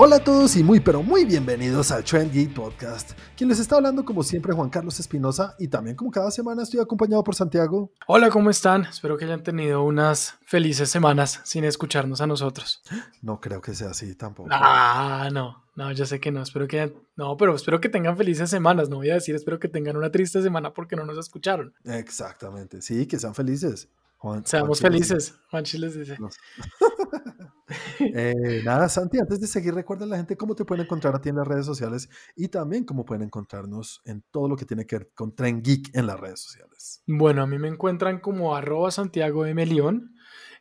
[0.00, 3.18] Hola a todos y muy pero muy bienvenidos al Trend Geek Podcast.
[3.36, 6.78] Quien les está hablando como siempre Juan Carlos Espinosa y también como cada semana estoy
[6.78, 7.90] acompañado por Santiago.
[8.06, 8.82] Hola, ¿cómo están?
[8.84, 12.80] Espero que hayan tenido unas felices semanas sin escucharnos a nosotros.
[13.22, 14.50] No creo que sea así tampoco.
[14.52, 18.48] Ah, no, no, yo sé que no, espero que no, pero espero que tengan felices
[18.48, 21.74] semanas, no voy a decir espero que tengan una triste semana porque no nos escucharon.
[21.84, 23.88] Exactamente, sí, que sean felices.
[24.18, 26.16] Juan, Seamos Juan felices, Juanchi les dice.
[28.00, 31.20] Eh, nada, Santi, antes de seguir, recuerda a la gente cómo te pueden encontrar a
[31.20, 34.86] ti en las redes sociales y también cómo pueden encontrarnos en todo lo que tiene
[34.86, 37.02] que ver con Tren Geek en las redes sociales.
[37.06, 39.66] Bueno, a mí me encuentran como arroba Santiago M.
[39.66, 40.14] León.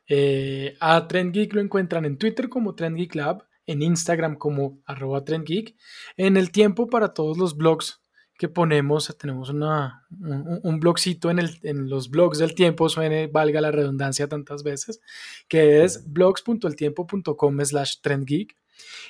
[0.09, 4.81] Eh, a Trend Geek lo encuentran en Twitter como Trend Geek Lab, en Instagram como
[4.85, 5.75] arroba Trend Geek,
[6.17, 8.01] en el tiempo para todos los blogs
[8.37, 13.61] que ponemos, tenemos una, un, blogcito en, el, en los blogs del tiempo, suene, valga
[13.61, 15.01] la redundancia tantas veces,
[15.47, 18.55] que es blogs.eltiempo.com slash trendgeek.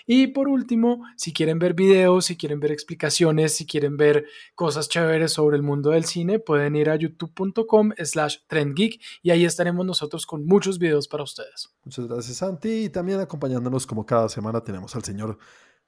[0.06, 4.26] Y por último, si quieren ver videos, si quieren ver explicaciones, si quieren ver
[4.56, 9.44] cosas chéveres sobre el mundo del cine, pueden ir a youtube.com slash trendgeek y ahí
[9.44, 11.76] estaremos nosotros con muchos videos para ustedes.
[11.84, 12.86] Muchas gracias, Santi.
[12.86, 15.38] Y también acompañándonos como cada semana tenemos al señor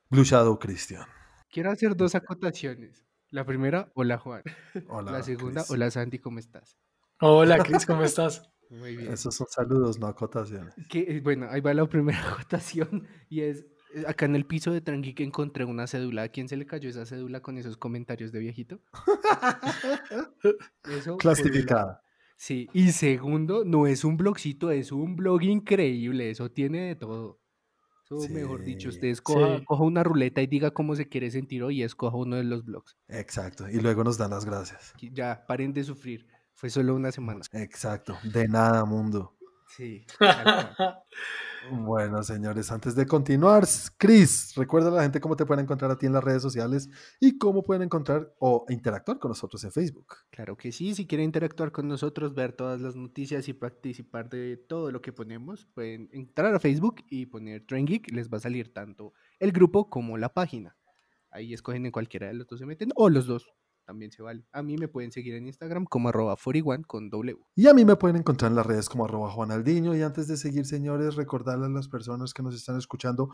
[0.09, 1.05] Blue Shadow Cristian.
[1.49, 3.08] Quiero hacer dos acotaciones.
[3.31, 4.43] La primera, hola Juan.
[4.87, 5.11] Hola.
[5.11, 6.77] La segunda, hola Santi, ¿cómo estás?
[7.21, 8.49] Hola Cris, ¿cómo estás?
[8.69, 9.11] Muy bien.
[9.11, 10.73] Esos son saludos, no acotaciones.
[10.89, 14.81] Que, bueno, ahí va la primera acotación y es, eh, acá en el piso de
[14.81, 16.23] Tranqui que encontré una cédula.
[16.23, 18.79] ¿A quién se le cayó esa cédula con esos comentarios de viejito?
[20.83, 22.03] Eso Clasificada.
[22.37, 27.41] Sí, y segundo, no es un blogcito, es un blog increíble, eso tiene de todo
[28.29, 31.83] mejor dicho, usted escoja, coja una ruleta y diga cómo se quiere sentir hoy y
[31.83, 32.97] escoja uno de los blogs.
[33.07, 34.93] Exacto, y luego nos dan las gracias.
[35.01, 36.27] Ya, paren de sufrir.
[36.53, 37.41] Fue solo una semana.
[37.53, 39.37] Exacto, de nada, mundo.
[39.67, 40.05] Sí.
[41.67, 43.65] Bueno, señores, antes de continuar,
[43.97, 46.89] Chris, recuerda a la gente cómo te pueden encontrar a ti en las redes sociales
[47.19, 50.15] y cómo pueden encontrar o interactuar con nosotros en Facebook.
[50.31, 54.57] Claro que sí, si quieren interactuar con nosotros, ver todas las noticias y participar de
[54.57, 58.41] todo lo que ponemos, pueden entrar a Facebook y poner Train Geek, les va a
[58.41, 60.77] salir tanto el grupo como la página.
[61.29, 63.47] Ahí escogen en cualquiera de los dos se meten, o los dos
[63.89, 64.45] también se vale.
[64.51, 67.39] A mí me pueden seguir en Instagram como arroba 41 con W.
[67.55, 69.95] Y a mí me pueden encontrar en las redes como arroba Juanaldiño.
[69.95, 73.31] Y antes de seguir, señores, recordarle a las personas que nos están escuchando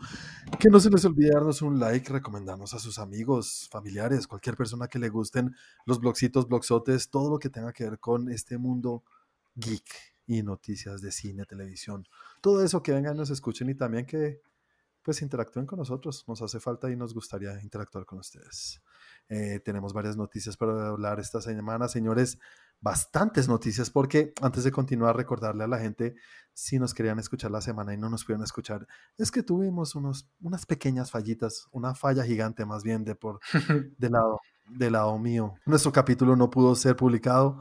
[0.58, 4.88] que no se les olvide darnos un like, recomendarnos a sus amigos, familiares, cualquier persona
[4.88, 9.04] que le gusten los blogcitos, blogsotes, todo lo que tenga que ver con este mundo
[9.56, 9.84] geek
[10.26, 12.08] y noticias de cine, televisión.
[12.40, 14.40] Todo eso que vengan, nos escuchen y también que
[15.02, 16.24] pues interactúen con nosotros.
[16.26, 18.80] Nos hace falta y nos gustaría interactuar con ustedes.
[19.28, 22.38] Eh, tenemos varias noticias para hablar esta semana, señores.
[22.80, 26.14] Bastantes noticias, porque antes de continuar, recordarle a la gente,
[26.52, 30.30] si nos querían escuchar la semana y no nos pudieron escuchar, es que tuvimos unos,
[30.40, 33.40] unas pequeñas fallitas, una falla gigante más bien de por
[33.98, 35.54] del lado, del lado mío.
[35.64, 37.60] Nuestro capítulo no pudo ser publicado,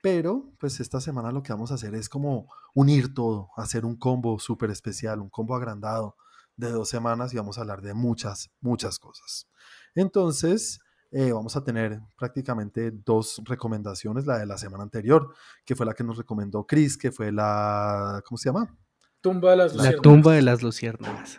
[0.00, 3.96] pero pues esta semana lo que vamos a hacer es como unir todo, hacer un
[3.96, 6.16] combo súper especial, un combo agrandado
[6.56, 9.48] de dos semanas y vamos a hablar de muchas, muchas cosas.
[9.94, 10.80] Entonces,
[11.10, 15.34] eh, vamos a tener prácticamente dos recomendaciones, la de la semana anterior,
[15.64, 18.76] que fue la que nos recomendó Chris, que fue la, ¿cómo se llama?
[19.20, 19.96] Tumba de las Luciérnagas.
[19.96, 21.38] La tumba de las Luciérnagas.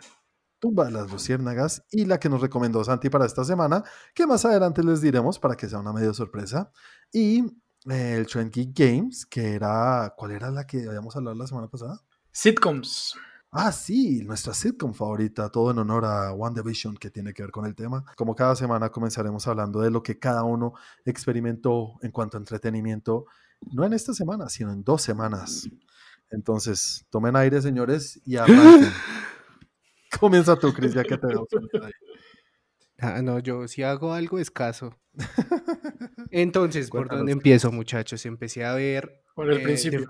[0.58, 3.84] Tumba de las Luciérnagas y la que nos recomendó Santi para esta semana,
[4.14, 6.72] que más adelante les diremos para que sea una medio sorpresa.
[7.12, 7.44] Y
[7.88, 11.68] eh, el Trend Geek Games, que era, ¿cuál era la que habíamos hablado la semana
[11.68, 12.00] pasada?
[12.32, 13.14] Sitcoms.
[13.50, 17.50] Ah, sí, nuestra sitcom favorita, todo en honor a One Division que tiene que ver
[17.50, 18.04] con el tema.
[18.16, 20.74] Como cada semana comenzaremos hablando de lo que cada uno
[21.06, 23.24] experimentó en cuanto a entretenimiento,
[23.72, 25.66] no en esta semana, sino en dos semanas.
[26.30, 28.92] Entonces, tomen aire, señores, y arranquen.
[30.20, 31.46] Comienza tú, Cris, ya que te veo.
[32.98, 34.98] Ah, no, yo si hago algo escaso.
[36.30, 38.26] Entonces, ¿por dónde empiezo, muchachos?
[38.26, 39.22] Empecé a ver.
[39.34, 40.08] Por el eh, principio.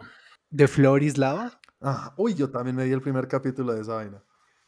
[0.51, 1.61] De, de Lava.
[1.81, 4.23] Ah, uy, yo también me di el primer capítulo de esa vaina.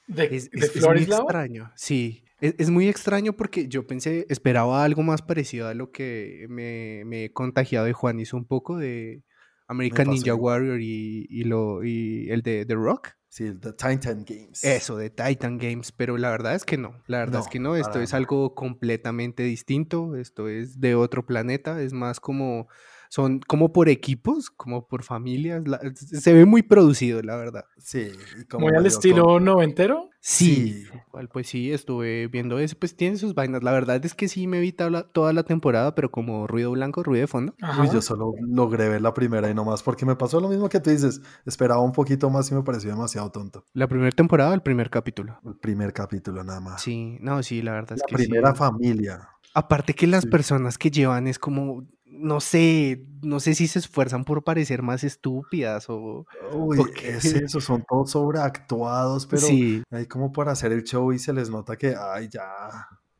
[0.07, 0.51] ¿De, es,
[0.83, 2.25] muy extraño, sí.
[2.41, 7.27] Es, muy extraño porque yo pensé, esperaba algo más parecido a lo que me, me
[7.27, 8.19] he contagiado de Juan.
[8.19, 9.23] Hizo un poco de
[9.71, 13.11] American Ninja Warrior y, lo, y el de The Rock.
[13.29, 14.65] Sí, el de Titan Games.
[14.65, 17.77] Eso, de Titan Games, pero la verdad es que no, la verdad es que no,
[17.77, 22.67] esto es algo completamente distinto, esto es de otro planeta, es más como
[23.12, 25.67] son como por equipos, como por familias.
[25.67, 27.65] la- se ve muy producido, la verdad.
[27.77, 28.12] Sí.
[28.49, 30.09] como Muy al estilo noventero.
[30.23, 30.87] Sí, Sí.
[31.09, 33.62] igual, pues sí, estuve viendo ese, pues tiene sus vainas.
[33.65, 36.71] La verdad es que sí me vi toda la, toda la temporada, pero como ruido
[36.71, 37.55] blanco, ruido de fondo.
[37.61, 37.83] Ajá.
[37.83, 40.69] Uy, yo solo logré ver la primera y no más, porque me pasó lo mismo
[40.69, 41.21] que tú dices.
[41.47, 43.65] Esperaba un poquito más y me pareció demasiado tonto.
[43.73, 45.41] La primera temporada, el primer capítulo.
[45.45, 46.81] El primer capítulo nada más.
[46.83, 48.29] Sí, no, sí, la verdad es la que sí.
[48.29, 49.27] primera familia.
[49.53, 50.29] Aparte que las Sí.
[50.31, 51.85] personas que llevan es como,
[52.20, 56.26] no sé, no sé si se esfuerzan por parecer más estúpidas o...
[56.55, 56.99] Uy, Ok.
[57.05, 61.32] es eso, son todos sobreactuados, pero sí, ahí como para hacer el show y se
[61.32, 62.43] les nota que, ay, ya,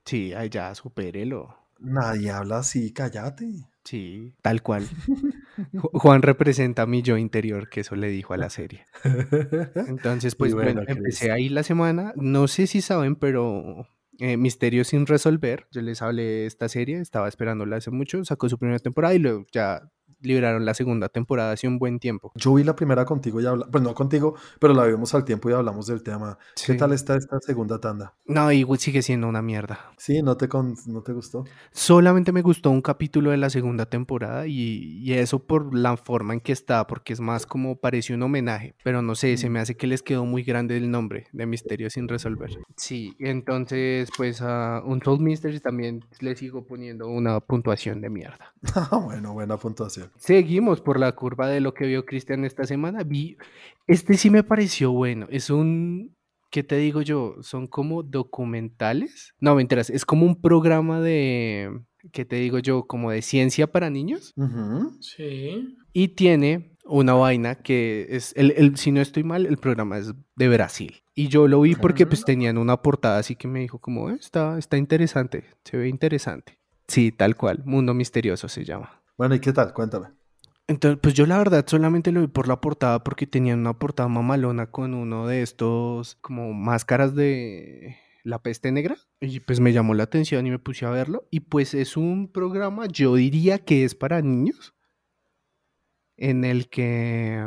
[0.05, 1.55] sí, ay, ya, supérelo.
[1.79, 3.47] nadie habla así, cállate.
[3.85, 4.85] Sí, tal cual.
[5.73, 8.85] Ju- Juan representa mi yo interior, que eso le dijo a la serie.
[9.89, 12.13] Entonces, pues bueno, empecé ahí la semana.
[12.17, 13.87] No sé si saben, pero
[14.21, 15.67] eh, Misterio sin resolver.
[15.71, 18.25] Yo les hablé de esta serie, estaba esperándola hace mucho.
[18.25, 19.91] Sacó su primera temporada y luego ya
[20.23, 22.33] liberaron la segunda temporada hace un buen tiempo.
[22.35, 25.51] Yo vi la primera contigo y habla, pues no contigo, pero la vimos al tiempo
[25.51, 26.39] y hablamos del tema.
[26.67, 28.15] ¿Qué tal está esta segunda tanda?
[28.27, 29.93] No, igual sigue siendo una mierda.
[29.97, 31.45] Sí, ¿no te, con- no te gustó?
[31.73, 36.35] Solamente me gustó un capítulo de la segunda temporada y, y eso por la forma
[36.35, 39.53] en que está, porque es más como parece un homenaje, pero no sé, se Mm.
[39.53, 42.51] me hace que les quedó muy grande el nombre de Misterio sin resolver.
[42.77, 48.55] Sí, entonces pues a Untold Mysteries también le sigo poniendo una puntuación de mierda.
[48.93, 50.10] Ah, bueno, buena puntuación.
[50.17, 53.03] Seguimos por la curva de lo que vio Cristian esta semana.
[53.05, 53.37] Vi,
[53.87, 55.27] este sí me pareció bueno.
[55.31, 56.15] Es un,
[56.51, 57.37] ¿qué te digo yo?
[57.43, 59.35] Son como documentales.
[59.41, 61.71] No, me enteras, es como un programa de,
[62.13, 62.87] ¿qué te digo yo?
[62.87, 64.33] Como de ciencia para niños.
[65.01, 65.77] Sí.
[65.93, 70.13] Y tiene una vaina que es, el, el- si no estoy mal, el programa es
[70.37, 71.03] de Brasil.
[71.15, 74.17] Y yo lo vi porque pues tenían una portada así que me dijo como, "Eh,
[74.19, 76.59] está, está interesante, se ve interesante.
[76.89, 79.00] Sí, tal cual, Mundo Misterioso se llama.
[79.21, 79.75] Bueno, ¿y qué tal?
[79.75, 80.07] Cuéntame.
[80.67, 84.09] Entonces, pues yo la verdad solamente lo vi por la portada porque tenían una portada
[84.09, 89.93] mamalona con uno de estos como máscaras de la peste negra y pues me llamó
[89.93, 93.85] la atención y me puse a verlo y pues es un programa, yo diría que
[93.85, 94.75] es para niños
[96.17, 97.47] en el que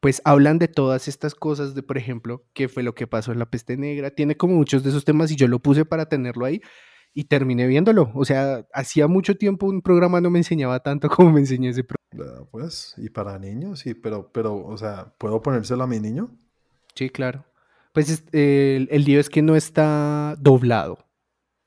[0.00, 3.38] pues hablan de todas estas cosas de por ejemplo, qué fue lo que pasó en
[3.38, 6.44] la peste negra, tiene como muchos de esos temas y yo lo puse para tenerlo
[6.44, 6.60] ahí
[7.14, 11.32] y terminé viéndolo, o sea, hacía mucho tiempo un programa no me enseñaba tanto como
[11.32, 12.40] me enseñó ese programa.
[12.40, 16.30] Ah, Pues, y para niños, sí, pero, pero, o sea, ¿puedo ponérselo a mi niño?
[16.94, 17.44] Sí, claro.
[17.94, 20.98] Pues es- el, el lío es que no está doblado.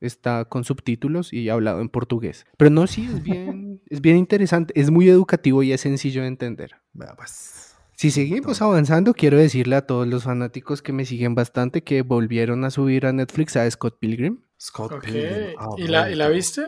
[0.00, 2.44] Está con subtítulos y hablado en portugués.
[2.58, 4.78] Pero no, sí, es bien, es bien interesante.
[4.78, 6.72] Es muy educativo y es sencillo de entender.
[6.92, 7.74] Vea, pues.
[7.94, 12.64] Si seguimos avanzando, quiero decirle a todos los fanáticos que me siguen bastante que volvieron
[12.64, 15.04] a subir a Netflix a Scott Pilgrim Scott Ok.
[15.04, 15.54] Pilgrim.
[15.58, 16.62] Ah, ¿Y la, ¿Y la viste?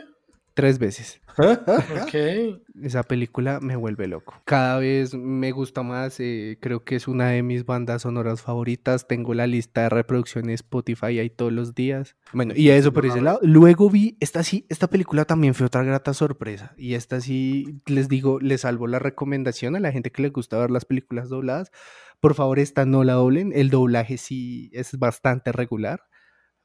[0.53, 1.21] tres veces.
[2.03, 2.61] Ok.
[2.83, 4.41] Esa película me vuelve loco.
[4.43, 6.19] Cada vez me gusta más.
[6.19, 9.07] eh, creo que es una de mis bandas sonoras favoritas.
[9.07, 12.17] Tengo la lista de reproducción en Spotify ahí todos los días.
[12.33, 13.39] Bueno, y eso por ese lado.
[13.41, 16.73] Luego vi, esta sí, esta película también fue otra grata sorpresa.
[16.77, 20.57] Y esta sí, les digo, les salvo la recomendación a la gente que le gusta
[20.57, 21.71] ver las películas dobladas.
[22.19, 23.53] Por favor, esta no la doblen.
[23.55, 26.01] El doblaje sí es bastante regular.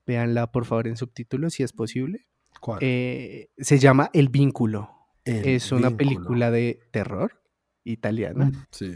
[0.06, 2.26] Véanla, por favor, en subtítulos si es posible.
[2.60, 2.78] ¿Cuál?
[2.82, 4.90] Eh, se llama El Vínculo.
[5.24, 5.96] El Es una vínculo.
[5.96, 7.40] película de terror
[7.84, 8.46] italiana.
[8.46, 8.94] Mm, Sí.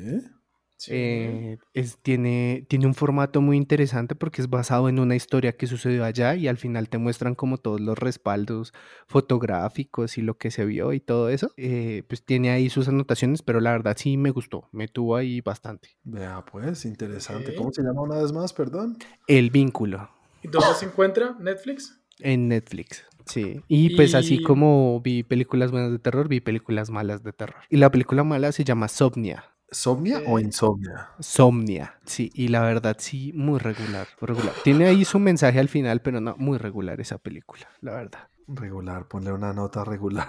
[0.80, 0.92] Sí.
[0.94, 5.66] Eh, es, tiene, tiene un formato muy interesante porque es basado en una historia que
[5.66, 8.72] sucedió allá y al final te muestran como todos los respaldos
[9.08, 11.50] fotográficos y lo que se vio y todo eso.
[11.56, 15.40] Eh, pues tiene ahí sus anotaciones, pero la verdad sí me gustó, me tuvo ahí
[15.40, 15.88] bastante.
[16.04, 17.56] Vea, pues, interesante.
[17.56, 18.98] ¿Cómo se llama una vez más, perdón?
[19.26, 20.08] El vínculo
[20.42, 21.36] ¿Y dónde se encuentra?
[21.38, 21.94] ¿Netflix?
[22.20, 23.04] en Netflix.
[23.26, 27.62] Sí, y pues así como vi películas buenas de terror, vi películas malas de terror.
[27.68, 29.44] Y la película mala se llama Somnia.
[29.70, 30.40] ¿Somnia o Ok.
[30.40, 31.10] insomnia?
[31.20, 34.54] Somnia, sí, y la verdad sí, muy regular, muy regular.
[34.64, 38.28] Tiene ahí su mensaje al final, pero no, muy regular esa película, la verdad.
[38.48, 40.28] Regular, ponle una nota regular.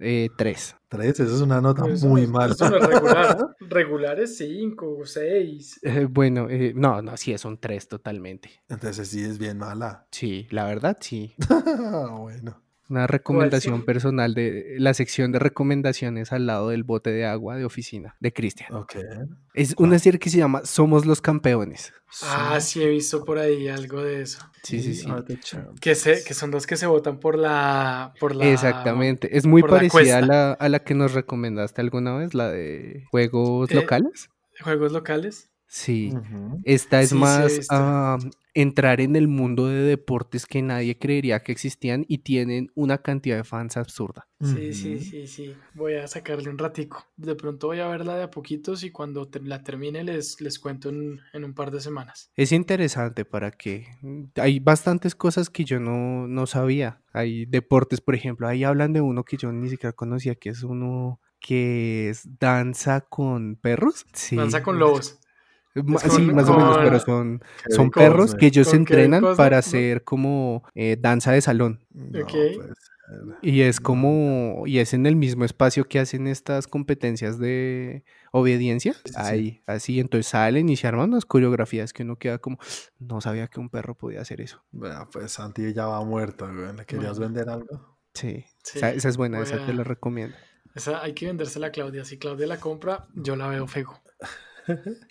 [0.00, 0.74] Eh, tres.
[0.88, 2.54] Tres, eso es una nota Eso muy no- mala.
[2.54, 3.38] Eso no es regular.
[3.38, 3.54] ¿no?
[3.68, 5.80] Regular es 5 o 6.
[5.82, 8.50] Eh, bueno, eh, no, no, sí, es un tres totalmente.
[8.68, 10.06] Entonces sí es bien mala.
[10.10, 11.34] Sí, la verdad sí.
[12.18, 12.60] bueno.
[12.90, 13.82] Una recomendación sí?
[13.84, 18.32] personal de la sección de recomendaciones al lado del bote de agua de oficina de
[18.32, 18.74] Cristian.
[18.74, 18.96] Ok.
[19.54, 21.92] Es una serie que se llama Somos los Campeones.
[22.24, 24.40] Ah, sí, he visto por ahí algo de eso.
[24.64, 25.06] Sí, sí, sí.
[25.40, 25.80] Champs.
[25.80, 28.12] Que, se, que son dos que se votan por la.
[28.18, 29.36] Por la Exactamente.
[29.36, 33.04] Es muy la parecida a la, a la que nos recomendaste alguna vez, la de
[33.12, 34.28] juegos Eh, locales.
[34.60, 35.49] Juegos locales.
[35.72, 36.12] Sí.
[36.64, 38.18] Esta es Sí, sí he más ah,
[38.54, 43.36] entrar en el mundo de deportes que nadie creería que existían y tienen una cantidad
[43.36, 44.26] de fans absurda.
[44.40, 45.54] Sí, sí, sí, sí.
[45.74, 47.06] Voy a sacarle un ratico.
[47.16, 50.58] De pronto voy a verla de a poquitos y cuando te- la termine les, les
[50.58, 52.32] cuento en, en un par de semanas.
[52.34, 53.86] Es interesante para que
[54.34, 57.00] hay bastantes cosas que yo no, no sabía.
[57.12, 60.64] Hay deportes, por ejemplo, ahí hablan de uno que yo ni siquiera conocía, que es
[60.64, 64.04] uno que es danza con perros.
[64.12, 64.34] Sí.
[64.34, 65.20] Danza con lobos.
[65.74, 69.58] Es sí, con- más o menos, pero son, son con- perros que ellos entrenan para
[69.58, 71.84] hacer como eh, danza de salón.
[71.92, 72.74] No, ser.
[73.42, 78.94] Y es como, y es en el mismo espacio que hacen estas competencias de obediencia.
[79.04, 79.12] sí.
[79.16, 82.58] Ahí, así, entonces salen y se arman unas coreografías que uno queda como,
[83.00, 84.62] no sabía que un perro podía hacer eso.
[85.12, 86.72] Pues Santi ya va muerto, güey.
[86.76, 87.34] ¿Le querías Bueno.
[87.34, 87.96] vender algo?
[88.14, 90.36] Sí, Sí, esa, esa es buena, esa te la recomiendo.
[90.76, 92.04] Esa hay que vendérsela a Claudia.
[92.04, 94.00] Si Claudia la compra, yo la veo fego.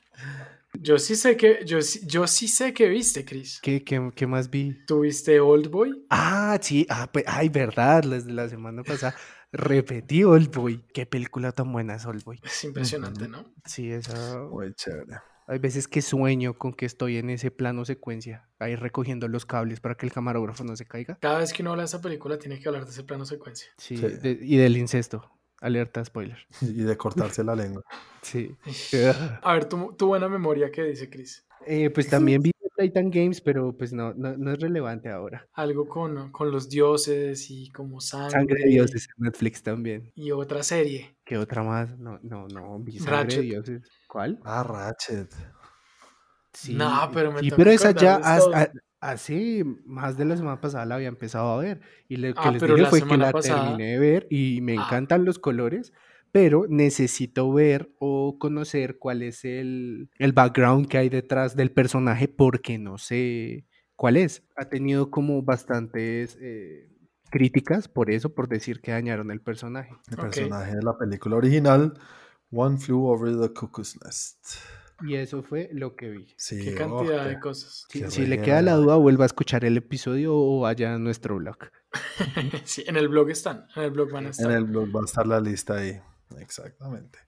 [0.80, 3.60] Yo sí sé que, yo, sí- yo sí sé que viste, Chris.
[3.62, 4.78] ¿Qué, qué, qué más vi?
[4.86, 6.06] ¿Tuviste Old Boy?
[6.10, 9.16] Ah, sí, ah, pues, ay, verdad, las de la semana pasada.
[9.52, 10.86] Repetí Oldboy.
[10.94, 12.40] Qué película tan buena es Oldboy.
[12.44, 13.28] Es impresionante.
[13.28, 13.52] ¿no?
[13.66, 14.38] Sí, esa.
[14.44, 15.18] Muy chévere.
[15.48, 19.80] Hay veces que sueño con que estoy en ese plano secuencia, ahí recogiendo los cables
[19.80, 21.18] para que el camarógrafo no se caiga.
[21.20, 23.68] Cada vez que uno habla de esa película tiene que hablar de ese plano secuencia.
[23.80, 24.04] Sí, Sí.
[24.06, 25.28] de- y del incesto.
[25.62, 26.38] Alerta spoiler.
[26.62, 27.84] Y de cortarse la lengua.
[28.22, 28.54] Sí.
[29.44, 31.46] A ver, tu, tu buena memoria, ¿qué dice Chris?
[31.66, 35.48] Eh, pues también vi Titan Games, pero pues no, no, no es relevante ahora.
[35.54, 38.32] Algo con, con los dioses y como sangre.
[38.32, 40.12] Sangre de Dioses en Netflix también.
[40.16, 41.16] Y otra serie.
[41.26, 41.98] ¿Qué otra más?
[41.98, 42.80] No, no, no.
[42.80, 43.40] Vi Sangre Ratchet.
[43.40, 43.90] de Dioses.
[44.08, 44.40] ¿Cuál?
[44.44, 45.34] Ah, Ratchet.
[46.54, 50.86] Sí, No, pero me sí, pero esa ya acordar hace más de la semana pasada
[50.86, 51.82] la había empezado a ver.
[52.08, 54.74] Y lo que Ah, les dije fue que la pasada- terminé de ver y me
[54.78, 54.84] Ah.
[54.86, 55.94] encantan los colores,
[56.32, 62.28] pero necesito ver o conocer cuál es el, el background que hay detrás del personaje
[62.28, 63.66] porque no sé
[63.96, 64.44] cuál es.
[64.56, 66.88] Ha tenido como bastantes eh,
[67.32, 69.92] críticas por eso, por decir que dañaron el personaje.
[70.10, 71.94] El personaje de la película original,
[72.52, 74.38] One Flew Over the Cuckoo's Nest.
[75.02, 76.34] Y eso fue lo que vi.
[76.38, 77.86] Sí, Qué oh, cantidad qué- de cosas.
[77.90, 80.98] Si, Qué si le queda la duda, vuelva a escuchar el episodio o vaya a
[81.00, 81.58] nuestro blog.
[82.66, 83.66] Sí, en el blog están.
[83.76, 84.52] En el blog van a En estar.
[84.52, 86.00] el blog va a estar la lista ahí.
[86.38, 87.20] Exactamente.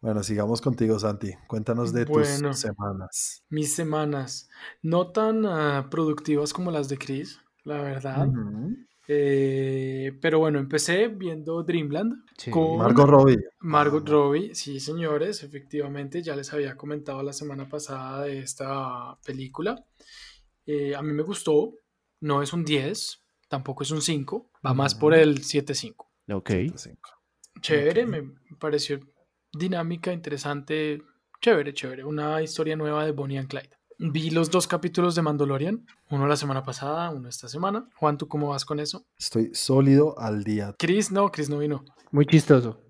[0.00, 1.32] Bueno, sigamos contigo, Santi.
[1.46, 2.48] Cuéntanos de Bueno.
[2.50, 3.44] tus semanas.
[3.48, 4.48] Mis semanas.
[4.82, 8.26] No tan ah, productivas como las de Chris, la verdad.
[8.26, 8.76] Ujú.
[9.14, 12.50] Eh, pero bueno, empecé viendo Dreamland Sí.
[12.50, 13.38] con Margot Robbie.
[13.60, 14.10] Margot Vamos.
[14.10, 14.54] Robbie.
[14.54, 19.76] Sí, señores, efectivamente, ya les había comentado la semana pasada de esta película.
[20.66, 21.74] Eh, a mí me gustó.
[22.20, 26.08] No es un 10, tampoco es un 5, va más por el 7.5.
[26.32, 26.50] Ok.
[27.60, 28.08] Chévere, Ok.
[28.08, 29.00] me pareció
[29.52, 31.02] dinámica, interesante,
[31.40, 32.04] chévere, chévere.
[32.04, 33.70] Una historia nueva de Bonnie and Clyde.
[34.04, 37.88] Vi los dos capítulos de Mandalorian, uno la semana pasada, uno esta semana.
[37.94, 39.06] Juan, ¿tú cómo vas con eso?
[39.16, 40.74] Estoy sólido al día.
[40.76, 41.84] Chris, no, Chris no vino.
[42.10, 42.80] Muy chistoso.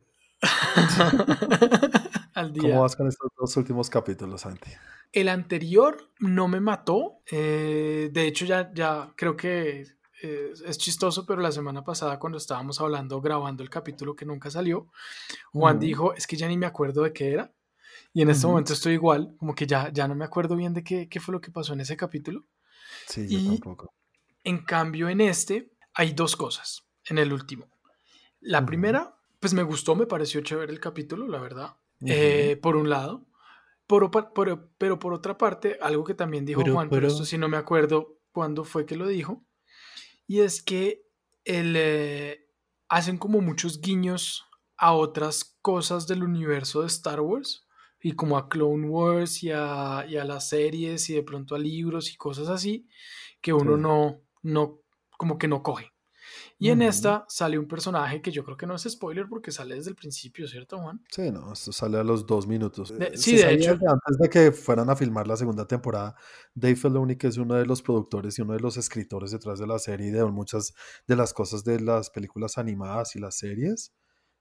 [2.34, 2.70] Al día.
[2.70, 4.70] ¿Cómo vas con estos dos últimos capítulos, Santi?
[5.12, 7.18] El anterior no me mató.
[7.30, 9.84] eh, de hecho, ya, ya creo que
[10.22, 14.50] eh, es chistoso, pero la semana pasada cuando estábamos hablando, grabando el capítulo que nunca
[14.50, 14.88] salió,
[15.52, 17.52] Juan dijo, es que ya ni me acuerdo de qué era.
[18.14, 18.52] Y en este Ujú.
[18.52, 21.32] momento estoy igual, como que ya, ya no me acuerdo bien de qué, qué fue
[21.32, 22.44] lo que pasó en ese capítulo.
[23.06, 23.92] Sí, yo Y- tampoco.
[24.44, 27.68] En cambio, en este hay dos cosas, en el último.
[28.40, 28.66] La Ujú.
[28.66, 31.76] primera, pues me gustó, me pareció chévere el capítulo, la verdad.
[32.00, 32.10] Ujú.
[32.12, 33.24] Eh, por un lado.
[33.86, 37.24] Por, por- pero por otra parte, algo que también dijo Pero- Juan, pero, pero- esto
[37.24, 39.44] sí no me acuerdo cuándo fue que lo dijo.
[40.26, 41.04] Y es que
[41.44, 42.48] el, eh,
[42.88, 44.44] hacen como muchos guiños
[44.76, 47.64] a otras cosas del universo de Star Wars.
[48.02, 51.58] Y como a Clone Wars y a, y a las series y de pronto a
[51.58, 52.86] libros y cosas así
[53.40, 53.82] que uno Sí.
[53.82, 54.80] no, no,
[55.18, 55.92] como que no coge.
[56.58, 56.88] Y en Ujú.
[56.90, 59.96] esta sale un personaje que yo creo que no es spoiler porque sale desde el
[59.96, 61.00] principio, ¿cierto, Juan?
[61.10, 62.96] Sí, no, esto sale a los dos minutos.
[62.96, 63.72] De- Eh, sí, de hecho.
[63.72, 66.14] antes de que fueran a filmar la segunda temporada,
[66.54, 69.66] Dave Filoni, que es uno de los productores y uno de los escritores detrás de
[69.66, 70.72] la serie y de muchas
[71.06, 73.92] de las cosas de las películas animadas y las series,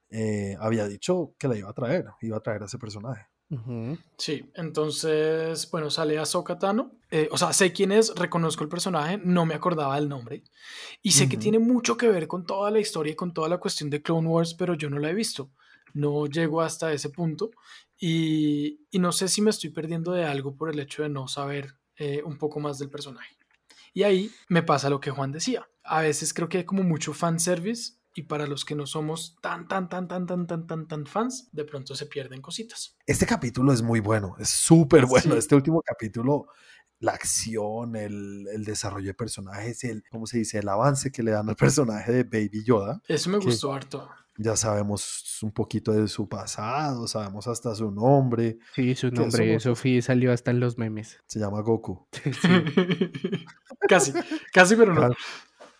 [0.10, 3.27] eh, había dicho que la iba a traer, iba a traer a ese personaje.
[4.17, 6.93] Sí, entonces, bueno, sale Ahsoka Tano.
[7.10, 10.43] Eh, o sea, sé quién es, reconozco el personaje, no me acordaba del nombre.
[11.01, 13.58] Y sé que tiene mucho que ver con toda la historia y con toda la
[13.58, 15.51] cuestión de Clone Wars, pero yo no la he visto.
[15.93, 17.51] No llego hasta ese punto.
[18.00, 21.27] Y, y no sé si me estoy perdiendo de algo por el hecho de no
[21.27, 23.36] saber eh, un poco más del personaje.
[23.93, 25.67] Y ahí me pasa lo que Juan decía.
[25.84, 29.68] A veces creo que hay como mucho fanservice y para los que no somos tan,
[29.68, 32.98] tan, tan, tan, tan, tan, tan, tan fans, de pronto se pierden cositas.
[33.06, 35.34] Este capítulo es muy bueno, es súper bueno.
[35.34, 35.38] Sí.
[35.39, 36.48] Este último capítulo,
[37.00, 40.60] la acción, el, el desarrollo de personajes, el, ¿cómo se dice?
[40.60, 43.01] El avance que le dan al personaje de Baby Yoda.
[43.08, 44.10] Eso me gustó harto.
[44.38, 48.60] Ya sabemos un poquito de su pasado, sabemos hasta su nombre.
[48.74, 51.20] Sí, su nombre somos- Sofía salió hasta en los memes.
[51.27, 52.08] Se llama Goku.
[52.41, 52.48] Sí.
[53.88, 54.13] casi,
[54.53, 55.00] casi, pero no.
[55.00, 55.15] Claro.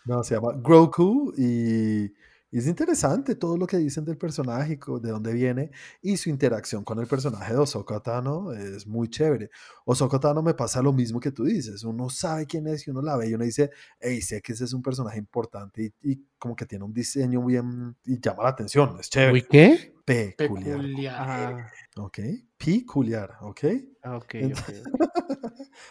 [0.04, 2.12] No, se llama Groku y
[2.58, 5.70] es interesante todo lo que dicen del personaje, y de dónde viene
[6.02, 9.50] y su interacción con el personaje de Ahsoka Tano es muy chévere.
[9.86, 13.00] Ahsoka Tano me pasa lo mismo que tú dices, uno sabe quién es y uno
[13.02, 16.26] la ve y uno dice, hey, sé que ese es un personaje importante y, y
[16.38, 19.32] como que tiene un diseño bien y llama la atención, es chévere.
[19.32, 19.94] ¿Uy qué?
[20.04, 20.80] Peculiar.
[20.80, 21.66] Peculiar.
[21.96, 22.18] Ok,
[22.58, 23.60] peculiar, ok.
[24.02, 24.92] ah, ok, Ent- ok.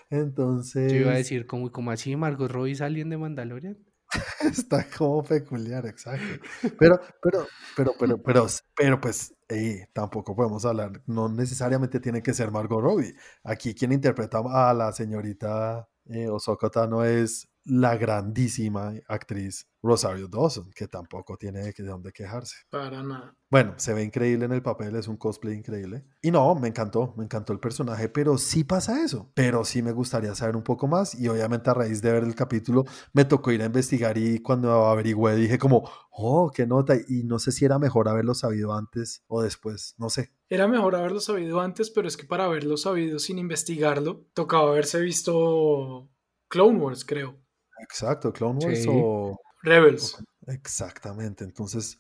[0.10, 3.77] Entonces, Yo iba a decir, como, como así, Margot Robbie salen de Mandalorian.
[4.41, 6.46] Está como peculiar, exacto.
[6.77, 12.34] Pero, pero, pero, pero, pero, pero pues, eh, tampoco podemos hablar, no necesariamente tiene que
[12.34, 13.15] ser Margot Robbie.
[13.44, 20.69] Aquí quien interpreta a la señorita eh, Ahsoka Tano es la grandísima actriz Rosario Dawson,
[20.75, 22.55] que tampoco tiene de dónde quejarse.
[22.69, 23.35] Para nada.
[23.50, 26.05] Bueno, se ve increíble en el papel, es un cosplay increíble.
[26.21, 29.31] Y no, me encantó, me encantó el personaje, pero sí pasa eso.
[29.33, 32.35] Pero sí me gustaría saber un poco más y obviamente a raíz de ver el
[32.35, 36.95] capítulo me tocó ir a investigar y cuando averigüé dije como, oh, qué nota.
[36.95, 40.31] Y no sé si era mejor haberlo sabido antes o después, no sé.
[40.47, 45.01] Era mejor haberlo sabido antes, pero es que para haberlo sabido sin investigarlo, tocaba haberse
[45.01, 46.09] visto
[46.47, 47.38] Clone Wars, creo.
[47.81, 48.89] Exacto, Clone Wars Sí.
[48.89, 49.38] o...
[49.63, 50.18] Rebels.
[50.48, 52.00] Exactamente, entonces...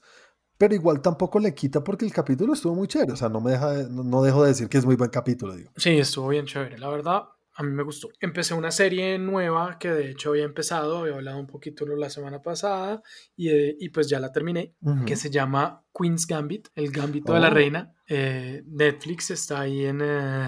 [0.57, 3.13] Pero igual tampoco le quita porque el capítulo estuvo muy chévere.
[3.13, 5.09] O sea, no me deja, de- no, no dejo de decir que es muy buen
[5.09, 5.71] capítulo, digo.
[5.75, 6.77] Sí, estuvo bien chévere.
[6.77, 7.23] La verdad,
[7.55, 8.09] a mí me gustó.
[8.19, 12.43] Empecé una serie nueva que de hecho había empezado, había hablado un poquito la semana
[12.43, 13.01] pasada
[13.35, 14.75] y, eh, y pues ya la terminé,
[15.07, 17.53] que se llama Queen's Gambit, el gambito de la Oh.
[17.55, 17.95] reina.
[18.07, 20.47] Eh, Netflix está ahí en, eh,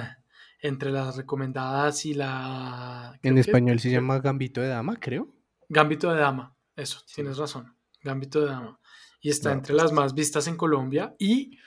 [0.62, 3.18] entre las recomendadas y la...
[3.24, 5.34] En que- español se llama Gambito de Dama, creo.
[5.70, 7.76] Gambito de Dama, eso, tienes razón.
[8.04, 8.80] Gambito de Dama.
[9.22, 11.58] Y está entre las más vistas en Colombia y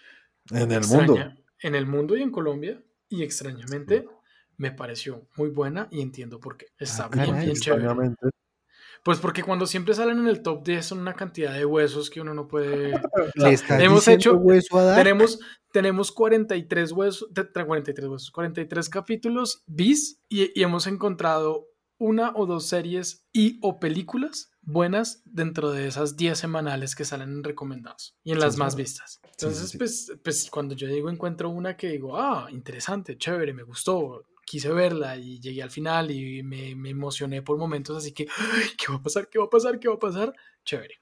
[0.50, 1.16] En el mundo.
[1.60, 2.82] en el mundo y en Colombia.
[3.08, 4.06] Y extrañamente
[4.58, 6.66] me pareció muy buena y entiendo por qué.
[6.78, 7.44] Está Ah, bien, caray.
[7.46, 8.14] bien chévere.
[9.04, 12.20] Pues porque cuando siempre salen en el top 10 son una cantidad de huesos que
[12.20, 12.92] uno no puede.
[13.36, 14.96] Estás hemos hecho- hueso a dar.
[14.96, 15.38] tenemos,
[15.72, 22.32] tenemos 43 huesos, te- tra- 43 huesos, 43 capítulos bis y, y hemos encontrado una
[22.34, 27.44] o dos series y o películas buenas dentro de esas 10 semanales que salen en
[27.44, 29.20] recomendados y en las más vistas.
[29.30, 29.78] Entonces, sí.
[29.78, 34.70] Pues, pues cuando yo digo encuentro una que digo, ah, interesante, chévere, me gustó, quise
[34.70, 38.86] verla y llegué al final y me, me emocioné por momentos, así que, "Ay, ¿qué
[38.92, 39.28] va a pasar?
[39.28, 39.78] ¿Qué va a pasar?
[39.78, 40.34] ¿Qué va a pasar?
[40.64, 40.94] Chévere,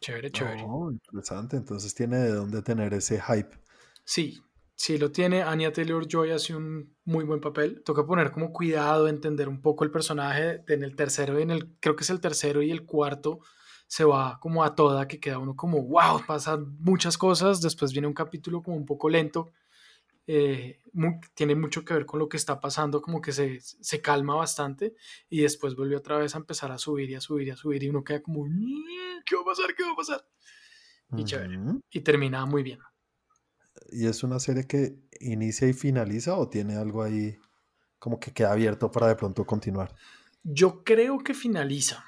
[0.00, 0.64] chévere, chévere.
[0.66, 1.56] Oh, interesante.
[1.56, 3.56] Entonces tiene de dónde tener ese hype.
[4.04, 4.42] Sí,
[4.80, 5.42] sí lo tiene.
[5.42, 7.82] Anya Taylor Joy hace un muy buen papel.
[7.84, 10.62] Toca poner como cuidado, entender un poco el personaje.
[10.68, 13.40] En el tercero y en el, creo que es el tercero y el cuarto,
[13.86, 17.60] se va como a toda, que queda uno como, wow, pasan muchas cosas.
[17.60, 19.50] Después viene un capítulo como un poco lento.
[20.26, 20.80] eh,
[21.34, 24.94] tiene mucho que ver con lo que está pasando, como que se, se calma bastante
[25.28, 27.82] y después vuelve otra vez a empezar a subir y a subir y a subir
[27.84, 29.74] y uno queda como, "Mm, ¿qué va a pasar?
[29.76, 30.24] ¿Qué va a pasar?
[31.16, 31.58] Y chévere.
[31.90, 32.78] Y termina muy bien.
[33.90, 37.38] ¿Y es una serie que inicia y finaliza o tiene algo ahí
[37.98, 40.00] como que queda abierto para de pronto continuar?
[40.42, 42.04] Yo creo que finaliza.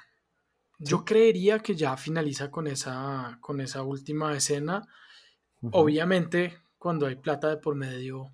[0.79, 4.87] Yo creería que ya finaliza con esa, con esa última escena.
[5.71, 8.33] Obviamente, cuando hay plata de por medio,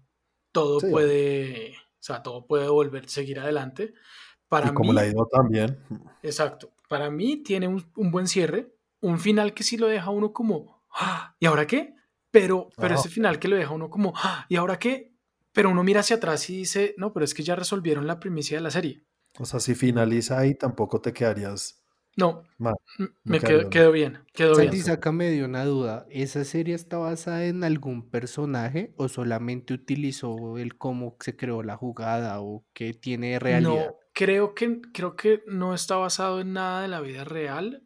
[0.52, 3.94] todo Sí, puede, o sea, todo puede volver a seguir adelante.
[4.50, 5.78] Para y como mí, la ido también.
[6.22, 6.74] exacto.
[6.88, 10.84] Para mí tiene un, un buen cierre, un final que sí lo deja uno como,
[10.92, 11.96] "Ah, ¿y ahora qué?
[12.32, 15.14] Pero, pero ese final que lo deja uno como, "Ah, ¿y ahora qué?
[15.52, 18.58] Pero uno mira hacia atrás y dice, no, pero es que ya resolvieron la primicia
[18.58, 19.04] de la serie.
[19.40, 21.84] O sea, si finaliza ahí, tampoco te quedarías
[22.18, 22.76] No, mal.
[23.00, 23.70] m- No me queda quedó, bien.
[23.72, 24.76] quedó bien, quedó bien.
[24.76, 26.06] Sácame de una duda.
[26.10, 31.78] ¿Esa serie está basada en algún personaje o solamente utilizó el cómo se creó la
[31.78, 33.92] jugada o qué tiene de realidad?
[33.92, 37.84] No, creo que, creo que no está basado en nada de la vida real,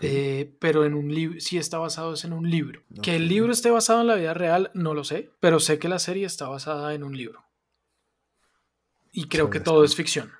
[0.00, 2.82] Eh, pero en un libro, sí está basado es en un libro.
[3.02, 5.88] Que el libro esté basado en la vida real, no lo sé, pero sé que
[5.88, 7.44] la serie está basada en un libro.
[9.12, 10.32] Y creo que todo es ficción.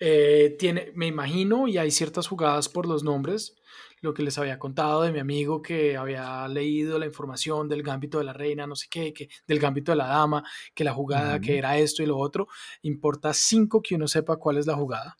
[0.00, 3.54] Eh, tiene, me imagino, y hay ciertas jugadas por los nombres,
[4.00, 8.18] lo que les había contado de mi amigo que había leído la información del gambito
[8.18, 11.40] de la reina, no sé qué, que, del gambito de la dama, que la jugada,
[11.40, 12.48] que era esto y lo otro.
[12.82, 15.16] Importa cinco que uno sepa cuál es la jugada.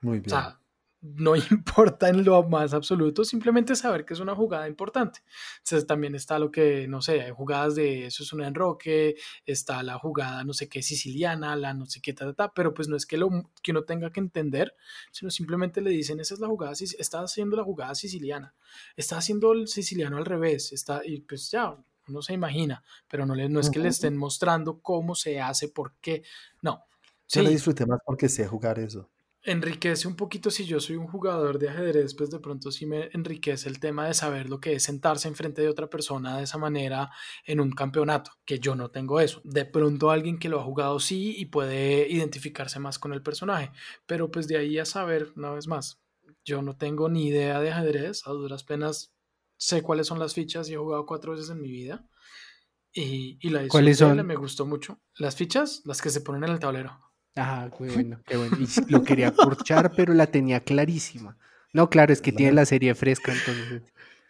[0.00, 0.30] Muy O bien.
[0.30, 0.58] sea,
[1.02, 5.20] no importa en lo más absoluto, simplemente saber que es una jugada importante.
[5.58, 9.82] Entonces también está lo que, no sé, hay jugadas de eso es un enroque, está
[9.82, 12.96] la jugada no sé qué siciliana, la no sé qué, ta, ta, pero pues no
[12.96, 13.30] es que, lo,
[13.62, 14.74] que uno tenga que entender,
[15.10, 18.54] sino simplemente le dicen, esa es la jugada, está haciendo la jugada siciliana,
[18.96, 21.76] está haciendo el siciliano al revés, está, y pues ya,
[22.08, 25.68] uno se imagina, pero no, le, no es que le estén mostrando cómo se hace,
[25.68, 26.24] por qué,
[26.62, 26.84] no.
[27.28, 29.08] Yo le disfruté más porque sé jugar eso
[29.42, 33.08] enriquece un poquito si yo soy un jugador de ajedrez, pues de pronto sí me
[33.12, 36.58] enriquece el tema de saber lo que es sentarse enfrente de otra persona de esa
[36.58, 37.10] manera
[37.46, 39.40] en un campeonato, que yo no tengo eso.
[39.44, 43.72] De pronto alguien que lo ha jugado sí y puede identificarse más con el personaje,
[44.06, 46.02] pero pues de ahí a saber, una vez más,
[46.44, 49.14] yo no tengo ni idea de ajedrez, a duras penas
[49.56, 52.06] sé cuáles son las fichas y he jugado cuatro veces en mi vida.
[52.92, 54.26] Y, y la ¿Cuáles son?
[54.26, 55.00] me gustó mucho.
[55.16, 56.98] Las fichas, las que se ponen en el tablero.
[57.36, 58.56] Ah, qué bueno, qué bueno.
[58.58, 61.36] Y lo quería corchar, pero la tenía clarísima.
[61.72, 63.82] No, claro, es que tiene la serie fresca, entonces.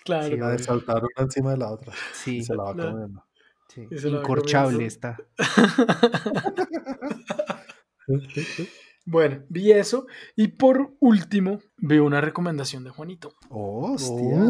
[0.05, 0.29] Claro.
[0.29, 1.93] Se la saltar una encima de la otra.
[2.13, 2.43] Sí.
[2.43, 3.25] se la va comiendo.
[3.69, 3.89] Sí.
[4.05, 5.17] Incorchable está.
[9.07, 10.07] bueno, vi eso.
[10.37, 13.35] Y por último, vi una recomendación de Juanito.
[13.49, 14.45] hostia,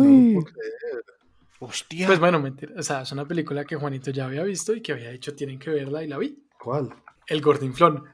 [1.63, 2.07] Hostia.
[2.07, 2.73] Pues bueno, mentira.
[2.79, 5.59] O sea, es una película que Juanito ya había visto y que había dicho tienen
[5.59, 6.43] que verla y la vi.
[6.59, 6.89] ¿Cuál?
[7.27, 8.05] El Gordinflón.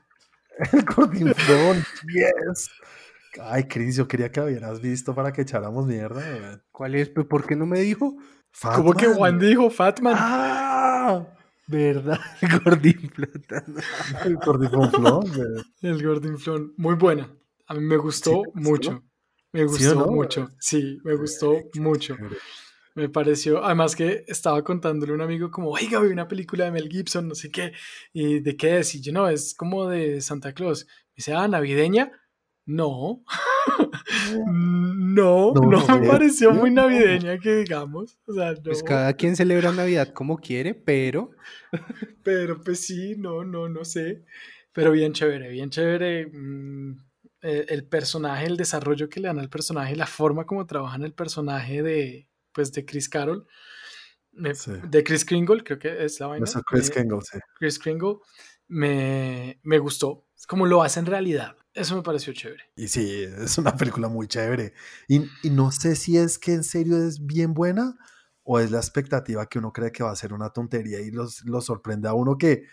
[0.72, 2.70] El Gordinflón, yes.
[3.42, 6.62] Ay, Cris, yo quería que lo hubieras visto para que echáramos mierda.
[6.72, 7.10] ¿Cuál es?
[7.10, 8.16] ¿Por qué no me dijo?
[8.62, 10.14] ¿Cómo que Juan dijo Fatman?
[10.16, 11.26] ¡Ah!
[11.66, 12.18] ¿Verdad?
[12.40, 13.44] El Gordinflón.
[14.24, 15.24] El Gordinflón.
[15.82, 16.72] El Gordinflón.
[16.76, 17.30] Muy buena.
[17.66, 19.02] A mí me gustó mucho.
[19.52, 20.50] Me gustó mucho.
[20.58, 22.16] Sí, me gustó mucho.
[22.96, 26.70] Me pareció, además que estaba contándole a un amigo como, oiga, vi una película de
[26.70, 27.72] Mel Gibson, no sé qué,
[28.14, 30.86] y de qué es, y yo no, es como de Santa Claus.
[30.86, 32.10] Me dice, ah, navideña.
[32.64, 33.22] No.
[34.46, 38.18] no, no, me pareció muy navideña que digamos.
[38.26, 38.62] O sea, no.
[38.64, 41.32] Pues cada quien celebra Navidad como quiere, pero.
[42.24, 44.24] pero pues sí, no, no, no sé.
[44.72, 46.28] Pero bien chévere, bien chévere.
[46.32, 46.96] Mm,
[47.42, 51.12] eh, el personaje, el desarrollo que le dan al personaje, la forma como trabajan el
[51.12, 53.46] personaje de, pues de Chris Carroll,
[54.32, 56.46] de Chris Kringle, creo que es la vaina.
[56.66, 57.38] Chris Kringle, sí.
[57.58, 58.16] Chris Kringle,
[58.66, 61.54] me, me gustó, es como lo hace en realidad.
[61.74, 62.64] Eso me pareció chévere.
[62.74, 64.72] Y sí, es una película muy chévere.
[65.06, 67.94] Y, y, no sé si es que en serio es bien buena
[68.42, 71.44] o es la expectativa que uno cree que va a ser una tontería y los,
[71.44, 72.64] lo sorprende a uno que,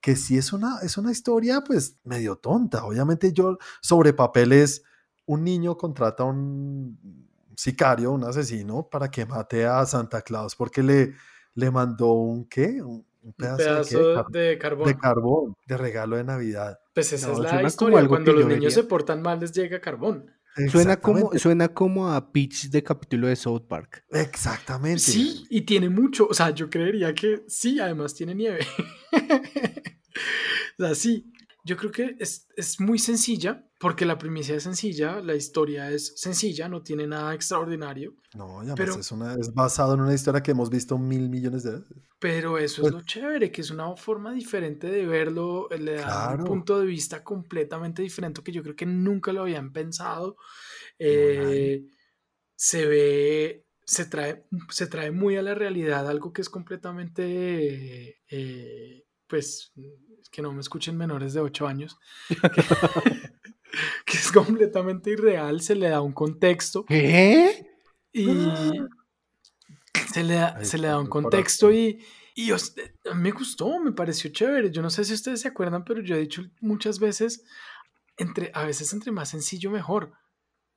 [0.00, 2.86] que sí es una, es una historia pues medio tonta.
[2.86, 4.82] Obviamente yo sobre papeles,
[5.26, 7.28] un niño contrata a un
[7.60, 11.14] sicario, un asesino, para que mate a Santa Claus porque le,
[11.54, 12.80] le mandó un qué?
[12.82, 13.04] Un,
[13.36, 14.88] pedazo, de, carbón.
[14.88, 16.78] De carbón, de regalo de Navidad.
[16.94, 18.08] Pues esa es la historia.
[18.08, 20.30] Cuando los niños se portan mal les llega carbón.
[20.70, 24.04] Suena como, suena como a Peach de capítulo de South Park.
[24.10, 25.00] Exactamente.
[25.00, 26.28] Sí, y tiene mucho.
[26.28, 28.66] O sea, yo creería que sí, además tiene nieve.
[30.78, 31.30] o sea, sí,
[31.70, 36.14] yo creo que es, es, muy sencilla, porque la primicia es sencilla, la historia es
[36.16, 38.16] sencilla, no tiene nada extraordinario.
[38.34, 41.62] No, ya pero, es, una, es basado en una historia que hemos visto mil millones
[41.62, 41.96] de veces.
[42.18, 46.34] Pero eso es pues lo chévere, que es una forma diferente de verlo, le da
[46.36, 50.38] un punto de vista completamente diferente que yo creo que nunca lo habían pensado.
[50.98, 51.84] Eh,
[52.56, 59.04] se ve, se trae, se trae muy a la realidad algo que es completamente, eh,
[59.28, 59.72] pues
[60.30, 61.98] que no me escuchen menores de 8 años,
[64.04, 66.84] que, es completamente irreal, se le da un contexto.
[66.84, 67.66] ¿Qué?
[68.12, 68.26] Y
[70.12, 72.04] se le da, se le da un contexto y,
[72.34, 72.50] y
[73.14, 74.70] me gustó, me pareció chévere.
[74.70, 77.44] Yo no sé si ustedes se acuerdan, pero yo he dicho muchas veces,
[78.16, 80.12] entre, a veces entre más sencillo mejor.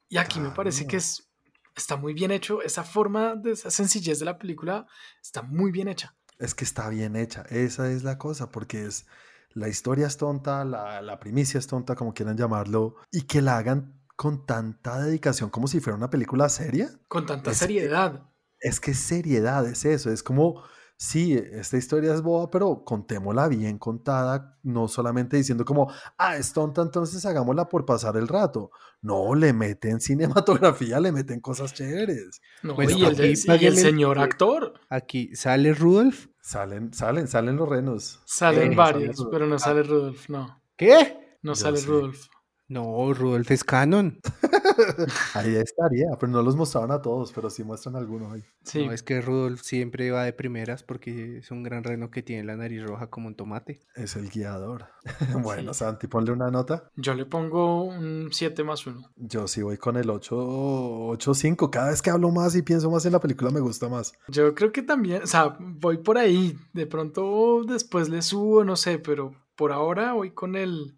[0.09, 1.31] Y aquí me parece que es,
[1.75, 4.85] está muy bien hecho, esa forma de esa sencillez de la película
[5.21, 6.15] está muy bien hecha.
[6.39, 9.05] Es que está bien hecha, esa es la cosa, porque es,
[9.55, 14.01] la historia es tonta, la, primicia es tonta, como quieran llamarlo, y que la hagan
[14.15, 16.89] con tanta dedicación como si fuera una película seria.
[17.07, 18.29] Con tanta seriedad.
[18.59, 20.63] es que seriedad es eso, es como,
[20.97, 26.53] sí, esta historia es boba, pero contémosla bien contada, no solamente diciendo como, ah, es
[26.53, 28.71] tonta, entonces hagámosla por pasar el rato.
[29.01, 32.41] No, le meten cinematografía, le meten cosas chéveres.
[32.63, 33.37] No, y, el,
[33.77, 34.73] señor actor.
[34.89, 38.19] Aquí sale Rudolf Salen, salen, salen los renos.
[38.25, 40.61] Salen varios, pero no sale Rudolf, no.
[40.75, 41.37] ¿Qué?
[41.41, 42.27] No sale Rudolf.
[42.67, 44.19] No, Rudolf es canon.
[45.33, 48.43] Ahí estaría, pero no los mostraban a todos, pero sí muestran algunos ahí.
[48.63, 52.23] Sí, No, es que Rudolf siempre va de primeras porque es un gran reno que
[52.23, 53.81] tiene la nariz roja como un tomate.
[53.95, 54.87] Es el guiador.
[55.41, 55.79] bueno, Sí.
[55.79, 56.89] Santi, ponle una nota.
[56.95, 59.11] yo le pongo un 7 más 1.
[59.17, 61.69] Yo sí voy con el 8, 8-5.
[61.69, 64.13] Cada vez que hablo más y pienso más en la película me gusta más.
[64.27, 66.57] Yo creo que también, o sea, voy por ahí.
[66.73, 70.97] De pronto después le subo, no sé, pero por ahora voy con el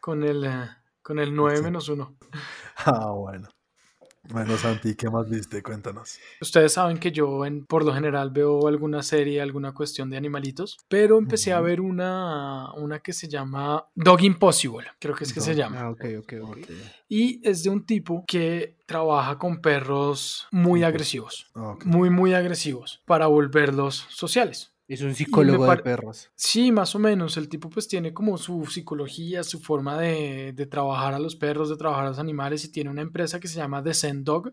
[0.00, 0.68] con el eh,
[1.02, 1.62] con el 9 Sí.
[1.64, 2.16] menos 1.
[2.86, 3.48] Ah, bueno.
[4.32, 5.62] Bueno, Santi, ¿qué más viste?
[5.62, 6.18] Cuéntanos.
[6.40, 10.76] Ustedes saben que yo en, por lo general veo alguna serie, alguna cuestión de animalitos,
[10.88, 15.40] pero empecé a ver una, una que se llama Dog Impossible, creo que es que
[15.40, 15.80] se llama.
[15.80, 16.58] Ah, ok, ok, ok.
[16.58, 16.70] Ok,
[17.08, 21.50] Y es de un tipo que trabaja con perros muy agresivos,
[21.84, 24.72] muy, muy agresivos, para volverlos sociales.
[24.90, 26.30] Es un psicólogo de perros.
[26.34, 27.36] Sí, más o menos.
[27.36, 31.68] El tipo pues tiene como su psicología, su forma de, de trabajar a los perros,
[31.68, 34.52] de trabajar a los animales y tiene una empresa que se llama The Zen Dog,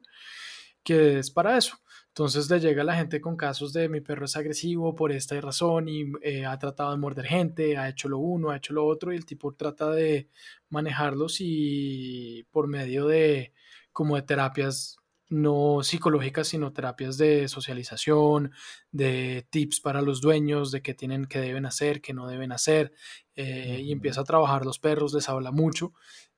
[0.84, 1.80] que es para eso.
[2.10, 5.42] Entonces le llega a la gente con casos de mi perro es agresivo por esta
[5.42, 8.86] razón y eh, ha tratado de morder gente, ha hecho lo uno, ha hecho lo
[8.86, 10.30] otro y el tipo trata de
[10.70, 13.54] manejarlos y por medio de
[13.92, 14.98] como de terapias
[15.30, 18.52] no psicológicas, sino terapias de socialización,
[18.92, 22.94] de tips para los dueños, de qué tienen, qué deben hacer, qué no deben hacer,
[23.36, 25.94] eh, y empieza a trabajar los perros, les habla mucho,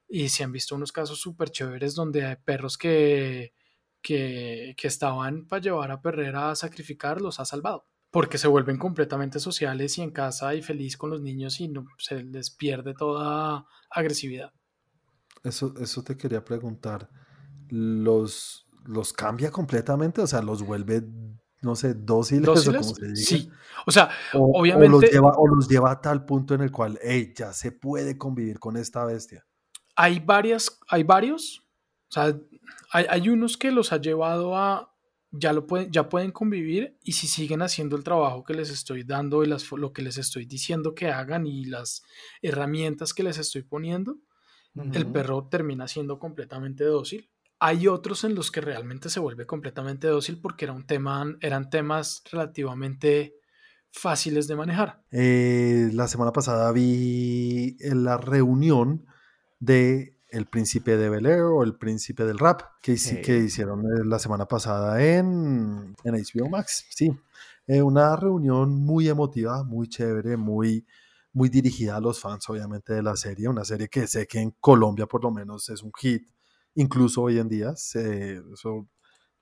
[0.07, 3.53] y se han visto unos casos súper chéveres donde hay perros que,
[4.01, 8.77] que, que estaban para llevar a Perrera a sacrificar, los ha salvado, porque se vuelven
[8.77, 12.95] completamente sociales y en casa y feliz con los niños y no, se les pierde
[12.95, 14.51] toda agresividad.
[15.43, 17.09] Eso, eso te quería preguntar.
[17.69, 20.21] ¿Los, ¿Los cambia completamente?
[20.21, 21.03] O sea, ¿los vuelve,
[21.61, 22.81] no sé, dóciles, o ¿Dóciles?
[22.81, 23.15] como se diga?
[23.15, 23.49] Sí.
[23.85, 26.71] O sea, O, o obviamente- los lleva, o los lleva a tal punto en el
[26.71, 29.45] cual, hey, ya se puede convivir con esta bestia.
[29.95, 31.59] hay varias, hay varios,
[32.09, 32.35] o sea,
[32.91, 34.95] hay, hay unos que los ha llevado a,
[35.29, 39.03] ya lo pueden, ya pueden convivir y si siguen haciendo el trabajo que les estoy
[39.03, 42.01] dando y las, lo que les estoy diciendo que hagan y las
[42.41, 44.15] herramientas que les estoy poniendo,
[44.73, 45.11] el Ujú.
[45.13, 47.29] perro termina siendo completamente dócil.
[47.59, 51.69] Hay otros en los que realmente se vuelve completamente dócil porque era un tema, eran
[51.69, 53.35] temas relativamente
[53.91, 55.01] fáciles de manejar.
[55.11, 59.05] Eh, la semana pasada vi la reunión
[59.59, 64.05] de El Príncipe de Bel Air o El Príncipe del Rap que, que hicieron eh,
[64.05, 66.85] la semana pasada en, en HBO Max.
[66.89, 67.11] Sí,
[67.67, 70.87] Eh, una reunión muy emotiva, muy chévere, muy,
[71.33, 73.47] muy dirigida a los fans, obviamente, de la serie.
[73.47, 76.27] Una serie que sé que en Colombia, por lo menos, es un hit,
[76.75, 77.75] incluso hoy en día.
[77.75, 78.87] se- eso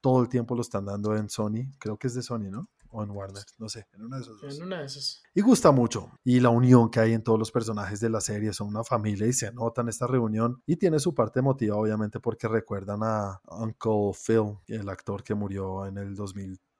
[0.01, 1.71] todo el tiempo lo están dando en Sony.
[1.79, 2.69] Creo que es de Sony, ¿no?
[2.89, 4.57] O en Warner, no sé, en una de esos dos.
[4.57, 5.21] En una de esas.
[5.35, 6.11] Y gusta mucho.
[6.23, 9.27] Y la unión que hay en todos los personajes de la serie son una familia
[9.27, 10.61] y se nota en esta reunión.
[10.65, 15.85] Y tiene su parte emotiva, obviamente, porque recuerdan a Uncle Phil, el actor que murió
[15.85, 16.15] en el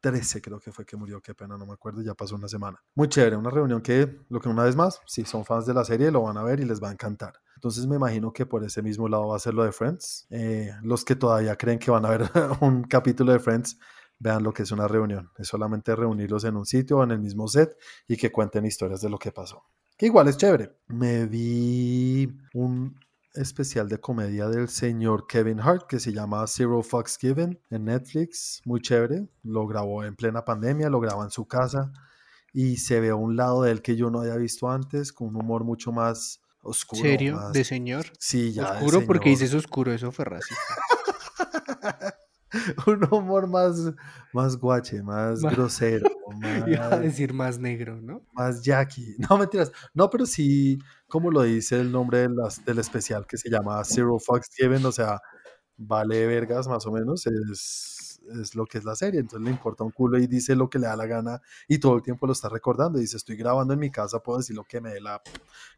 [0.01, 1.21] 2013, creo que fue que murió.
[1.21, 2.81] Qué pena, no me acuerdo, ya pasó una semana.
[2.95, 5.83] Muy chévere, una reunión que, lo que una vez más, si son fans de la
[5.83, 7.33] serie, lo van a ver y les va a encantar.
[7.55, 10.27] Entonces me imagino que por ese mismo lado va a ser lo de Friends.
[10.29, 12.29] Eh, los que todavía creen que van a ver
[12.61, 13.77] un capítulo de Friends,
[14.19, 15.31] vean lo que es una reunión.
[15.37, 19.01] Es solamente reunirlos en un sitio o en el mismo set y que cuenten historias
[19.01, 19.65] de lo que pasó.
[19.97, 20.77] Que igual es chévere.
[20.87, 22.99] Me vi un
[23.37, 28.61] especial de comedia del señor Kevin Hart que se llama Zero Fucks Given en Netflix.
[28.65, 29.27] Muy chévere.
[29.43, 31.91] Lo grabó en plena pandemia, lo grabó en su casa
[32.53, 35.29] y se ve a un lado de él que yo no había visto antes, con
[35.29, 37.01] un humor mucho más oscuro.
[37.01, 37.35] ¿Serio?
[37.35, 38.05] más- ¿De señor?
[38.19, 38.73] Sí, ya.
[38.73, 40.55] Oscuro porque dices oscuro, eso fue racista.
[42.87, 43.75] un humor más,
[44.33, 46.09] más guache, Más- grosero,
[46.67, 48.21] Iba a decir más negro, ¿no?
[48.33, 49.15] más Jackie.
[49.29, 49.71] No, mentiras.
[49.93, 53.83] No, pero sí, como lo dice el nombre de las- del especial que se llama
[53.85, 55.19] Zero Fucks Given, o sea,
[55.77, 59.19] vale vergas más o menos, es, es lo que es la serie.
[59.19, 61.95] Entonces le importa un culo y dice lo que le da la gana y todo
[61.95, 62.99] el tiempo lo está recordando.
[62.99, 65.21] Dice, estoy grabando en mi casa, puedo decir lo que me dé la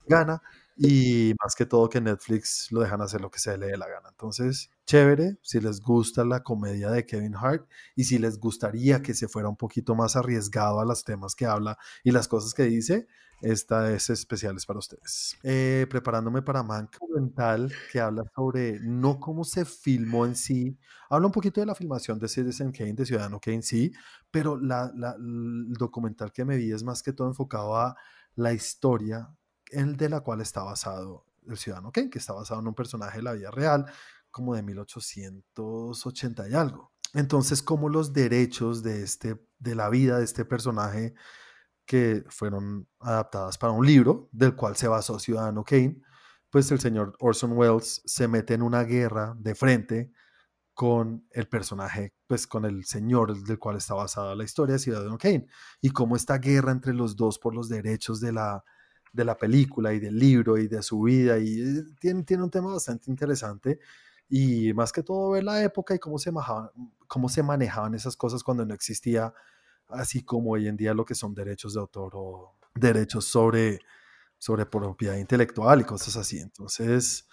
[0.07, 0.41] gana.
[0.81, 3.89] Y más que todo que Netflix lo dejan hacer lo que se le dé la
[3.89, 4.07] gana.
[4.09, 9.13] Entonces, chévere, si les gusta la comedia de Kevin Hart y si les gustaría que
[9.13, 12.63] se fuera un poquito más arriesgado a los temas que habla y las cosas que
[12.63, 13.07] dice,
[13.41, 15.35] esta es especial es para ustedes.
[15.43, 20.77] Eh, preparándome para Mank documental que habla sobre no cómo se filmó en sí,
[21.09, 23.91] habla un poquito de la filmación de Citizen Kane, de Ciudadano Kane, sí,
[24.31, 27.95] pero la, la- el documental que me vi es más que todo enfocado a
[28.35, 29.29] la historia
[29.69, 33.17] en de la cual está basado el Ciudadano Kane, que está basado en un personaje
[33.17, 33.85] de la vida real,
[34.31, 36.91] como de 1880 y algo.
[37.13, 41.15] Entonces, como los derechos de, este, de la vida de este personaje
[41.85, 46.01] que fueron adaptadas para un libro del cual se basó Ciudadano Kane,
[46.51, 50.11] pues el señor Orson Welles se mete en una guerra de frente
[50.75, 55.17] con el personaje, pues con el señor del cual está basada la historia de Ciudadano
[55.17, 55.47] Kane,
[55.81, 58.63] y cómo esta guerra entre los dos por los derechos de la,
[59.13, 62.73] de la película y del libro y de su vida, y tiene, tiene un tema
[62.73, 63.79] bastante interesante,
[64.29, 66.69] y más que todo ver la época y cómo se, manejaban,
[67.07, 69.33] cómo se manejaban esas cosas cuando no existía,
[69.89, 73.79] así como hoy en día lo que son derechos de autor o derechos sobre,
[74.37, 76.39] sobre propiedad intelectual y cosas así.
[76.39, 77.27] Entonces,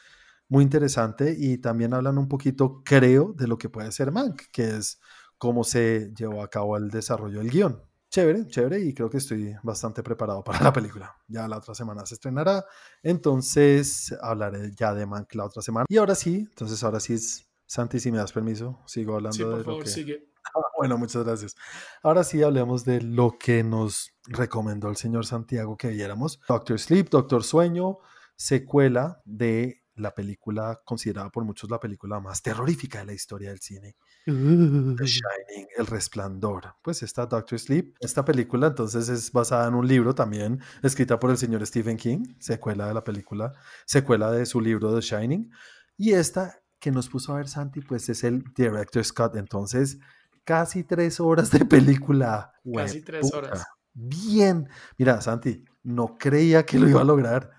[0.49, 4.77] muy interesante y también hablan un poquito, creo, de lo que puede ser Mank, que
[4.77, 5.01] es
[5.39, 7.83] cómo se llevó a cabo el desarrollo del guion.
[8.17, 11.15] Chévere, chévere y creo que estoy bastante preparado para la película.
[11.29, 12.65] Ya la otra semana se estrenará,
[13.03, 15.85] entonces hablaré ya de Mank la otra semana.
[15.87, 19.43] Y ahora sí, entonces ahora sí es Santi, si me das permiso, sigo hablando Sí,
[19.43, 19.91] por de favor, lo que...
[19.91, 20.31] sigue.
[20.45, 21.57] Ah, Bueno, muchas gracias.
[22.03, 26.41] Ahora sí hablemos de lo que nos recomendó el señor Santiago que viéramos.
[26.49, 27.99] Doctor Sleep, Doctor Sueño,
[28.35, 33.61] secuela de la película considerada por muchos la película más terrorífica de la historia del
[33.61, 33.97] cine.
[34.25, 36.75] The Shining, El Resplandor.
[36.83, 37.95] Pues está Doctor Sleep.
[38.01, 42.35] Esta película entonces es basada en un libro también escrita por el señor Stephen King,
[42.39, 43.55] secuela de la película,
[43.85, 45.51] secuela de su libro The Shining.
[45.97, 49.37] Y esta que nos puso a ver Santi, pues es el Director Scott.
[49.37, 49.99] Entonces,
[50.45, 52.53] casi tres horas de película.
[52.75, 53.39] Casi tres Hueputa.
[53.39, 53.67] horas.
[53.95, 54.69] Bien.
[54.99, 57.51] Mira, Santi, no creía que lo iba a lograr.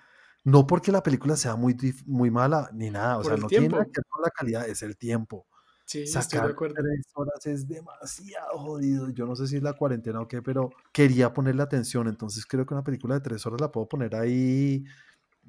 [0.47, 3.17] No porque la película sea muy, muy mala ni nada.
[3.17, 3.91] O Por sea, no tiene nada tiempo.
[3.91, 5.45] que ver con la calidad, es el tiempo.
[5.83, 6.75] Sí, estoy de Sacar acuerdo.
[6.75, 9.09] tres horas es demasiado jodido.
[9.09, 12.07] Yo no sé si es la cuarentena o qué, pero quería ponerle atención.
[12.07, 14.85] Entonces creo que una película de tres horas la puedo poner ahí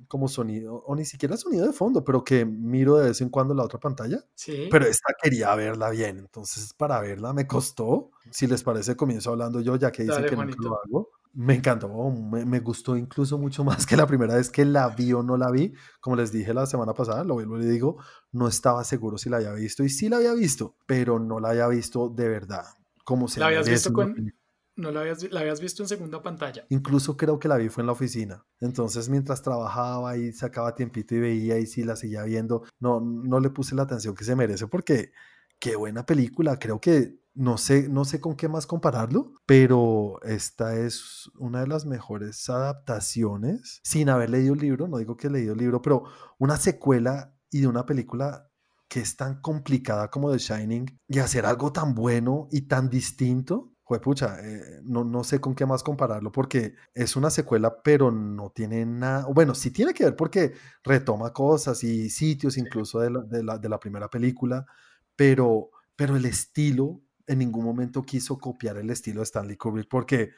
[0.09, 3.55] como sonido, o ni siquiera sonido de fondo, pero que miro de vez en cuando
[3.55, 4.19] la otra pantalla.
[4.35, 4.69] Sí.
[4.69, 6.19] Pero esta quería verla bien.
[6.19, 8.11] Entonces para verla me costó.
[8.33, 11.11] Si les parece, comienzo hablando yo, ya que dicen Dale, que nunca lo hago.
[11.41, 15.13] Me encantó, me, me gustó incluso mucho más que la primera vez que la vi
[15.13, 15.73] o no la vi.
[16.01, 17.97] Como les dije la semana pasada, lo vuelvo y le digo,
[18.33, 21.51] no estaba seguro si la había visto y sí la había visto, pero no la
[21.51, 22.65] había visto de verdad.
[23.05, 24.35] Como se ¿La habías visto con- película.
[24.75, 26.65] No la habías, la habías visto en segunda pantalla.
[26.71, 28.45] Incluso creo que la vi fue en la oficina.
[28.61, 33.39] Entonces, mientras trabajaba y sacaba tiempito y veía y sí la seguía viendo, no, no
[33.41, 35.11] le puse la atención que se merece porque
[35.59, 36.59] qué buena película.
[36.61, 41.69] Creo que no sé, no sé con qué más compararlo, pero esta es una de
[41.69, 44.89] las mejores adaptaciones sin haber leído el libro.
[44.89, 46.03] No digo que he leído el libro, pero
[46.39, 48.51] una secuela y de una película
[48.89, 53.73] que es tan complicada como The Shining y hacer algo tan bueno y tan distinto.
[53.85, 58.51] Juepucha, eh, no, no sé con qué más compararlo porque es una secuela, pero no
[58.51, 59.27] tiene nada.
[59.33, 63.59] Bueno, sí tiene que ver porque retoma cosas y sitios incluso de la, de la,
[63.59, 64.67] de la primera película,
[65.15, 70.33] pero, pero el estilo en ningún momento quiso copiar el estilo de Stanley Kubrick porque,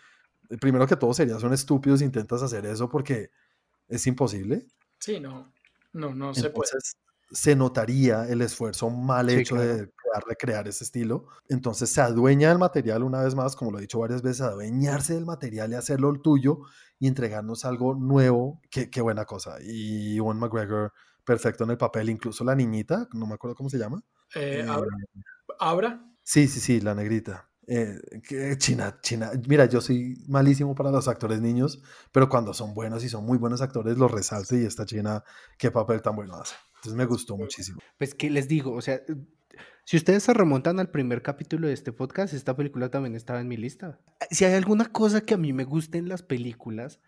[0.50, 3.30] eh, primero que todo, serías un estúpido si intentas hacer eso porque
[3.88, 4.66] es imposible.
[4.98, 5.52] Sí, no.
[5.92, 6.68] No, no se puede.
[6.72, 6.96] Entonces
[7.32, 9.70] se notaría el esfuerzo mal Sí, hecho claro.
[9.76, 11.26] de crear, recrear ese estilo.
[11.48, 15.14] Entonces se adueña del material una vez más, como lo he dicho varias veces, adueñarse
[15.14, 16.60] del material y hacerlo el tuyo
[16.98, 18.60] y entregarnos algo nuevo.
[18.70, 19.58] Qué, qué buena cosa.
[19.62, 20.92] Y Ewan McGregor,
[21.24, 24.02] perfecto en el papel, incluso la niñita, no me acuerdo cómo se llama.
[24.34, 24.90] Eh, Eh, Abra,
[25.60, 27.50] Abra, Sí, sí, sí, la negrita.
[27.66, 27.98] Eh,
[28.56, 29.32] China, China.
[29.48, 33.36] Mira, yo soy malísimo para los actores niños, pero cuando son buenos y son muy
[33.36, 35.24] buenos actores, los resalto y esta China,
[35.58, 36.54] qué papel tan bueno hace.
[36.76, 37.80] Entonces me gustó muchísimo.
[37.98, 39.00] Pues que les digo, o sea,
[39.84, 43.48] si ustedes se remontan al primer capítulo de este podcast, esta película también estaba en
[43.48, 43.98] mi lista.
[44.30, 47.00] Si hay alguna cosa que a mí me gusta en las películas,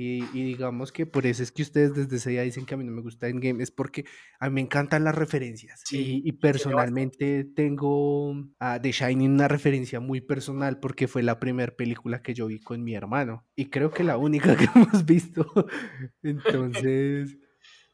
[0.00, 2.78] y, y digamos que por eso es que ustedes desde ese día dicen que a
[2.78, 4.06] mí no me gusta Endgame, es porque
[4.38, 5.82] a mí me encantan las referencias.
[5.84, 11.38] Sí, y, y personalmente tengo a The Shining una referencia muy personal porque fue la
[11.38, 13.44] primera película que yo vi con mi hermano.
[13.54, 15.46] Y creo que la única que hemos visto.
[16.22, 17.36] Entonces...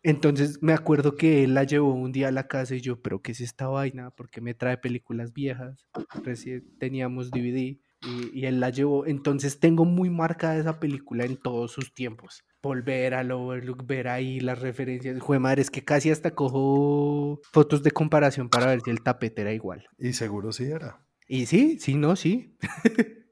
[0.05, 3.23] Entonces me acuerdo que él la llevó un día a la casa y yo, pero
[3.23, 4.13] ¿qué es esta vaina?
[4.13, 5.89] porque me trae películas viejas?
[6.23, 9.07] Recién teníamos DVD y, y él la llevó.
[9.07, 12.45] Entonces tengo muy marcada esa película en todos sus tiempos.
[12.63, 15.21] Volver al Overlook, ver ahí las referencias.
[15.21, 19.43] Jue madre, es que casi hasta cojo fotos de comparación para ver si el tapete
[19.43, 19.87] era igual.
[19.99, 21.07] Y seguro sí era.
[21.29, 22.57] Y sí, sí, no, sí.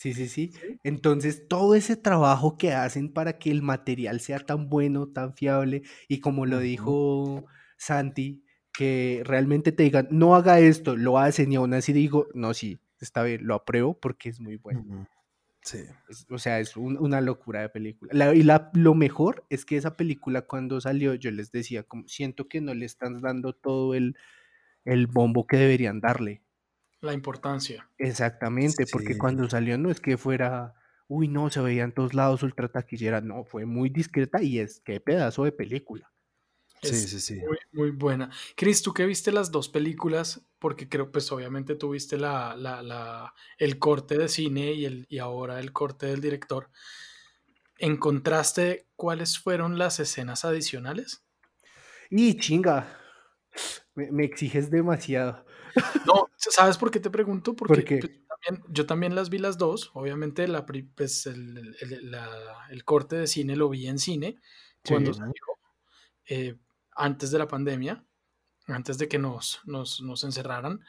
[0.00, 0.50] Sí, sí, sí.
[0.82, 5.82] Entonces, todo ese trabajo que hacen para que el material sea tan bueno, tan fiable,
[6.08, 7.44] y como lo dijo
[7.76, 12.54] Santi, que realmente te digan, no haga esto, lo hacen, y aún así digo, no,
[12.54, 15.06] sí, está bien, lo apruebo porque es muy bueno.
[15.62, 15.80] Sí.
[16.08, 18.10] Es- o sea, es un- una locura de película.
[18.14, 22.08] La- y la- lo mejor es que esa película cuando salió, yo les decía, como
[22.08, 24.16] siento que no le están dando todo el,
[24.86, 26.42] el bombo que deberían darle.
[27.02, 27.88] la importancia.
[27.96, 30.74] Exactamente, porque cuando salió no es que fuera,
[31.08, 34.80] uy, no, se veía en todos lados ultra taquillera, no, fue muy discreta y es
[34.80, 36.12] que pedazo de película.
[36.82, 37.34] Sí, Es sí, sí.
[37.40, 38.30] muy, muy buena.
[38.56, 42.82] Chris, tú que viste las dos películas, porque creo, pues obviamente tú viste la, la-
[42.82, 46.70] la- el corte de cine y, el, y ahora el corte del director.
[47.78, 51.22] ¿Encontraste cuáles fueron las escenas adicionales?
[52.10, 52.98] Y chinga,
[53.94, 55.44] me, me exiges demasiado.
[56.06, 57.54] No, ¿sabes por qué te pregunto?
[57.54, 57.98] Porque ¿Por qué?
[58.00, 59.90] pues, yo también, yo también las vi las dos.
[59.94, 62.16] Obviamente la, pues, el, el-
[62.70, 64.36] el corte de cine lo vi en cine
[64.86, 65.18] cuando Sí.
[65.20, 65.34] salió,
[66.26, 66.56] eh,
[67.00, 68.04] antes de la pandemia,
[68.66, 70.80] antes de que nos, nos, nos encerraran.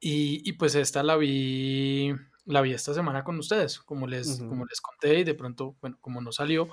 [0.00, 2.12] Y, y, pues esta la vi,
[2.44, 4.48] la vi esta semana con ustedes, como les, Ujú.
[4.48, 6.68] como les conté y de pronto, bueno, como no salió,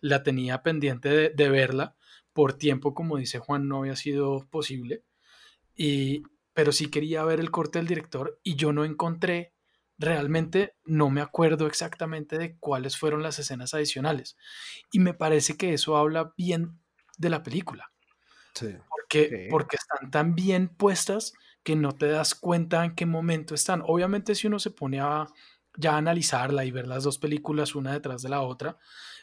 [0.00, 1.96] la tenía pendiente de, de verla.
[2.32, 5.04] Por tiempo, como dice Juan, no había sido posible.
[5.76, 9.54] Y, pero sí quería ver el corte del director y yo no encontré,
[9.98, 14.36] realmente no me acuerdo exactamente de cuáles fueron las escenas adicionales.
[14.90, 16.80] Y me parece que eso habla bien
[17.18, 17.93] de la película
[18.54, 18.74] Sí.
[18.88, 19.50] porque, Sí.
[19.50, 21.32] porque están tan bien puestas
[21.62, 23.82] que no te das cuenta en qué momento están.
[23.86, 25.26] Obviamente si uno se pone a
[25.76, 28.78] ya analizarla y ver las dos películas una detrás de la otra,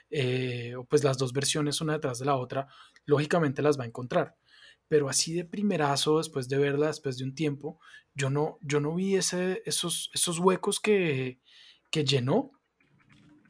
[0.09, 2.67] eh, o pues las dos versiones una detrás de la otra,
[3.05, 4.35] lógicamente las va a encontrar.
[4.87, 7.79] Pero así de primerazo, después de verla, después de un tiempo,
[8.13, 11.39] yo no, yo no vi ese, esos, esos huecos que,
[11.89, 12.51] que llenó,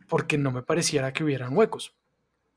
[0.07, 1.95] porque no me pareciera que hubieran huecos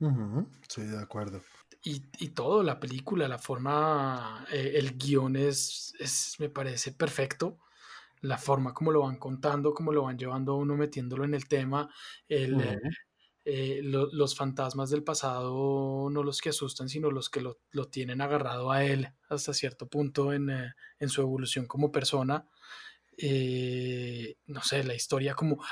[0.01, 1.41] Ujú, Sí, de acuerdo.
[1.85, 7.59] Y, y todo, la película, la forma, eh, el guion es, es, me parece perfecto.
[8.22, 11.49] La forma como lo van contando, como lo van llevando a uno, metiéndolo en el
[11.49, 11.91] tema.
[12.28, 12.78] El, eh,
[13.47, 17.87] eh, lo- los fantasmas del pasado, no los que asustan, sino los que lo, lo
[17.89, 22.49] tienen agarrado a él hasta cierto punto en, eh, en su evolución como persona.
[24.47, 25.62] No sé, la historia como...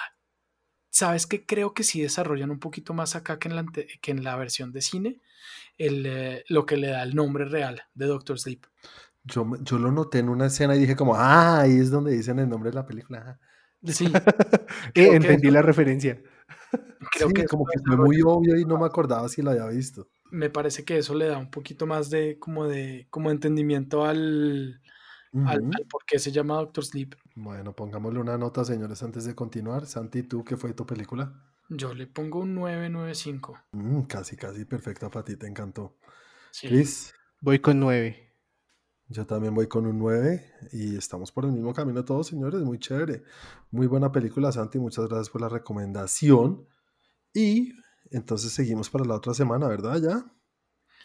[0.93, 1.47] ¿Sabes qué?
[1.47, 3.65] Creo que sí desarrollan un poquito más acá que en la,
[4.03, 5.21] que en la versión de cine
[5.79, 8.67] el, eh, lo que le da el nombre real de Doctor Sleep.
[9.25, 12.39] Yo, yo lo noté en una escena y dije como, ah, ahí es donde dicen
[12.41, 13.19] el nombre de la película.
[13.21, 13.41] ajá".
[13.85, 14.13] Sí,
[14.95, 16.23] Eh, que entendí la referencia.
[17.11, 19.67] creo sí, que como que fue muy obvio y no me acordaba si lo había
[19.69, 20.09] visto.
[20.31, 24.81] me parece que eso le da un poquito más de como de como entendimiento al,
[25.43, 27.15] al, al por qué se llama Doctor Sleep.
[27.35, 29.87] Bueno, pongámosle una nota, señores, antes de continuar.
[29.87, 31.33] Santi, ¿tú qué fue tu película?
[31.69, 33.59] Yo le pongo un 995.
[33.73, 35.97] Mm, casi, casi perfecta para ti, te encantó.
[36.51, 36.69] Sí.
[36.69, 38.35] Chris, Voy con nueve.
[39.09, 42.61] yo también voy con un 9 y estamos por el mismo camino todos, señores.
[42.63, 43.25] Muy chévere.
[43.71, 44.79] Muy buena película, Santi.
[44.79, 46.69] Muchas gracias por la recomendación.
[47.35, 47.73] Y
[48.11, 49.97] entonces seguimos para la otra semana, ¿verdad?
[50.01, 50.25] Ya.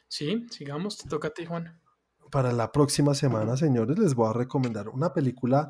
[0.09, 1.79] Sí, sigamos, te toca a ti, Juan.
[2.29, 5.69] Para la próxima semana, señores, les voy a recomendar una película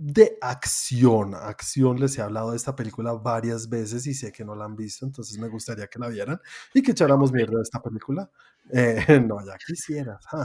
[0.00, 1.34] de acción.
[1.34, 4.76] Acción, les he hablado de esta película varias veces y sé que no la han
[4.76, 6.38] visto, entonces me gustaría que la vieran
[6.72, 8.30] y que echáramos mierda de esta película.
[8.72, 8.96] Eh,
[9.28, 10.24] no, ya quisieras.
[10.26, 10.44] ja.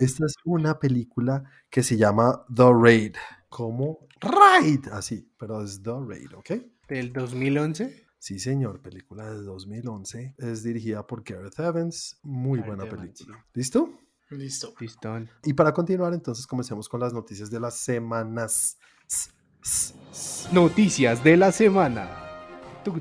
[0.00, 3.16] Esta es una película que se llama The Raid,
[3.48, 6.50] como Raid, así, pero es The Raid, ¿ok?
[6.88, 8.06] Del 2011.
[8.20, 10.36] Sí, señor, película de 2011.
[10.38, 12.20] Es dirigida por Gareth Evans.
[12.22, 13.44] Muy buena película.
[13.52, 13.98] ¿Listo?
[14.30, 14.74] Listo.
[14.74, 15.28] Pistón.
[15.44, 18.78] Y para continuar, entonces comencemos con las noticias de las semanas.
[20.52, 22.08] Noticias de la semana.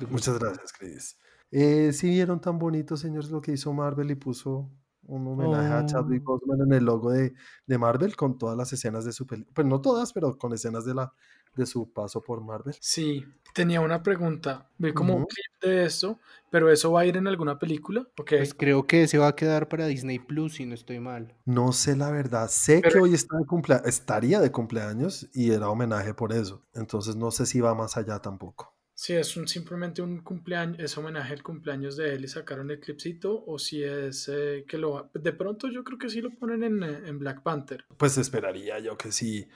[0.09, 1.17] Muchas gracias, Chris.
[1.51, 4.71] Eh, si vieron tan bonito, señores, lo que hizo Marvel y puso
[5.03, 6.39] un homenaje a Chadwick Oh.
[6.39, 7.33] Boseman en el logo de,
[7.67, 9.53] de Marvel con todas las escenas de su película.
[9.53, 11.13] Pues no todas, pero con escenas de, la,
[11.55, 12.75] de su paso por Marvel.
[12.79, 14.69] Sí, tenía una pregunta.
[14.77, 15.27] Vi como un Ujú.
[15.27, 16.19] clip de esto,
[16.51, 18.01] pero eso va a ir en alguna película.
[18.17, 18.33] Ok.
[18.37, 21.33] Pues creo que se va a quedar para Disney Plus, si no estoy mal.
[21.45, 22.47] No sé la verdad.
[22.49, 26.61] Sé que hoy está de cumplea- estaría de cumpleaños y era homenaje por eso.
[26.73, 28.73] Entonces no sé si va más allá tampoco.
[28.97, 32.79] Si es un, simplemente un cumpleaños, es homenaje al cumpleaños de él y sacaron el
[32.79, 35.09] clipcito, o si es eh, que lo...
[35.13, 37.83] De pronto yo creo que sí lo ponen en, eh, en Black Panther.
[37.97, 39.49] Pues esperaría yo que sí.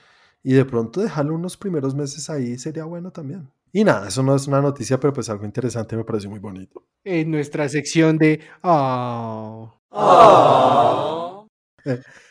[0.43, 3.49] Y de pronto dejarlo unos primeros meses ahí sería bueno también.
[3.71, 6.83] Y nada, eso no es una noticia, pero pues algo interesante me pareció muy bonito.
[7.03, 8.41] En nuestra sección de.
[8.63, 9.73] Ah.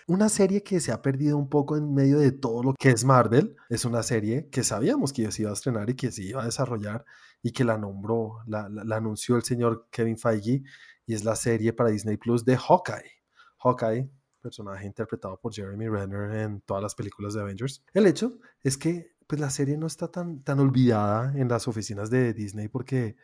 [0.06, 3.04] Una serie que se ha perdido un poco en medio de todo lo que es
[3.04, 6.42] Marvel, es una serie que sabíamos que se iba a estrenar y que se iba
[6.42, 7.04] a desarrollar
[7.42, 10.62] y que la nombró, la, la- la anunció el señor Kevin Feige
[11.06, 13.10] y es la serie para Disney Plus de Hawkeye.
[13.58, 17.82] Hawkeye, personaje interpretado por Jeremy Renner en todas las películas de Avengers.
[17.92, 22.08] El hecho es que pues la serie no está tan, tan olvidada en las oficinas
[22.08, 23.16] de Disney porque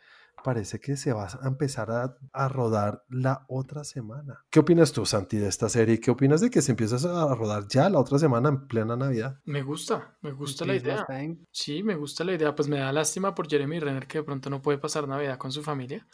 [0.43, 4.45] parece que se va a empezar a, a rodar la otra semana.
[4.51, 5.99] ¿Qué opinas tú, Santi, de esta serie?
[5.99, 9.39] ¿Qué opinas de que se empieza a rodar ya la otra semana en plena Navidad?
[9.45, 11.07] Me gusta, me gusta la idea.
[11.49, 12.53] Sí, me gusta la idea.
[12.53, 15.51] Pues me da lástima por Jeremy Renner que de pronto no puede pasar Navidad con
[15.51, 16.05] su familia.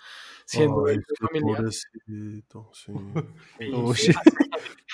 [0.46, 1.58] Siendo Ay, familia.
[1.58, 2.94] pobrecito, sí.
[3.60, 4.12] Sí, Uy, sí.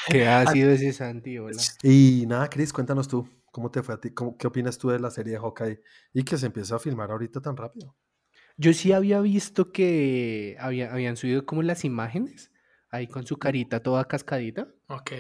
[0.10, 1.58] Qué ácido ese Santi, hola.
[1.84, 4.12] Y nada, Chris, cuéntanos tú, ¿cómo te fue a ti?
[4.12, 5.82] ¿Cómo- ¿Qué opinas tú de la serie de Hawkeye
[6.14, 7.96] y que se empieza a filmar ahorita tan rápido?
[8.58, 12.52] Yo sí había visto que había, habían subido como las imágenes,
[12.90, 14.68] ahí con su carita toda cascadita.
[14.88, 15.12] Ok.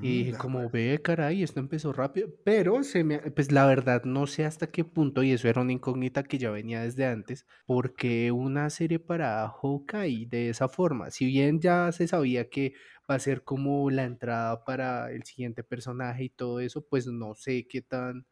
[0.00, 2.28] Y dije, como ve, caray, esto empezó rápido.
[2.44, 5.72] Pero se me, pues la verdad no sé hasta qué punto, y eso era una
[5.72, 11.26] incógnita que ya venía desde antes, porque una serie para Hawkeye de esa forma, si
[11.26, 12.74] bien ya se sabía que
[13.10, 17.34] va a ser como la entrada para el siguiente personaje y todo eso, pues no
[17.34, 18.26] sé qué tan,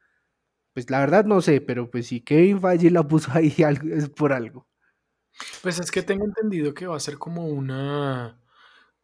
[0.75, 3.55] pues la verdad no sé, pero pues si Kevin Feige la puso ahí
[3.93, 4.69] es por algo.
[5.63, 8.41] Pues es que tengo entendido que va a ser como una,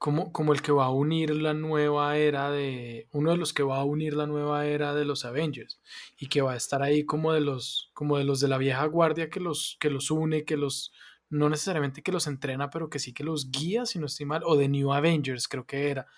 [0.02, 3.62] como, como el que va a unir la nueva era de, uno de los que
[3.62, 5.80] va a unir la nueva era de los Avengers
[6.18, 8.84] y que va a estar ahí como de los, como de los de la vieja
[8.86, 10.92] guardia que los, que los une, que los,
[11.30, 14.42] no necesariamente que los entrena, pero que sí que los guía, si no estoy mal,
[14.44, 16.08] o de New Avengers, creo que era,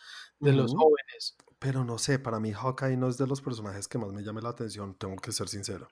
[0.41, 1.37] de los jóvenes.
[1.59, 4.41] Pero no sé, para mí Hawkeye no es de los personajes que más me llame
[4.41, 5.89] la atención, tengo que ser sincero.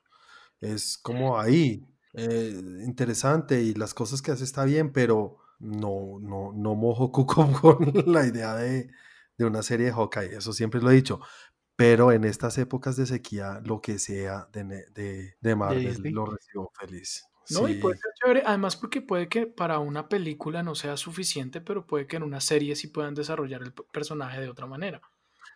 [0.61, 6.51] Es como ahí, eh, interesante y las cosas que hace está bien, pero no, no,
[6.53, 8.89] no mojo cuco con la idea de,
[9.37, 11.19] de una serie de Hawkeye, eso siempre lo he dicho.
[11.75, 16.11] Pero en estas épocas de sequía, lo que sea de, de, de Marvel Disney.
[16.11, 17.25] lo recibo feliz.
[17.49, 17.79] No, y Sí.
[17.79, 22.05] puede ser chévere, además porque puede que para una película no sea suficiente, pero puede
[22.07, 25.01] que en una serie sí puedan desarrollar el personaje de otra manera.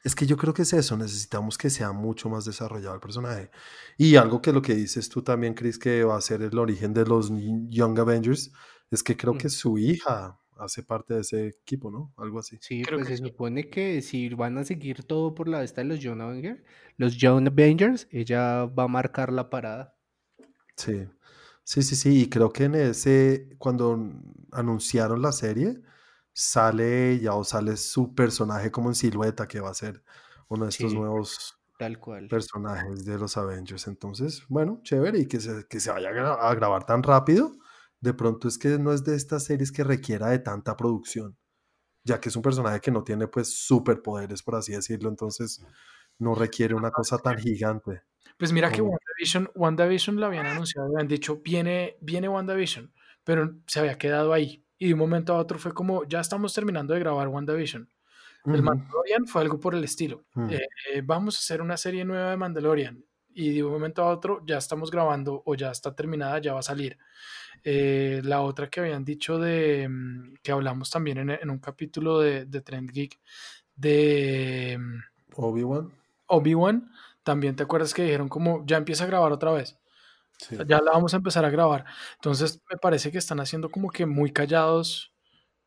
[0.04, 3.52] Es que yo creo que es eso, necesitamos que sea mucho más desarrollado el personaje.
[3.98, 6.94] Y algo que lo que dices tú también, Chris, que va a ser el origen
[6.94, 7.32] de los
[7.70, 8.52] Young Avengers,
[8.92, 9.38] es que creo Mm.
[9.38, 12.14] que su hija hace parte de ese equipo, ¿no?
[12.18, 12.58] Algo así.
[12.62, 13.30] Sí, Creo pues que se sí.
[13.30, 16.62] supone que si van a seguir todo por la esta de los Young Avengers,
[16.98, 19.96] los Young Avengers, ella va a marcar la parada.
[20.76, 21.08] Sí,
[21.64, 22.22] sí, sí, sí.
[22.24, 24.00] Y creo que en ese, cuando
[24.52, 25.82] anunciaron la serie,
[26.34, 30.04] sale ella o sale su personaje como en silueta, que va a ser
[30.50, 30.98] uno de estos Sí.
[30.98, 32.28] nuevos Tal cual.
[32.28, 33.88] personajes de los Avengers.
[33.88, 35.20] Entonces, bueno, chévere.
[35.20, 37.52] Y que se, que se vaya a, gra- a grabar tan rápido.
[38.00, 41.38] De pronto es que no es de estas series que requiera de tanta producción,
[42.04, 45.10] ya que es un personaje que no tiene pues superpoderes, por así decirlo.
[45.10, 45.66] Entonces,
[46.20, 48.04] no requiere una cosa tan gigante.
[48.38, 52.94] Pues mira que WandaVision, WandaVision la habían anunciado, habían dicho, viene, viene WandaVision,
[53.24, 54.64] pero se había quedado ahí.
[54.78, 57.90] Y de un momento a otro fue como, ya estamos terminando de grabar WandaVision.
[58.46, 60.26] El Mandalorian fue algo por el estilo.
[60.34, 60.50] Mm.
[60.52, 63.04] Eh, eh, vamos a hacer una serie nueva de Mandalorian.
[63.40, 66.60] Y de un momento a otro ya estamos grabando o ya está terminada, ya va
[66.60, 66.98] a salir.
[67.64, 72.20] Eh, la otra que habían dicho de, mm, que hablamos también en, en un capítulo
[72.20, 73.20] de, de Trend Geek,
[73.76, 75.00] de mm,
[75.36, 75.94] Obi-Wan.
[76.26, 79.78] Obi-Wan, también te acuerdas que dijeron como, ya empieza a grabar otra vez.
[80.40, 80.58] Sí.
[80.68, 81.86] Ya la vamos a empezar a grabar.
[82.16, 85.14] Entonces me parece que están haciendo como que muy callados,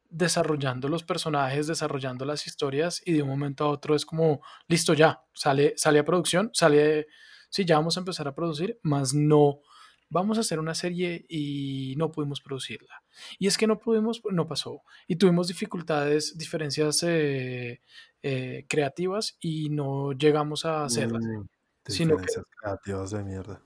[0.08, 4.92] desarrollando los personajes, desarrollando las historias y de un momento a otro es como, listo
[4.92, 7.06] ya, sale, sale a producción, sale,
[7.50, 9.60] sí, ya vamos a empezar a producir, más no,
[10.08, 13.02] vamos a hacer una serie y no pudimos producirla.
[13.38, 14.82] Y es que no pudimos, no pasó.
[15.06, 17.80] Y tuvimos dificultades, diferencias eh,
[18.22, 21.22] eh, creativas y no llegamos a hacerlas.
[21.24, 21.42] Mm,
[21.86, 23.62] sino que- diferencias creativas de mierda.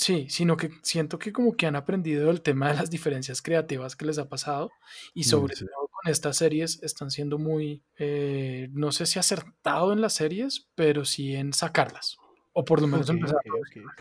[0.00, 3.96] Sí, sino que siento que como que han aprendido el tema de las diferencias creativas
[3.96, 4.70] que les ha pasado
[5.12, 5.64] y sobre Mm, sí.
[5.66, 10.68] todo con estas series están siendo muy, eh, no sé si acertado en las series,
[10.76, 12.16] pero sí en sacarlas.
[12.58, 13.38] O por lo menos empezar.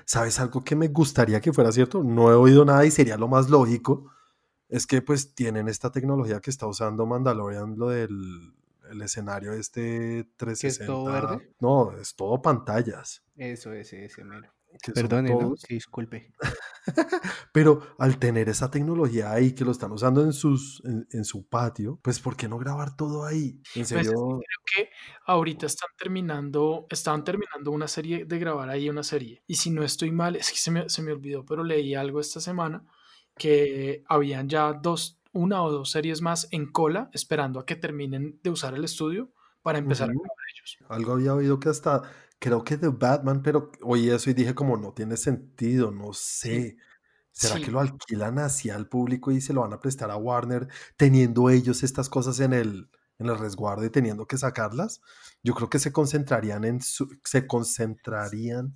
[0.03, 2.03] ¿Sabes algo que me gustaría que fuera cierto?
[2.03, 4.12] No he oído nada y sería lo más lógico.
[4.68, 8.55] Es que pues tienen esta tecnología que está usando Mandalorian, lo del
[8.89, 10.86] el escenario este 360.
[10.88, 11.53] todo verde?
[11.60, 13.22] No, es todo pantallas.
[13.36, 14.49] Eso, ese, ese mero.
[14.93, 15.55] Perdone, ¿no?
[15.57, 16.34] Sí, disculpe.
[17.53, 21.47] Pero al tener esa tecnología ahí que lo están usando en, sus, en, en su
[21.47, 23.59] patio, pues ¿por qué no grabar todo ahí?
[23.76, 24.89] En Pues serio, creo que
[25.26, 29.43] ahorita están terminando, estaban terminando una serie de grabar ahí una serie.
[29.47, 32.20] Y si no estoy mal, es que se me, se me olvidó, pero leí algo
[32.20, 32.86] esta semana
[33.38, 38.39] que habían ya dos, una o dos series más en cola esperando a que terminen
[38.43, 40.20] de usar el estudio para empezar Ujú.
[40.20, 40.78] a grabar ellos.
[40.89, 42.03] algo había oído que hasta,
[42.40, 46.78] creo que de Batman, pero oí eso y dije como no tiene sentido, no sé.
[47.32, 47.62] ¿Será Sí.
[47.64, 50.68] que lo alquilan hacia el público y se lo van a prestar a Warner
[50.98, 55.02] teniendo ellos estas cosas en el, en el resguardo y teniendo que sacarlas?
[55.44, 58.76] Yo creo que se concentrarían en su, se concentrarían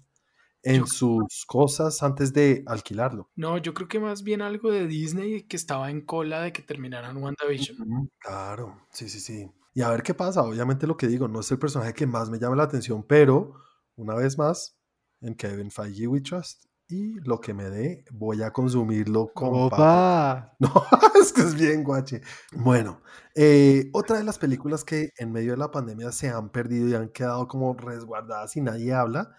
[0.64, 3.32] en sus cosas antes de alquilarlo.
[3.36, 6.62] No, yo creo que más bien algo de Disney que estaba en cola de que
[6.62, 8.12] terminaran WandaVision.
[8.20, 9.51] Claro, sí, sí, sí.
[9.74, 10.41] Y a ver qué pasa.
[10.41, 13.53] Obviamente lo que digo, no es el personaje que más me llama la atención, pero
[13.95, 14.78] una vez más,
[15.22, 16.65] en Kevin Feige we trust.
[16.88, 19.80] Y lo que me dé, voy a consumirlo con papas.
[19.80, 20.55] Opa.
[20.59, 20.86] No,
[21.22, 22.22] es que es bien guache.
[22.51, 23.01] Bueno,
[23.34, 26.95] eh, otra de las películas que en medio de la pandemia se han perdido y
[26.95, 29.34] han quedado como resguardadas y nadie habla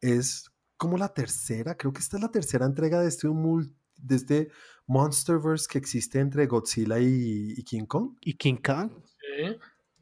[0.00, 4.50] es como la tercera, creo que esta es la tercera entrega de este, de este
[4.86, 8.16] Monsterverse que existe entre Godzilla y, y King Kong.
[8.20, 8.90] ¿Y King Kong?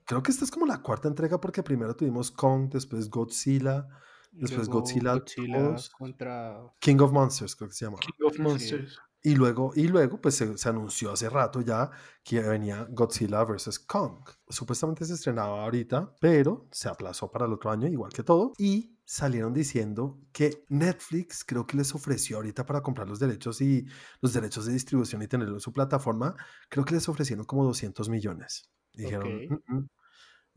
[0.05, 3.89] Creo que esta es como la cuarta entrega porque primero tuvimos Kong, después Godzilla,
[4.30, 6.62] después Luego Godzilla, Godzilla 2, contra...
[6.80, 7.99] King of Monsters, creo que se llama.
[7.99, 8.99] King of Monsters.
[9.22, 11.91] Y luego, y luego pues se, se anunció hace rato ya
[12.22, 13.80] que venía Godzilla vs.
[13.80, 14.20] Kong.
[14.49, 18.53] Supuestamente se estrenaba ahorita, pero se aplazó para el otro año, igual que todo.
[18.57, 23.87] Y salieron diciendo que Netflix creo que les ofreció ahorita para comprar los derechos y
[24.20, 26.37] los derechos de distribución y tenerlo en su plataforma,
[26.68, 28.70] creo que les ofrecieron como 200 millones.
[28.97, 29.28] Dijeron.
[29.49, 29.88] "Mm, mm,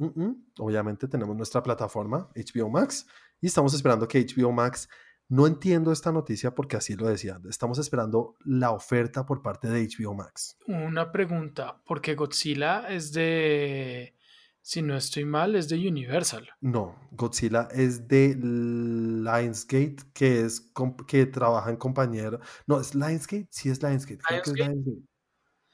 [0.05, 0.45] mm, mm".
[0.59, 3.05] obviamente tenemos nuestra plataforma HBO Max
[3.41, 4.89] y estamos esperando que HBO Max
[5.29, 7.39] no entiendo esta noticia porque así lo decía.
[7.47, 10.57] Estamos esperando la oferta por parte de HBO Max.
[10.67, 14.15] Una pregunta, porque Godzilla es de,
[14.61, 16.49] si no estoy mal, es de Universal.
[16.61, 20.71] No, Godzilla es de Lionsgate, que es
[21.07, 22.39] que trabaja en compañero.
[22.65, 24.21] No, es Lionsgate, sí es Lionsgate.
[24.27, 24.73] creo que es ¿Lionsgate?
[24.73, 25.07] Lionsgate.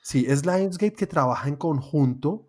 [0.03, 2.47] Sí, es Lionsgate que trabaja en conjunto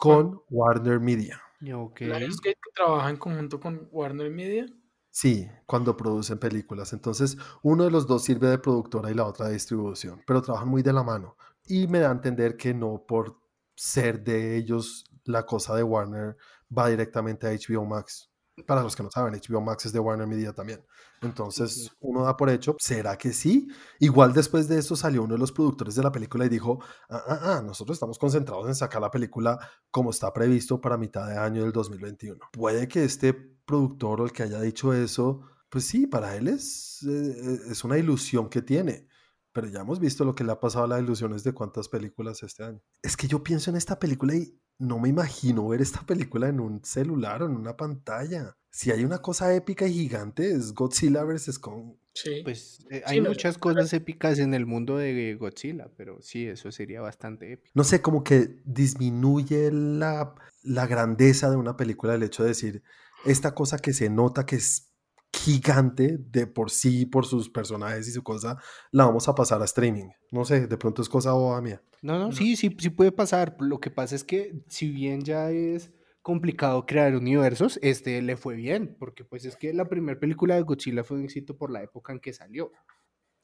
[0.00, 1.40] con Warner Media.
[1.74, 2.00] Ok.
[2.00, 4.66] Lionsgate que trabaja en conjunto con Warner Media.
[5.10, 6.94] Sí, cuando producen películas.
[6.94, 10.68] Entonces, uno de los dos sirve de productora y la otra de distribución, pero trabajan
[10.68, 11.36] muy de la mano.
[11.66, 13.38] Y me da a entender que no por
[13.74, 16.36] ser de ellos la cosa de Warner
[16.76, 18.29] va directamente a HBO Max.
[18.66, 20.84] Para los que no saben, HBO Max es de Warner Media también.
[21.22, 23.68] Entonces, uno da por hecho, ¿será que sí?
[23.98, 27.22] Igual después de eso salió uno de los productores de la película y dijo, ah,
[27.26, 29.58] ah, ah, nosotros estamos concentrados en sacar la película
[29.90, 32.38] como está previsto para mitad de año del 2021.
[32.52, 37.02] Puede que este productor o el que haya dicho eso, pues sí, para él es,
[37.08, 39.06] eh, es una ilusión que tiene.
[39.52, 42.42] Pero ya hemos visto lo que le ha pasado a las ilusiones de cuántas películas
[42.42, 42.80] este año.
[43.02, 46.58] Es que yo pienso en esta película y no me imagino ver esta película en
[46.58, 48.56] un celular o en una pantalla.
[48.70, 51.58] Si hay una cosa épica y gigante es Godzilla vs.
[51.58, 51.96] Kong.
[52.14, 52.40] Sí.
[52.42, 56.46] Pues eh, Sí, hay no, muchas cosas épicas en el mundo de Godzilla, pero sí,
[56.46, 57.72] eso sería bastante épico.
[57.74, 62.82] No sé, como que disminuye la, la grandeza de una película el hecho de decir,
[63.26, 64.89] esta cosa que se nota que es
[65.32, 68.58] gigante de por sí, por sus personajes y su cosa,
[68.90, 70.08] la vamos a pasar a streaming.
[70.30, 71.82] No sé, de pronto es cosa boba mía.
[72.02, 72.32] No, no, No.
[72.32, 73.56] sí, sí, sí puede pasar.
[73.60, 78.54] Lo que pasa es que si bien ya es complicado crear universos, este le fue
[78.56, 81.82] bien, porque pues es que la primera película de Godzilla fue un éxito por la
[81.82, 82.72] época en que salió.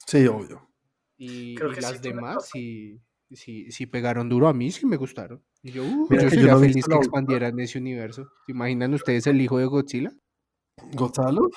[0.05, 0.69] Sí, obvio.
[1.17, 5.43] Y, Creo que las demás sí, sí, sí pegaron duro a mí, sí me gustaron.
[5.63, 8.29] Y yo, uh, Mira yo sería no feliz que expandieran ese universo.
[8.45, 10.11] ¿Se imaginan ustedes el hijo de Godzilla?
[10.93, 11.49] Gonçalo?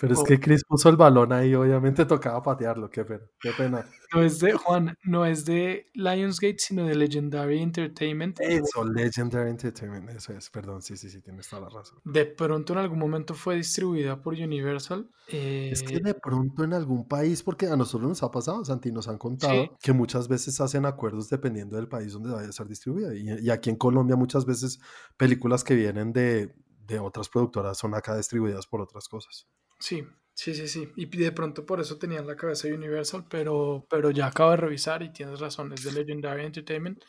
[0.00, 3.86] Pero es que Chris puso el balón ahí, obviamente tocaba patearlo, qué pena, qué pena.
[4.14, 8.38] No es de Juan, no es de Lionsgate, sino de Legendary Entertainment.
[8.40, 11.98] Eso, Legendary Entertainment, eso es, perdón, sí, sí, sí, tienes toda la razón.
[12.04, 15.10] De pronto en algún momento fue distribuida por Universal.
[15.28, 18.92] Es que eh, de pronto en algún país, porque a nosotros nos ha pasado, Santi,
[18.92, 19.70] nos han contado Sí.
[19.82, 23.14] que muchas veces hacen acuerdos dependiendo del país donde vaya a ser distribuida.
[23.14, 24.78] Y, y aquí en Colombia muchas veces
[25.16, 26.54] películas que vienen de,
[26.86, 29.48] de otras productoras son acá distribuidas por otras cosas.
[29.78, 30.04] Sí,
[30.34, 30.88] sí, sí, sí.
[30.96, 34.56] Y de pronto por eso tenía en la cabeza Universal, pero, pero ya acabo de
[34.58, 37.02] revisar y tienes razón, es de Legendary Entertainment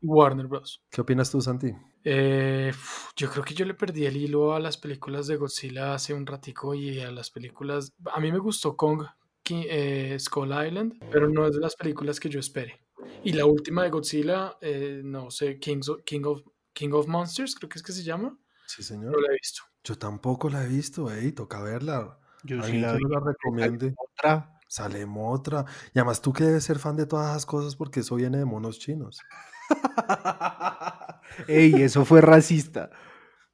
[0.00, 0.82] y Warner Bros.
[0.90, 1.72] ¿Qué opinas tú, Santi?
[2.04, 2.72] Eh,
[3.16, 6.26] yo creo que yo le perdí el hilo a las películas de Godzilla hace un
[6.26, 7.92] ratico y a las películas...
[8.12, 9.02] A mí me gustó Kong,
[9.50, 12.80] eh, Skull Island, pero no es de las películas que yo espere.
[13.22, 16.42] Y la última de Godzilla, eh, no sé, Kings of- King, of,
[16.72, 19.22] King of Monsters, creo que es que se llama, Sí, no señor.
[19.22, 19.62] la he visto.
[19.82, 22.18] Yo tampoco la he visto, ey, toca verla.
[22.42, 23.94] Yo sí la nos la recomiende.
[23.96, 24.50] Otra.
[24.68, 25.64] Sale otra.
[25.94, 28.44] Y además tú que debes ser fan de todas esas cosas porque eso viene de
[28.44, 29.20] monos chinos.
[31.48, 32.90] Ey, eso fue racista.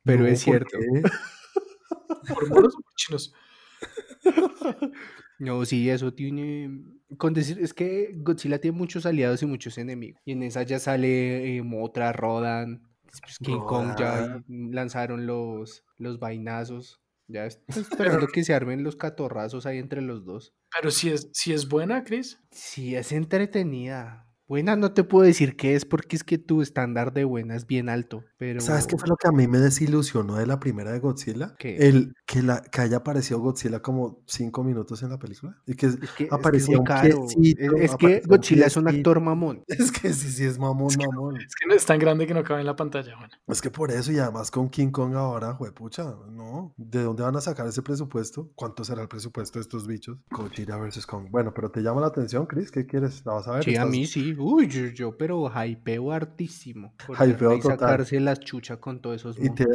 [0.05, 0.79] Pero No, es ¿por cierto.
[2.35, 3.33] ¿Por monos o por chinos?
[5.39, 6.83] No, sí, eso tiene.
[7.17, 10.21] Con decir, es que Godzilla tiene muchos aliados y muchos enemigos.
[10.27, 12.90] Y en esa ya sale eh, Mothra, Rodan.
[13.21, 17.01] Pues, King Kong ya lanzaron los, los vainazos.
[17.27, 20.55] Ya estoy esperando que se armen los catorrazos ahí entre los dos.
[20.77, 22.41] Pero si es, si es buena, Chris.
[22.51, 24.30] Sí, es entretenida.
[24.51, 27.69] Buena no te puedo decir qué es porque es que tu estándar de buena es
[27.69, 28.61] bien alto, pero...
[28.61, 31.55] ¿Sabes qué fue lo que a mí me desilusionó de la primera de Godzilla?
[31.57, 31.77] ¿Qué?
[31.77, 35.57] El que, la, que haya aparecido Godzilla como cinco minutos en la película.
[35.69, 38.21] Y que Es que, es que es aparecía muy un piecito, Es, es que aparecía
[38.27, 39.63] Godzilla es un actor mamón.
[39.69, 41.37] Es que sí, sí, es mamón, mamón.
[41.37, 43.31] Es que no es tan grande que no cabe en la pantalla, Juan.
[43.47, 46.75] Es que por eso, y además con King Kong ahora, juepucha, ¿no?
[46.77, 48.51] ¿De dónde van a sacar ese presupuesto?
[48.57, 50.19] ¿Cuánto será el presupuesto de estos bichos?
[50.33, 51.07] Godzilla vs.
[51.07, 51.29] Kong.
[51.31, 53.25] Bueno, pero te llama la atención, Chris, ¿qué quieres?
[53.25, 53.63] ¿La vas a ver?
[53.63, 54.40] Sí, a ¿Estás- mí sí.
[54.41, 56.95] Uy, yo, yo, pero hypeo hartísimo.
[57.09, 57.79] Hypeo total.
[57.79, 59.67] sacarse las chuchas con todos esos Y, te-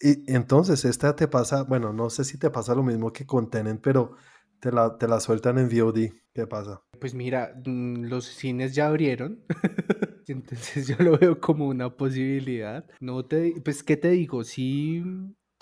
[0.00, 3.50] y entonces, esta te pasa, bueno, no sé si te pasa lo mismo que con
[3.50, 4.12] Tenet, pero
[4.60, 6.12] te la, te la sueltan en VOD.
[6.32, 6.82] ¿Qué pasa?
[7.00, 9.40] Pues mira, mm, los cines ya abrieron.
[10.28, 12.84] Entonces yo lo veo como una posibilidad.
[13.00, 14.44] No te, pues, ¿qué te digo?
[14.44, 15.02] Sí.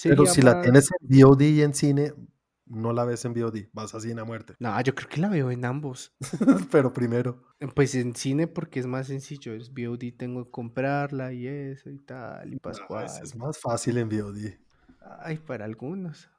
[0.03, 2.13] Pero si la tienes en VOD y en cine,
[2.67, 4.55] no la ves en VOD, vas a cine a muerte.
[4.59, 6.15] No, yo creo que la veo en ambos.
[6.71, 9.55] pero primero, Eh, Pues en cine porque es más sencillo.
[9.55, 12.55] Es VOD, tengo que comprarla y eso y tal.
[12.55, 13.07] Y pascual.
[13.07, 14.59] es, es más fácil en VOD.
[15.21, 16.31] Ay, para algunos.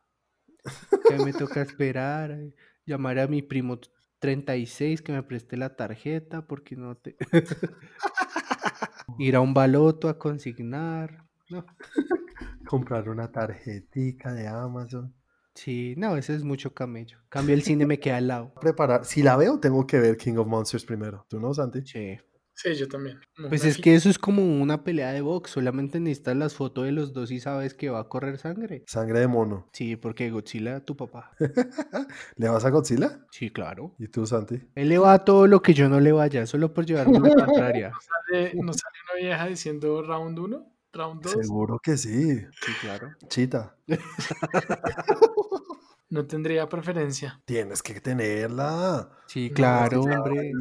[1.09, 2.37] Que me toca esperar.
[2.85, 3.79] Llamar a mi primo
[4.19, 7.15] 36 que me preste la tarjeta porque no te.
[9.19, 11.23] Ir a un baloto a consignar.
[11.49, 11.63] No.
[12.67, 15.13] Comprar una tarjetica de Amazon.
[15.55, 17.17] Sí, no, ese es mucho camello.
[17.29, 18.53] Cambio el cine me queda al lado.
[18.61, 21.25] Preparar, si la veo, tengo que ver King of Monsters primero.
[21.29, 21.81] ¿Tú no, Santi?
[21.85, 22.17] Sí.
[22.57, 23.19] Sí, yo también.
[23.37, 25.51] No, Pues es que eso es como una pelea de box.
[25.51, 28.83] Solamente necesitas las fotos de los dos y sabes que va a correr sangre.
[28.87, 29.67] Sangre de mono.
[29.73, 31.31] Sí, porque Godzilla, tu papá.
[32.37, 33.19] ¿Le vas a Godzilla?
[33.31, 33.93] Sí, claro.
[33.99, 34.61] ¿Y tú, Santi?
[34.75, 37.35] Él le va a todo lo que yo no le vaya, solo por llevarme la
[37.45, 37.91] contraria.
[38.31, 41.31] sale- nos sale una vieja diciendo round 1, round 2.
[41.33, 42.37] Seguro que sí.
[42.39, 43.09] Sí, claro.
[43.29, 43.75] Chita.
[46.07, 47.41] No tendría preferencia.
[47.45, 49.09] Tienes que tenerla.
[49.25, 50.51] Sí, claro, hombre.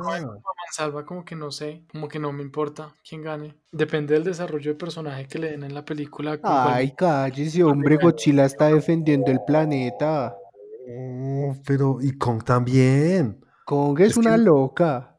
[0.00, 3.58] Cogen como a mansalva, como que no sé, como que no me importa quién gane.
[3.72, 6.38] Depende del desarrollo de personaje que le den en la película.
[6.44, 10.34] Ay, cállese, hombre, Godzilla está defendiendo el planeta.
[10.88, 13.44] Oh, pero, y Kong también.
[13.66, 15.18] Kong es, una no- loca.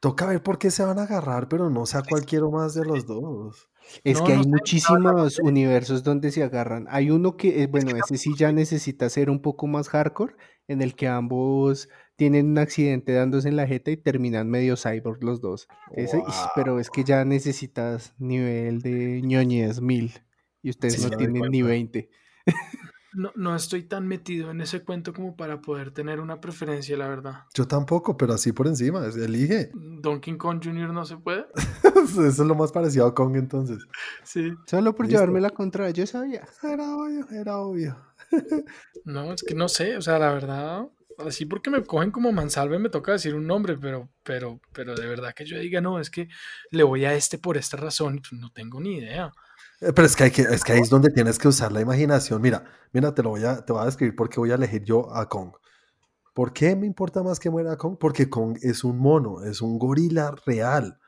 [0.00, 2.84] Toca ver por qué se van a agarrar, pero no sé a cualquiera más de
[2.84, 3.68] los dos.
[4.04, 6.86] Es No, que hay muchísimos universos donde se agarran.
[6.90, 10.34] Hay uno que, eh, bueno, ese sí ya necesita ser un poco más hardcore,
[10.68, 15.22] en el que ambos tienen un accidente dándose en la jeta y terminan medio cyborg
[15.22, 15.68] los dos.
[15.90, 16.22] Ese,
[16.54, 20.12] pero es que ya necesitas nivel de ñoñez mil
[20.62, 21.68] y ustedes Sí, no tienen ni cuenta.
[21.68, 22.10] 20.
[23.14, 27.08] No, no estoy tan metido en ese cuento como para poder tener una preferencia, la
[27.08, 27.44] verdad.
[27.54, 29.06] Yo tampoco, pero así por encima.
[29.06, 29.70] Elige.
[29.74, 30.90] Donkey Kong Jr.
[30.92, 31.46] no se puede.
[31.94, 33.86] Eso es lo más parecido a Kong entonces.
[34.24, 34.52] Sí.
[34.66, 35.20] Solo por Listo.
[35.20, 36.46] llevarme la contra, yo sabía.
[36.62, 37.96] Era obvio, era obvio.
[39.04, 40.88] No, es que no sé, o sea, la verdad,
[41.18, 45.06] así porque me cogen como mansalve me toca decir un nombre, pero, pero, pero de
[45.06, 46.28] verdad que yo diga, no, es que
[46.70, 49.30] le voy a este por esta razón, pues no tengo ni idea.
[49.80, 51.80] Eh, Pero es que, hay que, es que ahí es donde tienes que usar la
[51.80, 52.40] imaginación.
[52.40, 54.84] Mira, mira, te lo voy a, te voy a describir por qué voy a elegir
[54.84, 55.52] yo a Kong.
[56.34, 57.96] ¿Por qué me importa más que muera Kong?
[57.98, 60.98] Porque Kong es un mono, es un gorila real.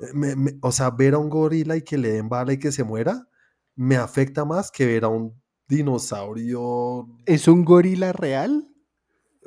[0.00, 2.58] Eh, me- me- o sea, ver a un gorila y que le den bala y
[2.58, 3.28] que se muera,
[3.76, 7.08] me afecta más que ver a un dinosaurio.
[7.26, 8.68] ¿Es un gorila real?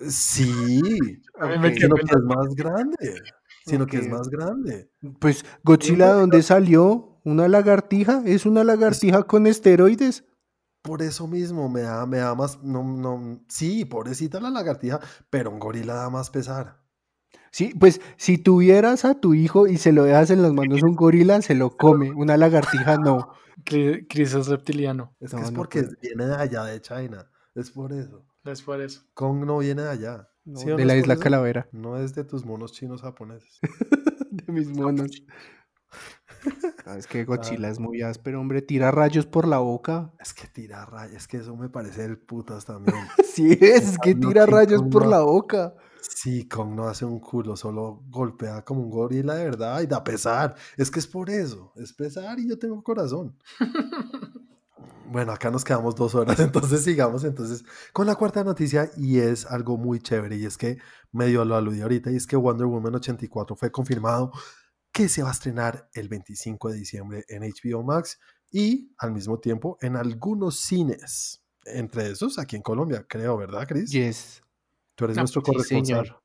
[0.09, 0.81] Sí,
[1.39, 1.75] A mí me Ok.
[1.75, 3.21] quedó sino que es más grande.
[3.65, 4.89] Sino que es más grande.
[5.19, 7.14] Pues Godzilla, ¿de dónde salió?
[7.25, 8.21] ¿Una lagartija?
[8.25, 10.23] ¿Es una lagartija con esteroides?
[10.83, 14.99] Por eso mismo me da, me da más, no, no, sí, pobrecita la lagartija,
[15.31, 16.83] pero un gorila da más pesar.
[17.51, 20.85] Sí, pues si tuvieras a tu hijo y se lo dejas en las manos a
[20.85, 22.11] un gorila, se lo come.
[22.11, 23.29] Una lagartija no.
[23.65, 25.97] Cri- Chris es reptiliano, Es No, que es no porque puede.
[26.01, 27.31] viene de allá, de China.
[27.55, 28.23] Es por eso.
[28.43, 29.01] es por eso.
[29.15, 30.29] Kong no viene de allá.
[30.43, 31.17] No, ¿Sí o de no la isla?
[31.17, 31.67] Calavera.
[31.71, 33.57] No es de tus monos chinos japoneses.
[34.29, 35.09] De mis monos.
[36.85, 38.61] Ah, es que Godzilla es muy áspero, hombre.
[38.61, 40.13] Tira rayos por la boca.
[40.19, 42.97] Es que tira rayas, es que eso me parece el putas también.
[43.25, 45.09] Sí, es que tira rayos Kong por no.
[45.09, 45.75] la boca.
[46.01, 50.03] Sí, Kong no hace un culo, solo golpea como un gorila de verdad y da
[50.03, 50.55] pesar.
[50.77, 53.35] Es que es por eso, es pesar y yo tengo corazón.
[55.07, 59.45] Bueno, acá nos quedamos dos horas, entonces sigamos entonces con la cuarta noticia y es
[59.45, 60.79] algo muy chévere y es que
[61.11, 64.31] medio lo aludí ahorita y es que Wonder Woman 84 fue confirmado
[64.95, 68.17] que se va a estrenar el 25 de diciembre en HBO Max
[68.49, 71.43] y al mismo tiempo en algunos cines.
[71.65, 73.91] Entre esos, aquí en Colombia, creo, ¿verdad, Chris?
[73.91, 74.41] Yes.
[74.95, 76.15] Tú eres nuestro corresponsal.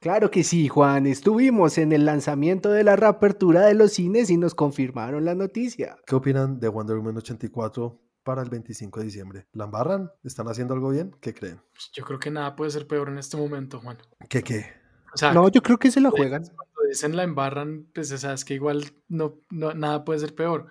[0.00, 1.06] Claro que sí, Juan.
[1.06, 5.96] Estuvimos en el lanzamiento de la reapertura de los cines y nos confirmaron la noticia.
[6.04, 9.46] ¿Qué opinan de Wonder Woman 84 para el 25 de diciembre?
[9.52, 10.10] ¿La embarran?
[10.24, 11.14] ¿Están haciendo algo bien?
[11.20, 11.60] ¿Qué creen?
[11.70, 13.98] Pues yo creo que nada puede ser peor en este momento, Juan.
[14.28, 14.66] ¿Qué qué?
[15.14, 16.42] O sea, No, yo creo que se la juegan.
[16.88, 20.68] Dicen la embarran, pues o sea, es que igual no, no nada puede ser peor.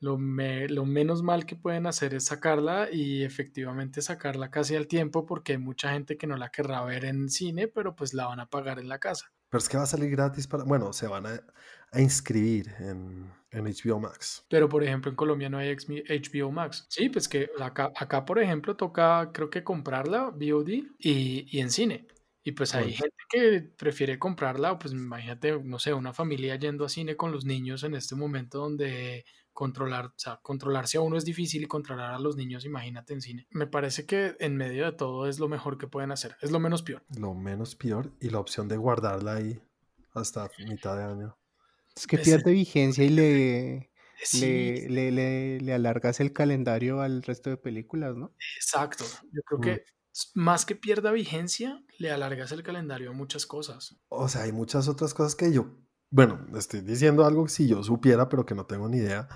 [0.00, 4.86] Lo, me- lo menos mal que pueden hacer es sacarla y efectivamente sacarla casi al
[4.86, 8.26] tiempo porque hay mucha gente que no la querrá ver en cine, pero pues la
[8.26, 9.32] van a pagar en la casa.
[9.50, 10.64] Pero es que va a salir gratis para.
[10.64, 11.40] Bueno, se van a,
[11.90, 14.44] a inscribir en, en HBO Max.
[14.48, 16.86] Pero por ejemplo en Colombia no hay HBO Max.
[16.90, 21.70] Sí, pues que acá, acá por ejemplo toca creo que comprarla VOD y, y en
[21.70, 22.06] cine.
[22.48, 26.86] Y pues hay gente que prefiere comprarla, o pues imagínate, no sé, una familia yendo
[26.86, 31.18] a cine con los niños en este momento donde controlar, o sea, controlarse a uno
[31.18, 33.46] es difícil y controlar a los niños, imagínate en cine.
[33.50, 36.58] Me parece que en medio de todo es lo mejor que pueden hacer, es lo
[36.58, 37.02] menos peor.
[37.18, 38.12] Lo menos peor.
[38.18, 39.60] Y la opción de guardarla ahí
[40.14, 41.38] hasta mitad de año.
[41.94, 43.90] Es que Ese- pierde vigencia y le,
[44.24, 48.32] Sí, le, le, le- le alargas el calendario al resto de películas, ¿no?
[48.56, 49.04] exacto.
[49.32, 49.62] Yo creo Mm.
[49.62, 49.84] que
[50.34, 53.96] más que pierda vigencia, le alargas el calendario a muchas cosas.
[54.08, 55.76] O sea, hay muchas otras cosas que yo.
[56.10, 59.28] Bueno, estoy diciendo algo que si yo supiera, pero que no tengo ni idea.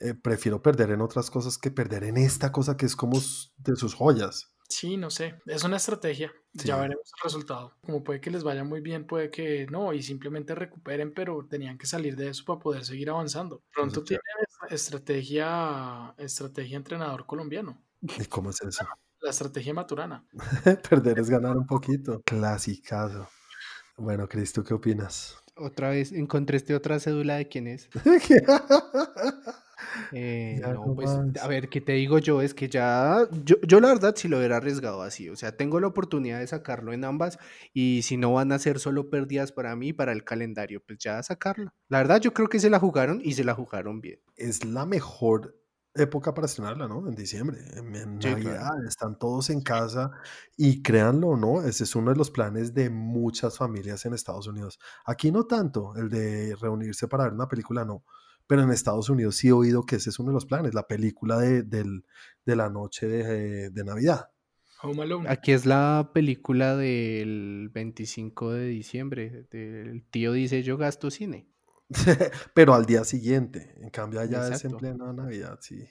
[0.00, 3.18] eh, prefiero perder en otras cosas que perder en esta cosa que es como
[3.58, 4.50] de sus joyas.
[4.68, 6.32] Sí, no sé, es una estrategia.
[6.52, 7.76] Ya veremos el resultado.
[7.82, 11.76] Como puede que les vaya muy bien, puede que no, y simplemente recuperen, pero tenían
[11.76, 13.62] que salir de eso para poder seguir avanzando.
[13.74, 14.22] Pronto Eso tiene
[14.68, 18.84] estrategia, estrategia entrenador colombiano, ¿Y cómo es eso?
[19.22, 20.24] La estrategia maturana.
[20.88, 22.22] Perder es ganar un poquito.
[22.24, 23.28] Clasicazo.
[23.96, 25.36] Bueno, Cris, ¿tú qué opinas?
[25.56, 27.88] Otra vez encontré este otra cédula de quién es.
[30.12, 31.10] Eh, no, no pues
[31.40, 32.42] a ver, ¿qué te digo yo?
[32.42, 35.80] Es que ya, yo, yo la verdad sí lo hubiera arriesgado así, o sea, tengo
[35.80, 37.38] la oportunidad de sacarlo en ambas
[37.72, 41.22] y si no van a ser solo pérdidas para mí, para el calendario, pues ya
[41.22, 41.72] sacarlo.
[41.88, 44.20] La verdad yo creo que se la jugaron y se la jugaron bien.
[44.36, 45.59] es la mejor
[46.02, 47.06] época para estrenarla, ¿no?
[47.08, 48.60] En diciembre, en, en Sí, claro.
[48.60, 50.10] Navidad, están todos en casa
[50.56, 54.46] y créanlo o no, ese es uno de los planes de muchas familias en Estados
[54.46, 54.78] Unidos.
[55.04, 58.04] Aquí no tanto, el de reunirse para ver una película, no,
[58.46, 60.86] pero en Estados Unidos sí he oído que ese es uno de los planes, la
[60.86, 62.04] película de, del-
[62.44, 64.30] de la noche de, de Navidad.
[64.82, 65.28] Home Alone.
[65.28, 71.46] Aquí es la película del 25 de diciembre, del tío dice yo gasto cine.
[72.54, 75.86] pero al día siguiente, en cambio allá es en plena Navidad, sí.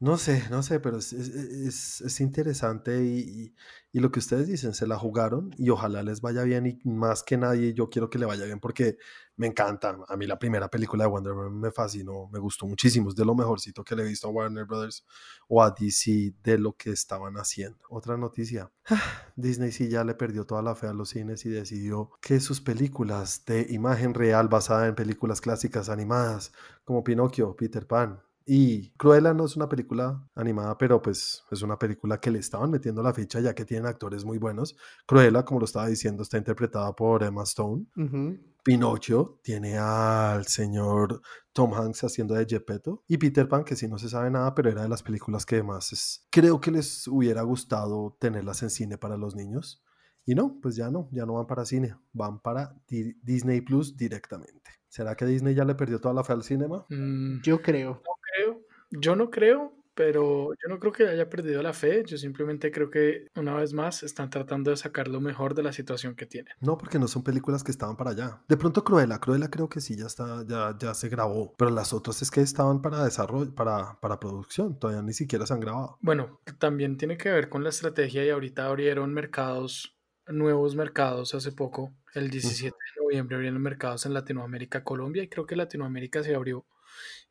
[0.00, 3.54] No sé, no sé, pero es, es- es- es interesante y, y-
[3.92, 7.22] y lo que ustedes dicen, se la jugaron y ojalá les vaya bien y más
[7.22, 8.98] que nadie yo quiero que le vaya bien porque
[9.36, 9.98] me encanta.
[10.08, 13.24] A mí la primera película de Wonder Woman me fascinó, me gustó muchísimo, es de
[13.24, 15.04] lo mejorcito que le he visto a Warner Brothers
[15.48, 17.78] o a DC de lo que estaban haciendo.
[17.90, 18.70] Otra noticia,
[19.36, 22.60] Disney sí ya le perdió toda la fe a los cines y decidió que sus
[22.60, 26.52] películas de imagen real basada en películas clásicas animadas
[26.84, 31.78] como Pinocchio, Peter Pan, y Cruella no es una película animada, pero pues es una
[31.78, 34.76] película que le estaban metiendo la ficha ya que tienen actores muy buenos.
[35.06, 37.86] Cruella, como lo estaba diciendo, está interpretada por Emma Stone.
[37.96, 38.53] Ujú.
[38.64, 41.20] Pinocchio tiene al señor
[41.52, 43.04] Tom Hanks haciendo de Gepetto.
[43.06, 45.62] Y Peter Pan, que sí no se sabe nada, pero era de las películas que
[45.62, 46.26] más es...
[46.30, 49.84] Creo que les hubiera gustado tenerlas en cine para los niños.
[50.26, 53.94] Y no, pues ya no, ya no van para cine, van para Di- Disney Plus
[53.96, 54.70] directamente.
[54.88, 56.86] ¿Será que Disney ya le perdió toda la fe al cinema?
[56.88, 58.00] Mm, Yo creo.
[58.02, 58.60] no creo,
[58.90, 62.04] yo no creo, pero yo no creo que haya perdido la fe.
[62.04, 65.72] Yo simplemente creo que una vez más están tratando de sacar lo mejor de la
[65.72, 66.52] situación que tienen.
[66.60, 68.42] No, porque no son películas que estaban para allá.
[68.48, 71.54] De pronto Cruella, Cruella creo que sí ya está, ya, ya se grabó.
[71.56, 74.78] Pero las otras es que estaban para desarrollo, para, para producción.
[74.78, 75.98] Todavía ni siquiera se han grabado.
[76.00, 81.52] Bueno, también tiene que ver con la estrategia y ahorita abrieron mercados, nuevos mercados hace
[81.52, 81.94] poco.
[82.14, 86.64] El 17 de noviembre abrieron mercados en Latinoamérica, Colombia y creo que Latinoamérica se abrió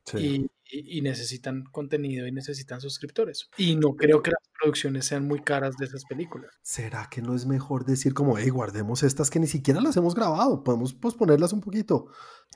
[0.06, 0.18] Sí.
[0.18, 3.48] y, y- y necesitan contenido y necesitan suscriptores.
[3.58, 6.52] Y no creo que las producciones sean muy caras de esas películas.
[6.64, 10.16] ¿Será que no es mejor decir como, hey, guardemos estas que ni siquiera las hemos
[10.16, 10.64] grabado?
[10.64, 12.08] Podemos posponerlas un poquito.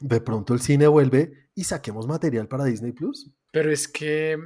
[0.01, 3.31] De pronto el cine vuelve y saquemos material para Disney Plus.
[3.51, 4.37] Pero es que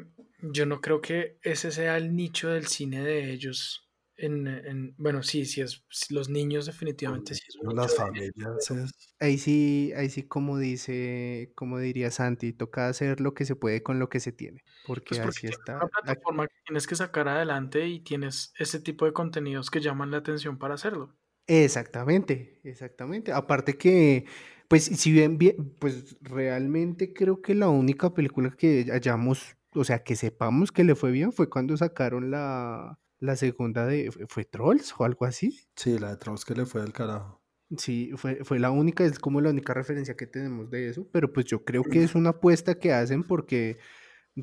[0.42, 3.88] yo no creo que ese sea el nicho del cine de ellos.
[4.22, 8.92] En, en- bueno, sí, sí es los niños definitivamente sí es un Las familias es-
[9.20, 13.84] Ahí sí, ahí sí como dice, como diría Santi, toca hacer lo que se puede
[13.84, 15.80] con lo que se tiene, porque Pues porque así está.
[15.80, 20.10] una plataforma que tienes que sacar adelante y tienes ese tipo de contenidos que llaman
[20.12, 21.16] la atención para hacerlo.
[21.48, 23.32] Exactamente, exactamente.
[23.34, 24.26] Aparte que,
[24.68, 30.04] pues, si bien, bien, pues realmente creo que la única película que hayamos, o sea,
[30.04, 34.46] que sepamos que le fue bien fue cuando sacaron la, la segunda de, ¿fue- ¿fue
[34.46, 35.62] Trolls o algo así?
[35.76, 37.42] Sí, la de Trolls que le fue del carajo.
[37.78, 41.32] Sí, fue, fue la única, es como la única referencia que tenemos de eso, pero
[41.32, 43.78] pues yo creo que es una apuesta que hacen porque,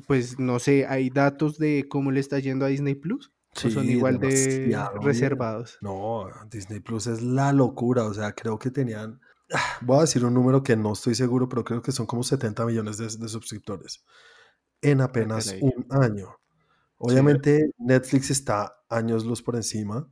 [0.07, 3.31] pues, no sé, hay datos de cómo le está yendo a Disney Plus,
[3.63, 4.71] o son Sí, igual de
[5.03, 5.77] reservados.
[5.81, 8.05] No, Disney Plus es la locura.
[8.05, 9.19] O sea, creo que tenían
[9.81, 12.65] voy a decir un número que no estoy seguro, pero creo que son como 70
[12.65, 14.03] millones de, de suscriptores
[14.81, 15.61] en apenas caray.
[15.61, 16.38] un año.
[16.99, 20.07] Obviamente Netflix está años luz por encima,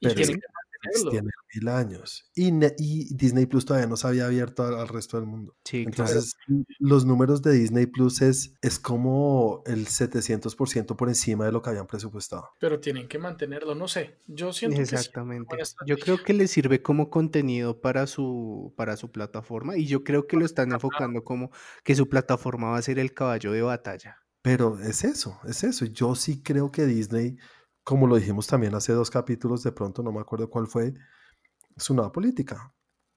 [0.00, 2.30] pero es que Netflix tiene mil años.
[2.34, 5.56] Y, Ne- y Disney Plus todavía no se había abierto al, al resto del mundo.
[5.64, 6.10] Sí, claro.
[6.10, 6.34] Entonces,
[6.78, 11.70] los números de Disney Plus es, es como el 700% por encima de lo que
[11.70, 12.50] habían presupuestado.
[12.60, 14.18] Pero tienen que mantenerlo, no sé.
[14.26, 15.10] Yo siento que sí,
[15.86, 20.26] Yo creo que le sirve como contenido para su, para su plataforma y yo creo
[20.26, 21.50] que lo están enfocando como
[21.84, 24.18] que su plataforma va a ser el caballo de batalla.
[24.46, 25.86] Pero es eso, es eso.
[25.86, 27.36] Yo sí creo que Disney,
[27.82, 30.94] como lo dijimos también hace dos capítulos, de pronto no me acuerdo cuál fue,
[31.76, 32.72] su nueva política.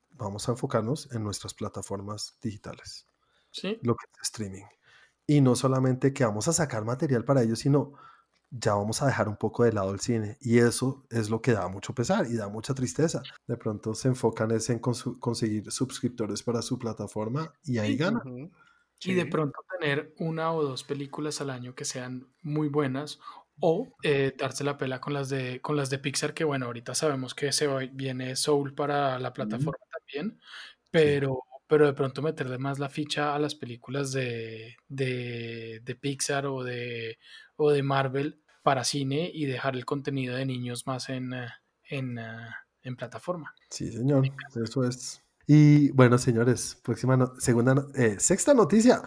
[0.09, 3.05] Vamos a enfocarnos en nuestras plataformas digitales,
[3.51, 4.63] Sí, lo que es streaming.
[5.27, 7.93] Y no solamente que vamos a sacar material para ellos, sino
[8.49, 10.39] ya vamos a dejar un poco de lado el cine.
[10.41, 13.21] Y eso es lo que da mucho pesar y da mucha tristeza.
[13.45, 18.51] De pronto se enfocan es en conseguir suscriptores para su plataforma y ahí ganan.
[19.03, 23.19] Y de pronto tener una o dos películas al año que sean muy buenas
[23.61, 26.95] o eh, darse la pela con las de con las de Pixar que bueno ahorita
[26.95, 30.39] sabemos que se va- viene Soul para la plataforma también
[30.91, 36.45] pero pero de pronto meterle más la ficha a las películas de, de, de Pixar
[36.47, 37.19] o de
[37.57, 41.33] o de Marvel para cine y dejar el contenido de niños más en
[41.83, 42.17] en,
[42.81, 43.53] en plataforma.
[43.69, 44.23] Sí, señor,
[44.63, 45.21] eso es.
[45.51, 49.01] Y bueno, señores, próxima, no- segunda, no- eh, sexta noticia.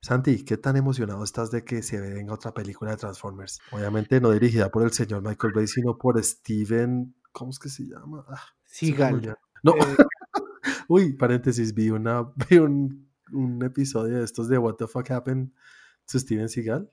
[0.00, 3.60] Santi, ¿qué tan emocionado estás de que se venga otra película de Transformers?
[3.72, 7.82] Obviamente no dirigida por el señor Michael Bay, sino por Steven, ¿cómo es que se
[7.84, 8.24] llama?
[8.26, 9.36] Ah, Seagal.
[9.62, 9.76] No, Eh,
[10.88, 15.50] uy, paréntesis, vi, una, vi un, un episodio de estos de What the Fuck Happened
[16.10, 16.90] to Steven Seagal.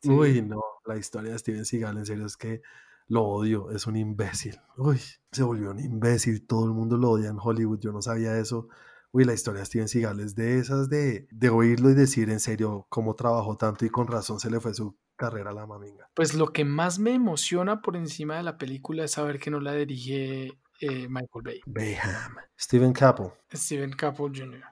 [0.00, 0.08] Sí.
[0.08, 2.62] Uy, no, la historia de Steven Seagal, en serio, es que
[3.08, 4.60] lo odio, es un imbécil.
[4.76, 5.00] Uy,
[5.32, 8.68] se volvió un imbécil, todo el mundo lo odia en Hollywood, yo no sabía eso.
[9.10, 12.40] Uy, la historia de Steven Seagal es de esas de, de oírlo y decir en
[12.40, 16.10] serio cómo trabajó tanto y con razón se le fue su carrera a la maminga.
[16.14, 19.60] Pues lo que más me emociona por encima de la película es saber que no
[19.60, 22.36] la dirige eh, Michael Bay, Bayham.
[22.58, 23.32] Steven Caple.
[23.52, 24.62] Steven Caple Jr.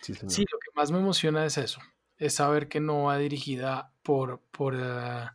[0.00, 0.32] Sí, señor.
[0.32, 1.80] Sí, lo que más me emociona es eso,
[2.16, 5.26] es saber que no va dirigida por, por, eh,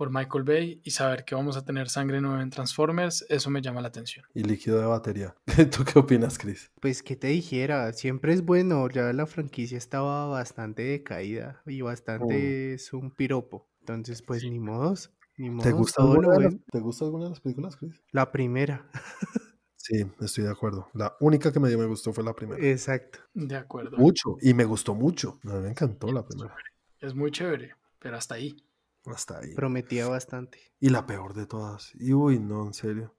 [0.00, 3.60] por Michael Bay y saber que vamos a tener sangre nueva en Transformers, eso me
[3.60, 4.24] llama la atención.
[4.32, 5.36] Y líquido de batería.
[5.76, 6.70] ¿Tú qué opinas, Chris?
[6.80, 12.72] Pues que te dijera, siempre es bueno, ya la franquicia estaba bastante decaída y bastante
[12.72, 13.68] es un piropo.
[13.80, 15.64] Entonces, pues ni modos, ni modos.
[15.64, 16.56] ¿Te gusta, alguna lo de las.
[16.72, 18.02] ¿Te gusta alguna de las películas, Chris?
[18.10, 18.88] La primera,
[19.76, 20.88] Sí, estoy de acuerdo.
[20.94, 22.66] La única que me dio me gustó fue la primera.
[22.66, 23.18] exacto.
[23.34, 23.98] De acuerdo.
[23.98, 24.38] Mucho.
[24.40, 25.38] Y me gustó mucho.
[25.44, 26.56] A mí me encantó la primera.
[27.00, 28.56] Es muy chévere, pero hasta ahí.
[29.06, 29.54] Hasta ahí.
[29.54, 30.60] Prometía bastante.
[30.78, 31.92] Y la peor de todas.
[31.94, 33.16] Y uy, no, en serio.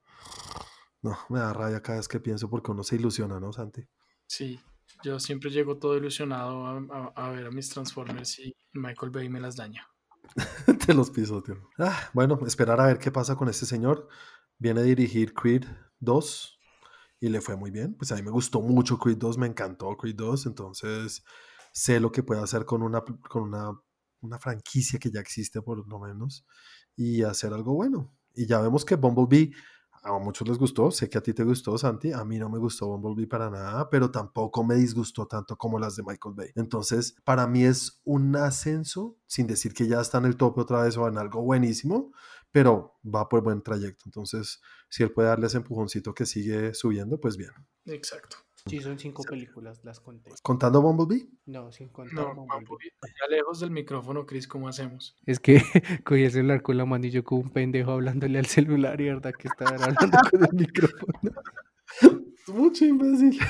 [1.02, 3.82] No, me da rabia cada vez que pienso porque uno se ilusiona, ¿no, Santi?
[4.28, 4.60] Sí,
[5.04, 9.28] yo siempre llego todo ilusionado a, a- a ver a mis Transformers y Michael Bay
[9.30, 9.88] me las daña.
[10.86, 11.70] Te los pisoteó.
[11.80, 14.08] Ah, bueno, esperar a ver qué pasa con este señor.
[14.60, 15.66] Viene a dirigir Creed
[16.00, 16.60] 2
[17.20, 17.96] y le fue muy bien.
[17.96, 21.24] Pues a mí me gustó mucho Creed 2, me encantó Creed 2, entonces
[21.74, 23.72] sé lo que puede hacer con una, con una,
[24.22, 26.46] una franquicia que ya existe por lo menos
[26.96, 28.14] y hacer algo bueno.
[28.34, 29.52] Y ya vemos que Bumblebee
[30.04, 32.58] a muchos les gustó, sé que a ti te gustó, Santi, a mí no me
[32.58, 36.50] gustó Bumblebee para nada, pero tampoco me disgustó tanto como las de Michael Bay.
[36.56, 40.84] Entonces, para mí es un ascenso, sin decir que ya está en el tope otra
[40.84, 42.12] vez o en algo buenísimo,
[42.52, 44.04] pero va por buen trayecto.
[44.06, 44.60] Entonces,
[44.90, 47.52] si él puede darle ese empujoncito que sigue subiendo, pues bien.
[47.86, 48.38] Exacto.
[48.66, 50.32] Sí, son cinco películas, las conté.
[50.44, 52.66] Contando Bumblebee, No, sin contar No, Bumblebee.
[52.68, 55.18] Bumblebee, ya lejos del micrófono, Chris, ¿cómo hacemos?
[55.26, 55.62] Es que
[56.06, 59.06] cogí el celular con la mano y yo como un pendejo hablándole al celular y
[59.06, 61.32] verdad que estaba hablando con el micrófono.
[62.48, 63.40] mucho imbécil.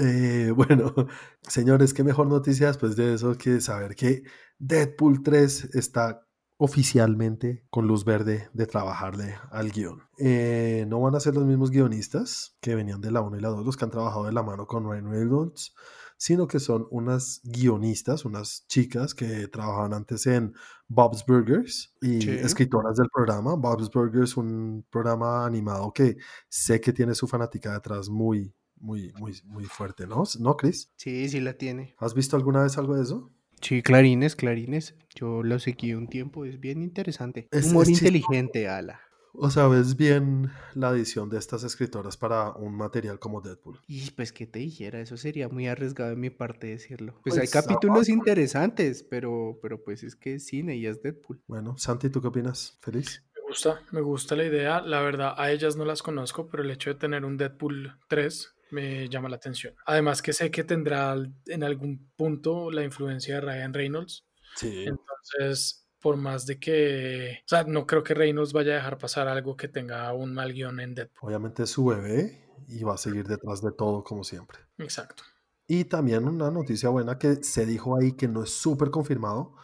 [0.00, 0.94] Eh, bueno,
[1.42, 4.22] señores, qué mejor noticia después de eso que saber que
[4.56, 6.24] Deadpool 3 está
[6.58, 10.02] oficialmente con luz verde de trabajarle al guion.
[10.18, 13.48] Eh, no van a ser los mismos guionistas que venían de la 1 y la
[13.48, 15.72] 2, los que han trabajado de la mano con Ryan Reynolds,
[16.16, 20.52] sino que son unas guionistas, unas chicas que trabajaban antes en
[20.88, 22.30] Bob's Burgers y Sí.
[22.30, 23.54] escritoras del programa.
[23.54, 26.16] Bob's Burgers, un programa animado que
[26.48, 30.24] sé que tiene su fanática detrás muy, muy, muy, muy fuerte, ¿no?
[30.40, 30.90] ¿No, Chris?
[30.96, 31.94] Sí, sí la tiene.
[31.98, 33.30] ¿Has visto alguna vez algo de eso?
[33.60, 34.94] Sí, clarines, clarines.
[35.14, 37.48] Yo lo seguí un tiempo, es bien interesante.
[37.50, 39.00] Es- Humor es inteligente, ala.
[39.40, 43.78] O sea, ves bien la edición de estas escritoras para un material como Deadpool.
[43.86, 47.12] Y pues que te dijera, eso sería muy arriesgado de mi parte decirlo.
[47.22, 51.40] Pues, Pues, hay capítulos interesantes, pero, pero pues es que es cine y es Deadpool.
[51.46, 52.78] Bueno, Santi, ¿tú qué opinas?
[52.80, 53.22] ¿Feliz?
[53.36, 54.80] Me gusta, me gusta la idea.
[54.80, 58.54] La verdad, a ellas no las conozco, pero el hecho de tener un Deadpool 3
[58.70, 59.74] me llama la atención.
[59.86, 61.16] Además que sé que tendrá
[61.46, 64.26] en algún punto la influencia de Ryan Reynolds.
[64.56, 64.84] Sí.
[64.86, 69.28] Entonces, por más de que, o sea, no creo que Reynolds vaya a dejar pasar
[69.28, 71.28] algo que tenga un mal guion en Deadpool.
[71.28, 74.58] Obviamente es su bebé y va a seguir detrás de todo como siempre.
[74.78, 75.22] Exacto.
[75.66, 79.54] Y también una noticia buena que se dijo ahí que no es súper confirmado,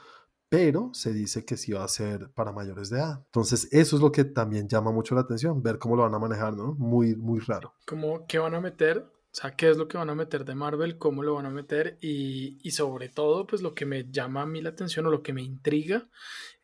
[0.55, 3.23] pero se dice que sí va a ser para mayores de edad.
[3.27, 6.19] Entonces, eso es lo que también llama mucho la atención, ver cómo lo van a
[6.21, 6.75] manejar, ¿no?
[6.75, 7.75] Muy, muy raro.
[7.85, 8.99] ¿Cómo, ¿Qué van a meter?
[8.99, 11.51] O sea, qué es lo que van a meter de Marvel, cómo lo van a
[11.51, 15.11] meter y, y, sobre todo, pues lo que me llama a mí la atención o
[15.11, 16.09] lo que me intriga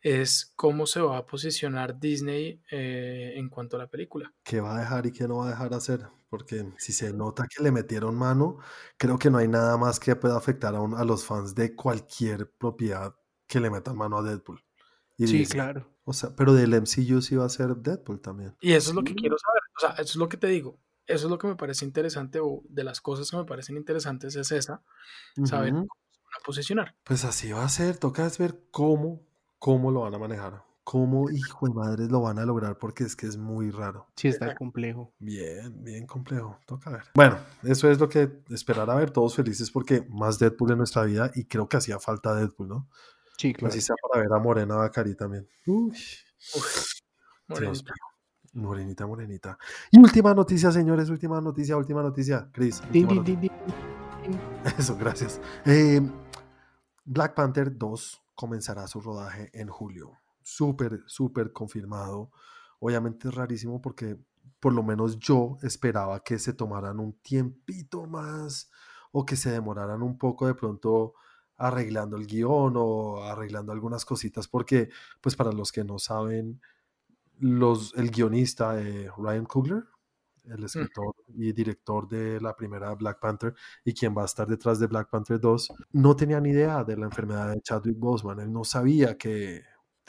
[0.01, 4.33] es cómo se va a posicionar Disney eh, en cuanto a la película.
[4.45, 6.07] ¿Qué va a dejar y qué no va a dejar hacer?
[6.29, 8.59] Porque si se nota que le metieron mano,
[8.97, 12.53] creo que no hay nada más que pueda afectar a, a los fans de cualquier
[12.53, 13.17] propiedad
[13.51, 14.65] que le metan mano a Deadpool.
[15.19, 15.87] Y sí, claro.
[16.05, 18.57] O sea, pero del MCU sí va a ser Deadpool también.
[18.63, 19.63] Y eso es lo que quiero saber.
[19.77, 20.79] O sea, eso es lo que te digo
[21.11, 24.37] eso es lo que me parece interesante o de las cosas que me parecen interesantes
[24.37, 24.83] es esa,
[25.45, 26.97] saber cómo se van a posicionar.
[27.05, 29.23] Pues así va a ser, toca es ver cómo,
[29.59, 33.17] cómo lo van a manejar, cómo hijo de madres lo van a lograr porque es
[33.17, 34.07] que es muy raro.
[34.17, 35.13] Sí, está complejo.
[35.19, 37.05] Bien, bien complejo, toca ver.
[37.15, 41.05] Bueno, eso es lo que esperar a ver, todos felices porque más Deadpool en nuestra
[41.05, 42.89] vida y creo que hacía falta Deadpool, ¿no?
[43.41, 43.73] Sí, claro.
[43.73, 45.49] Así sea para ver a Morena Bacari también.
[45.67, 45.97] Uy.
[47.49, 47.95] Morenita.
[48.53, 49.59] Morenita, morenita.
[49.91, 52.51] Y última noticia, señores, última noticia, última noticia.
[52.53, 52.83] Chris.
[54.77, 55.41] Eso, gracias.
[55.65, 56.03] Eh,
[57.07, 60.19] Black Panther 2 comenzará su rodaje en julio.
[60.43, 62.31] Súper, súper confirmado.
[62.79, 64.19] Obviamente es rarísimo porque
[64.59, 68.71] por lo menos yo esperaba que se tomaran un tiempito más
[69.13, 71.15] o que se demoraran un poco de pronto
[71.61, 74.89] arreglando el guion o arreglando algunas cositas porque
[75.21, 76.61] pues para los que no saben
[77.39, 79.85] los, el guionista eh, Ryan Coogler,
[80.45, 83.55] el escritor y director de la primera Black Panther
[83.85, 86.97] y quien va a estar detrás de Black Panther 2, no tenía ni idea de
[86.97, 88.41] la enfermedad de Chadwick Boseman.
[88.41, 89.63] Él no sabía que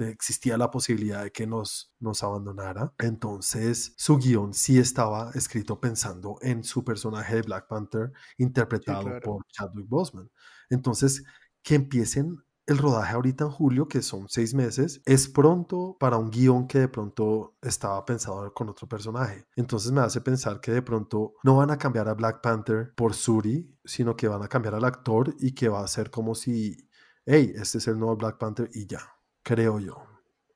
[0.10, 2.94] existía la posibilidad de que nos, nos abandonara.
[2.98, 9.46] Entonces, su guion sí estaba escrito pensando en su personaje de Black Panther interpretado por
[9.48, 10.32] Chadwick Boseman.
[10.70, 11.24] Entonces,
[11.64, 16.30] que empiecen el rodaje ahorita en julio, que son seis meses, es pronto para un
[16.30, 19.46] guion que de pronto estaba pensado con otro personaje.
[19.56, 23.14] Entonces me hace pensar que de pronto no van a cambiar a Black Panther por
[23.14, 26.88] Suri, sino que van a cambiar al actor y que va a ser como si,
[27.26, 29.02] hey, este es el nuevo Black Panther y ya,
[29.44, 29.98] creo yo.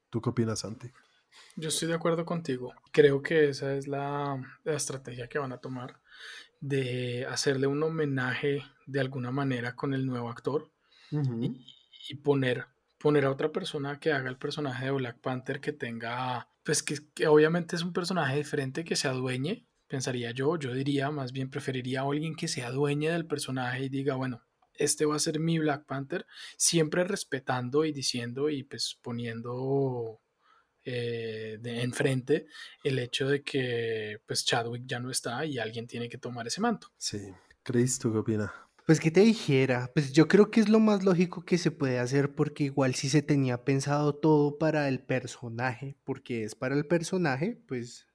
[0.09, 0.89] ¿Tú qué opinas, Santi?
[1.57, 2.73] Yo estoy de acuerdo contigo.
[2.91, 5.99] Creo que esa es la, estrategia que van a tomar
[6.61, 10.71] de hacerle un homenaje de alguna manera con el nuevo actor
[12.09, 12.65] y poner,
[12.97, 16.97] poner a otra persona que haga el personaje de Black Panther que tenga, pues que,
[17.13, 21.49] que obviamente es un personaje diferente que se adueñe, pensaría yo, yo diría, más bien
[21.49, 24.41] preferiría a alguien que se adueñe del personaje y diga, bueno,
[24.77, 26.25] este va a ser mi Black Panther,
[26.57, 30.21] siempre respetando y diciendo y pues poniendo
[30.83, 32.47] eh, de enfrente
[32.83, 36.61] el hecho de que pues Chadwick ya no está y alguien tiene que tomar ese
[36.61, 36.89] manto.
[36.97, 38.51] Sí, Chris, ¿tú qué opinas?
[38.85, 41.97] Pues que te dijera, pues yo creo que es lo más lógico que se puede
[41.97, 46.85] hacer porque igual si se tenía pensado todo para el personaje, porque es para el
[46.85, 48.07] personaje, pues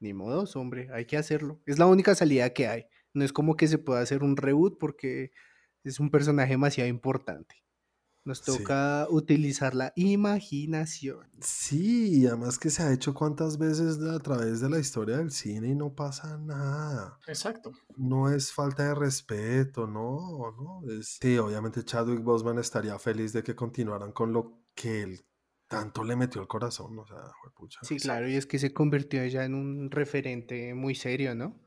[0.00, 1.62] ni modos, hombre, hay que hacerlo.
[1.64, 2.84] Es la única salida que hay.
[3.14, 5.32] No es como que se pueda hacer un reboot porque
[5.82, 7.56] es un personaje demasiado importante.
[8.24, 11.26] Nos toca utilizar la imaginación.
[11.40, 15.68] Sí, además que se ha hecho cuántas veces a través de la historia del cine
[15.68, 17.18] y no pasa nada.
[17.26, 17.72] Exacto.
[17.96, 20.82] No es falta de respeto, no, no.
[21.02, 25.20] Sí, obviamente Chadwick Boseman estaría feliz de que continuaran con lo que él
[25.68, 27.80] tanto le metió el corazón, o sea, pucha.
[27.82, 31.60] Sí, claro, y es que se convirtió ella en un referente muy serio, ¿no?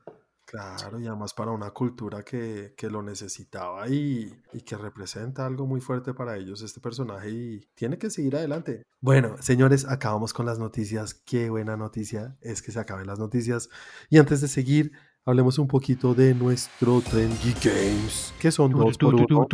[0.52, 5.66] Claro, y además para una cultura que, que lo necesitaba y, y, que representa algo
[5.66, 8.82] muy fuerte para ellos este personaje y tiene que seguir adelante.
[9.00, 11.14] Bueno, señores, acabamos con las noticias.
[11.14, 13.70] Qué buena noticia es que se acaben las noticias.
[14.10, 14.92] Y antes de seguir,
[15.24, 19.46] hablemos un poquito de nuestro Trendy Games, que son dos por uno.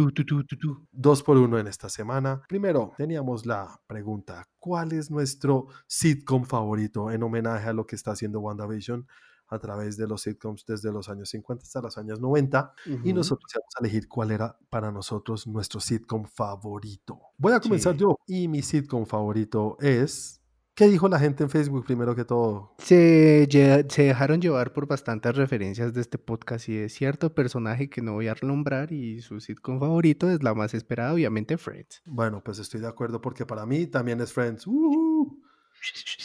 [0.91, 2.43] Dos por uno en esta semana.
[2.49, 8.11] Primero, teníamos la pregunta, ¿cuál es nuestro sitcom favorito en homenaje a lo que está
[8.11, 9.07] haciendo WandaVision?
[9.49, 12.73] A través de los sitcoms desde los años 50 hasta los años 90
[13.05, 17.21] y nosotros íbamos a elegir cuál era para nosotros nuestro sitcom favorito.
[17.39, 20.35] Voy a comenzar yo y mi sitcom favorito es...
[20.75, 22.77] ¿Qué dijo la gente en Facebook primero que todo?
[22.79, 28.01] Se, se dejaron llevar por bastantes referencias de este podcast y de cierto personaje que
[28.01, 32.01] no voy a nombrar y su sitcom favorito es la más esperada, obviamente Friends.
[32.07, 34.69] Bueno, pues estoy de acuerdo porque para mí también es Friends.
[34.69, 35.38] ¡Uh!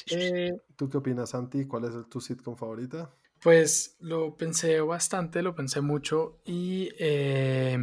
[0.10, 1.66] Eh, ¿Tú qué opinas, Santi?
[1.68, 3.18] ¿Cuál es tu sitcom favorita?
[3.42, 7.78] Pues lo pensé bastante, lo pensé mucho y eh,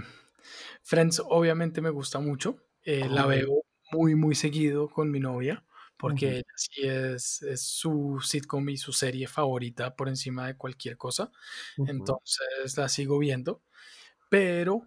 [0.83, 2.57] Friends obviamente me gusta mucho.
[2.83, 3.29] eh, la Oh.
[3.29, 5.65] veo muy, muy seguido con mi novia
[5.99, 10.97] porque ella sí es, es su sitcom y su serie favorita por encima de cualquier
[10.97, 11.31] cosa.
[11.85, 13.63] Entonces la sigo viendo,
[14.31, 14.83] pero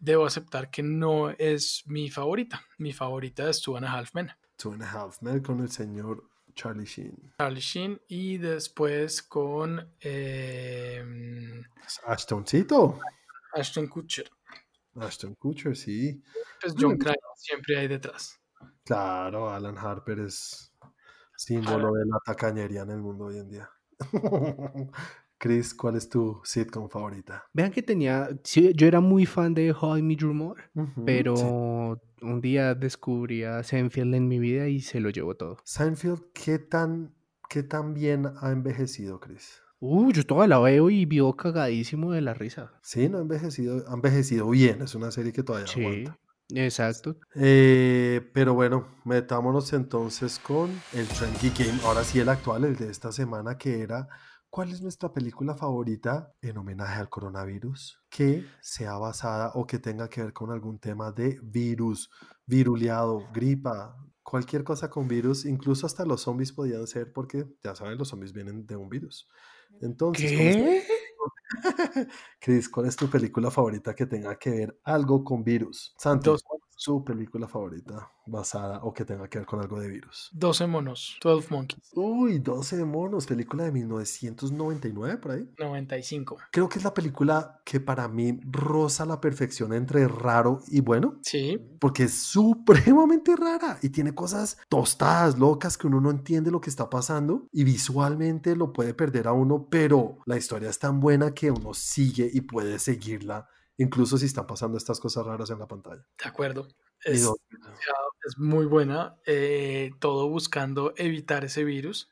[0.00, 2.62] debo aceptar que no es mi favorita.
[2.78, 4.30] Mi favorita es Two and a Half Men.
[4.56, 6.24] Two and a Half Men con el señor
[6.54, 7.32] Charlie Sheen.
[7.38, 11.62] Charlie Sheen y después con eh,
[12.06, 13.00] Ashtoncito.
[13.54, 14.30] Ashton Kutcher.
[14.96, 16.22] Ashton Kutcher, sí.
[16.60, 18.40] Pues Bueno, John Cryer siempre hay detrás.
[18.84, 20.72] Claro, Alan Harper es
[21.36, 23.70] símbolo de la tacañería en el mundo hoy en día.
[25.44, 27.44] Chris, ¿cuál es tu sitcom favorita?
[27.52, 30.70] Vean que tenía, sí, yo era muy fan de How I Met Your Mother,
[31.04, 31.44] pero sí.
[32.24, 35.58] un día descubrí a Seinfeld en mi vida y se lo llevó todo.
[35.62, 37.14] Seinfeld, ¿qué tan,
[37.50, 39.60] qué tan bien ha envejecido, Chris?
[39.80, 42.72] Uh, yo toda la veo y vivo cagadísimo de la risa.
[42.80, 44.80] Sí, no ha envejecido, ha envejecido bien.
[44.80, 46.18] Es una serie que todavía Sí, aguanta.
[46.54, 47.18] exacto.
[47.34, 51.06] Eh, pero bueno, metámonos entonces con el
[51.42, 51.80] Geek Game.
[51.84, 54.08] Ahora sí, el actual, el de esta semana, que era
[54.54, 58.00] ¿cuál es nuestra película favorita en homenaje al coronavirus?
[58.08, 62.08] Que sea basada o que tenga que ver con algún tema de virus,
[62.46, 67.98] viruleado, gripa, cualquier cosa con virus, incluso hasta los zombies podían ser, porque ya saben,
[67.98, 69.28] los zombies vienen de un virus.
[69.80, 70.84] Entonces, ¿Qué?
[72.38, 75.96] Chris, ¿cuál es tu película favorita que tenga que ver algo con virus?
[75.98, 76.30] Santi,
[76.74, 76.74] Dos.
[76.74, 80.30] ¿cuál es tu película favorita basada o que tenga que ver con algo de virus?
[80.32, 85.48] 12 monos, 12 monkeys, Uy, 12 monos, película de 1999 por ahí.
[85.58, 86.38] 95.
[86.50, 91.18] Creo que es la película que para mí roza la perfección entre raro y bueno,
[91.22, 96.60] Sí, porque es supremamente rara y tiene cosas tostadas, locas, que uno no entiende lo
[96.60, 101.00] que está pasando y visualmente lo puede perder a uno, pero la historia es tan
[101.00, 105.58] buena que uno sigue y puede seguirla, incluso si están pasando estas cosas raras en
[105.58, 106.02] la pantalla.
[106.22, 106.68] de acuerdo.
[107.04, 107.34] Es, no-
[108.26, 109.16] es muy buena.
[109.26, 112.08] eh, todo buscando evitar ese virus.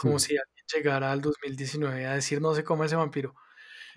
[0.00, 0.28] Como sí.
[0.28, 3.34] si alguien llegara al 2019 a decir no se come ese vampiro.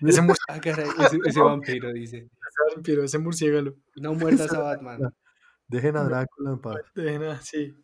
[0.00, 2.16] Ese, mur- Ah, caray, ese, ese vampiro dice.
[2.18, 3.76] ese vampiro, ese murciélago.
[3.96, 5.14] No muerdas a Batman.
[5.68, 6.76] Dejen a Drácula en paz.
[6.94, 7.74] De nada, sí.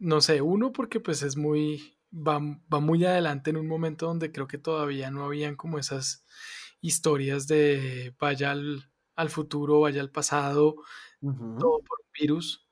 [0.00, 2.40] No sé, uno porque pues es muy, va,
[2.72, 6.24] va muy adelante en un momento donde creo que todavía no habían como esas
[6.80, 10.76] historias de vaya al, al futuro, vaya al pasado,
[11.58, 12.66] todo por un virus,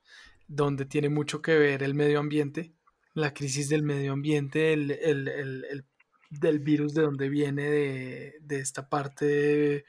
[0.47, 2.73] donde tiene mucho que ver el medio ambiente,
[3.13, 5.85] la crisis del medio ambiente, el, el- el- el-
[6.29, 9.85] del virus, de dónde viene, de, de esta parte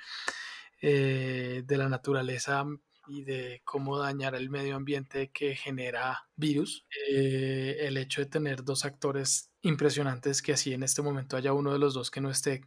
[0.81, 2.65] eh, de la naturaleza
[3.09, 6.87] y de cómo dañar el medio ambiente que genera virus.
[7.11, 11.73] Eh, el hecho de tener dos actores impresionantes, que así en este momento haya uno
[11.73, 12.63] de los dos que no esté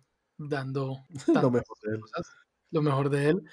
[0.49, 0.97] dando
[1.27, 2.01] Lo mejor de él.
[2.01, 2.27] cosas,
[2.71, 3.43] lo mejor de él,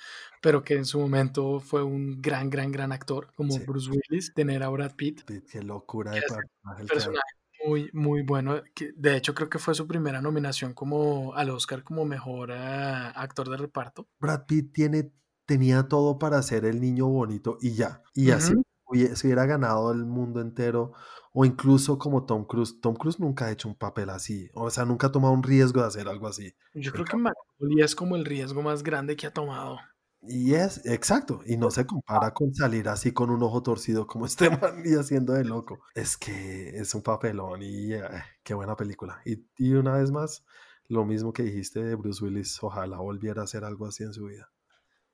[0.40, 3.64] pero que en su momento fue un gran, gran, gran actor como Sí.
[3.66, 7.20] Bruce Willis, tener a Brad Pitt, Qué locura de personaje personaje
[7.66, 8.62] muy, muy bueno,
[8.94, 13.48] de hecho creo que fue su primera nominación como al Oscar como mejor ah, actor
[13.50, 14.06] de reparto.
[14.20, 15.10] Brad Pitt tiene,
[15.44, 18.02] tenía todo para ser el niño bonito y ya.
[18.14, 18.62] Y así Ujú.
[18.86, 20.92] hubie- se hubiera ganado el mundo entero.
[21.32, 22.80] O incluso como Tom Cruise.
[22.80, 24.48] Tom Cruise nunca ha hecho un papel así.
[24.54, 26.54] O sea, nunca ha tomado un riesgo de hacer algo así.
[26.74, 29.78] Yo creo que Magnolia es como el riesgo más grande que ha tomado.
[30.22, 34.26] Y es, exacto, y no se compara con salir así con un ojo torcido como
[34.26, 35.78] este man y haciendo de loco.
[35.94, 38.02] Es que es un papelón y eh,
[38.42, 39.20] qué buena película.
[39.24, 40.44] Y, y una vez más,
[40.88, 44.24] lo mismo que dijiste de Bruce Willis, ojalá volviera a hacer algo así en su
[44.24, 44.50] vida.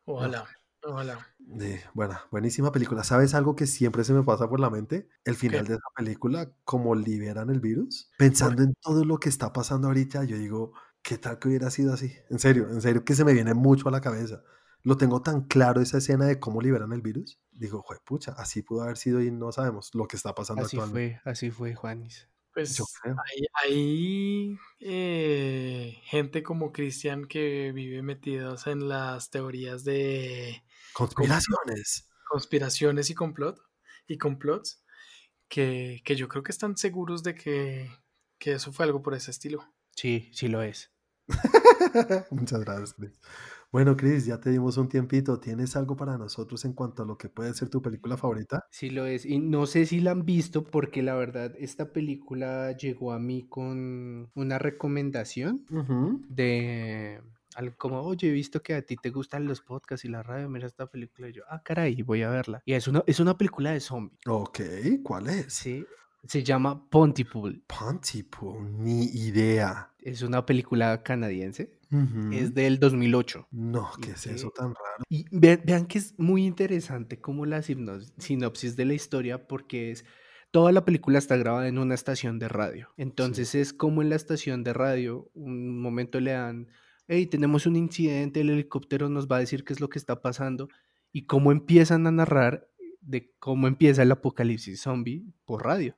[0.07, 0.47] Ojalá,
[0.86, 1.27] ojalá.
[1.61, 3.05] Eh, buena, buenísima película.
[3.05, 5.09] ¿Sabes algo que siempre se me pasa por la mente?
[5.24, 8.11] El final de esa película, como liberan el virus.
[8.19, 11.93] Pensando en todo lo que está pasando ahorita, yo digo, ¿qué tal que hubiera sido
[11.93, 12.12] así?
[12.31, 14.43] En serio, en serio, que se me viene mucho a la cabeza.
[14.82, 17.40] Lo tengo tan claro esa escena de cómo liberan el virus.
[17.52, 21.20] Digo, pucha, así pudo haber sido y no sabemos lo que está pasando Así actualmente.
[21.23, 22.28] fue, así fue, Juanis.
[22.52, 30.62] Pues hay, hay, eh, gente como Cristian que vive metidos en las teorías de
[30.95, 32.09] Conspiraciones.
[32.29, 33.59] conspiraciones y complot
[34.07, 34.83] y complots
[35.49, 37.91] que, que yo creo que están seguros de que,
[38.39, 39.65] que eso fue algo por ese estilo.
[39.97, 40.93] Sí, sí lo es.
[42.31, 43.19] Muchas gracias, Chris.
[43.73, 45.41] Bueno, Chris, ya te dimos un tiempito.
[45.41, 48.65] ¿Tienes algo para nosotros en cuanto a lo que puede ser tu película favorita?
[48.71, 49.27] Sí lo es.
[49.27, 53.49] Y no sé si la han visto porque la verdad esta película llegó a mí
[53.49, 55.66] con una recomendación
[56.29, 57.21] de
[57.55, 60.48] algo como, oye, he visto que a ti te gustan los podcasts y la radio,
[60.48, 61.28] mira esta película.
[61.28, 62.62] Y yo, ah, caray, voy a verla.
[62.64, 64.20] Y es una, es una película de zombies.
[64.26, 64.60] Ok,
[65.02, 65.52] ¿cuál es?
[65.52, 65.85] Sí.
[66.26, 67.62] Se llama Pontypool.
[67.66, 69.93] Pontypool, ni idea.
[70.01, 71.78] Es una película canadiense.
[72.32, 73.47] Es del 2008.
[73.52, 75.05] No, ¿qué es eso tan raro?
[75.09, 79.93] Y ve- vean que es muy interesante como la sinopsis, sinopsis de la historia porque
[79.93, 80.05] es
[80.51, 82.89] toda la película está grabada en una estación de radio.
[82.97, 86.66] Entonces es como en la estación de radio, un momento le dan,
[87.09, 90.22] hey, tenemos un incidente, el helicóptero nos va a decir qué es lo que está
[90.22, 90.68] pasando
[91.12, 92.68] y cómo empiezan a narrar
[93.01, 95.94] de cómo empieza el apocalipsis zombie por radio.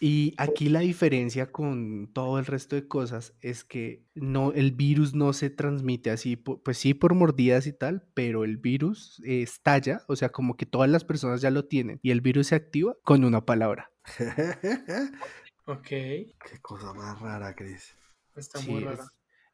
[0.00, 5.12] Y aquí la diferencia con todo el resto de cosas es que no, el virus
[5.14, 10.02] no se transmite así, pues sí por mordidas y tal, pero el virus eh, estalla,
[10.06, 12.94] o sea, como que todas las personas ya lo tienen y el virus se activa
[13.02, 13.90] con una palabra.
[15.64, 16.32] Ok, Qué
[16.62, 17.94] cosa más rara, Chris.
[18.36, 19.04] está Sí, muy es- rara.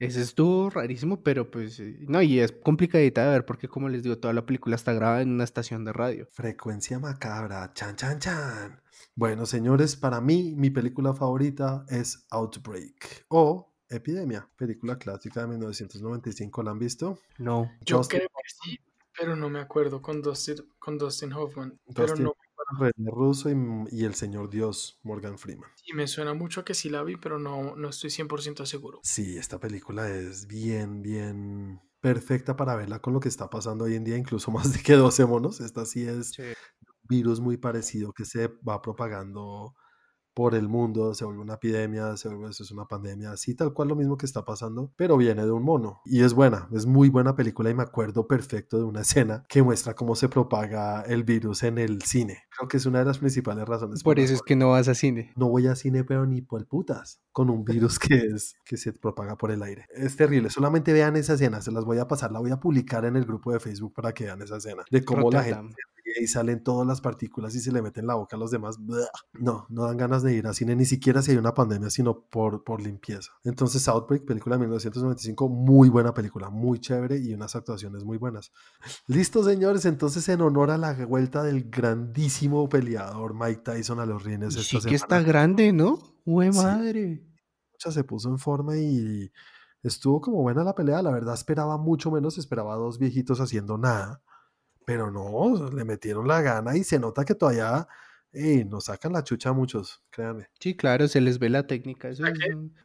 [0.05, 4.03] Ese estuvo rarísimo, pero pues eh, no, y es complicadita de ver porque como les
[4.03, 6.29] digo, toda la película está grabada en una estación de radio.
[6.33, 8.83] Frecuencia macabra, chan, chan, chan.
[9.15, 16.63] Bueno, señores, para mí, mi película favorita es Outbreak o Epidemia, película clásica de 1995.
[16.63, 17.19] ¿La han visto?
[17.39, 17.71] No.
[17.83, 18.81] Yo Justin creo que sí,
[19.19, 21.79] pero no me acuerdo con Dustin, con Dustin Hoffman.
[21.95, 22.35] Pero no,
[22.79, 23.55] René Russo y,
[23.91, 25.71] y el señor Dios Morgan Freeman.
[25.87, 29.01] y me suena mucho que sí la vi, pero no, no estoy 100% seguro.
[29.03, 33.95] Sí, esta película es bien, bien perfecta para verla con lo que está pasando hoy
[33.95, 35.61] en día, incluso más de que 12 monos.
[35.61, 36.55] Esta sí es un
[37.09, 39.75] virus muy parecido que se va propagando
[40.35, 43.73] por el mundo, se vuelve una epidemia, se vuelve, eso es una pandemia, así tal
[43.73, 46.01] cual lo mismo que está pasando, pero viene de un mono.
[46.05, 49.63] Y es buena, es muy buena película y me acuerdo perfecto de una escena que
[49.63, 52.43] muestra cómo se propaga el virus en el cine.
[52.57, 54.03] Creo que es una de las principales razones.
[54.03, 55.33] Por eso es que no vas a cine.
[55.37, 58.93] no voy a cine, pero ni por putas, con un virus que es que se
[58.93, 59.87] propaga por el aire.
[59.91, 60.51] Es terrible.
[60.51, 63.25] Solamente vean esa escena, se las voy a pasar, la voy a publicar en el
[63.25, 65.75] grupo de Facebook para que vean esa escena de cómo la gente
[66.21, 68.79] y salen todas las partículas y se le meten en la boca a los demás.
[69.33, 72.21] No, no dan ganas de ir a cine ni siquiera si hay una pandemia, sino
[72.29, 73.33] por, por limpieza.
[73.45, 78.53] Entonces, Outbreak, película de 1995, muy buena película, muy chévere y unas actuaciones muy buenas.
[79.07, 79.85] Listo, señores.
[79.85, 84.61] Entonces, en honor a la vuelta del grandísimo peleador Mike Tyson a los rines Y
[84.61, 85.99] esta sí que está grande, ¿no?
[86.25, 86.59] ¡Hue Sí.
[86.59, 87.27] madre!
[87.73, 89.31] Lucha se puso en forma y
[89.83, 91.03] estuvo como buena la pelea.
[91.03, 92.39] La verdad, esperaba mucho menos.
[92.39, 94.23] Esperaba a dos viejitos haciendo nada.
[94.87, 97.89] Pero no, le metieron la gana y se nota que todavía
[98.35, 100.49] ey, nos sacan la chucha a muchos, créanme.
[100.59, 102.09] Sí, claro, se les ve la técnica.
[102.09, 102.35] Eso es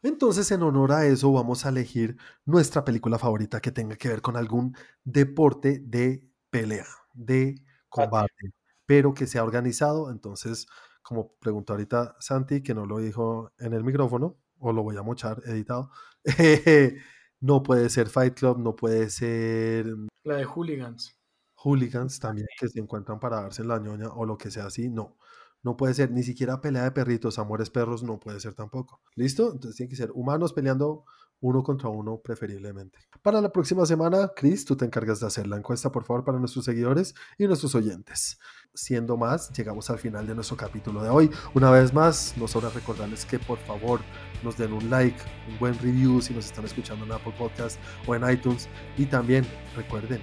[0.03, 4.21] Entonces, en honor a eso, vamos a elegir nuestra película favorita que tenga que ver
[4.21, 7.55] con algún deporte de pelea, de
[7.89, 8.53] combate,
[8.85, 10.11] pero que sea organizado.
[10.11, 10.67] Entonces,
[11.01, 15.03] como preguntó ahorita Santi, que no lo dijo en el micrófono, o lo voy a
[15.03, 15.89] mochar editado,
[17.39, 19.88] no puede ser Fight Club, no puede ser
[20.23, 21.18] La de Hooligans.
[21.64, 25.18] Hooligans también que se encuentran para darse la ñoña o lo que sea así, no.
[25.61, 29.02] No puede ser ni siquiera pelea de perritos, amores perros, no puede ser tampoco.
[29.15, 29.52] ¿Listo?
[29.52, 31.03] Entonces tiene que ser humanos peleando
[31.41, 32.99] uno contra uno preferiblemente.
[33.22, 36.40] Para la próxima semana, Chris, tú te encargas de hacer la encuesta, por favor, para
[36.40, 38.40] nuestros seguidores y nuestros oyentes.
[38.73, 41.30] Siendo más, llegamos al final de nuestro capítulo de hoy.
[41.53, 44.02] Una vez más, no sobra recordarles que por favor
[44.44, 45.18] nos den un like,
[45.49, 48.69] un buen review si nos están escuchando en Apple Podcast o en iTunes.
[48.98, 49.45] Y también
[49.76, 50.22] recuerden,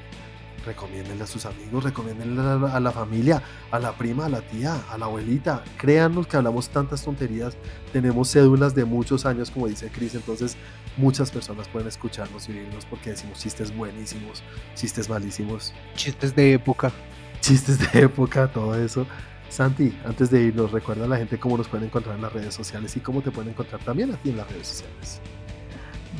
[0.67, 4.43] recomiéndenle a sus amigos, recomiéndenle a la, a la familia, a la prima, a la
[4.43, 5.65] tía, a la abuelita.
[5.79, 7.57] Créanos que hablamos tantas tonterías,
[7.93, 10.57] tenemos cédulas de muchos años, como dice Chris, entonces
[10.97, 14.43] muchas personas pueden escucharnos y oírnos porque decimos chistes buenísimos,
[14.75, 16.93] chistes malísimos, Chistes de época.
[17.41, 19.07] chistes de época, todo eso.
[19.49, 22.53] Santi, antes de irnos, recuerda a la gente cómo nos pueden encontrar en las redes
[22.53, 25.21] sociales y cómo te pueden encontrar también aquí en las redes sociales.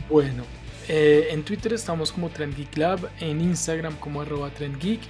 [0.09, 0.45] Bueno,
[0.89, 5.01] eh, en Twitter estamos como TrendGeek Lab, en Instagram como arroba TrendGeek,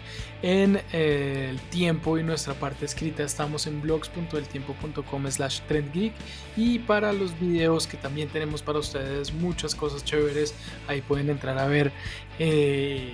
[0.43, 6.15] en eh, el tiempo y nuestra parte escrita estamos en blogs.eltiempo.com slash TrendGeek
[6.57, 10.55] y para los videos que también tenemos para ustedes muchas cosas chéveres,
[10.89, 11.93] ahí pueden entrar a ver
[12.39, 13.13] eh,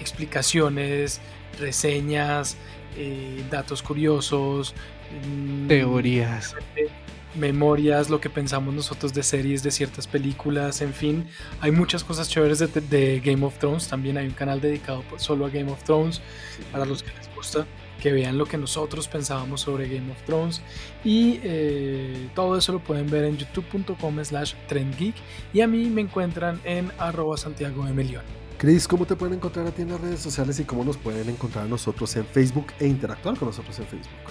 [0.00, 1.20] explicaciones,
[1.58, 2.56] reseñas,
[3.50, 4.74] datos curiosos,
[5.26, 6.54] mm, Teorías.
[7.34, 11.26] Memorias, lo que pensamos nosotros de series, de ciertas películas, en fin,
[11.60, 15.46] hay muchas cosas chéveres de, de Game of Thrones, también hay un canal dedicado solo
[15.46, 16.20] a Game of Thrones,
[16.72, 17.66] para los que les gusta,
[18.00, 20.62] que vean lo que nosotros pensábamos sobre Game of Thrones.
[21.04, 25.14] Y eh, todo eso lo pueden ver en youtube.com slash trendgeek.
[25.52, 27.84] Y a mí me encuentran en arroba Santiago.
[28.58, 31.28] Chris, ¿cómo te pueden encontrar a ti en las redes sociales y cómo nos pueden
[31.28, 34.29] encontrar nosotros en Facebook e interactuar con nosotros en Facebook?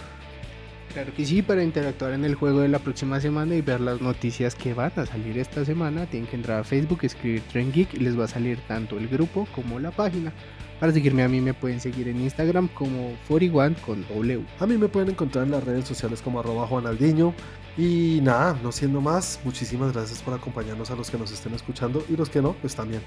[0.94, 4.02] Claro que sí, para interactuar en el juego de la próxima semana y ver las
[4.02, 7.94] noticias que van a salir esta semana, tienen que entrar a Facebook, escribir Trend Geek
[7.94, 10.34] y les va a salir tanto el grupo como la página.
[10.80, 14.44] Para seguirme a mí me pueden seguir en Instagram como 41 con W.
[14.60, 17.34] A mí me pueden encontrar en las redes sociales como arroba juanaldiño.
[17.78, 22.04] Y nada, no siendo más, muchísimas gracias por acompañarnos a los que nos estén escuchando
[22.10, 23.02] y los que no, pues también.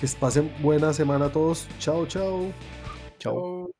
[0.00, 1.68] Que pasen buena semana a todos.
[1.78, 2.52] Chao, chao.
[3.18, 3.79] Chao.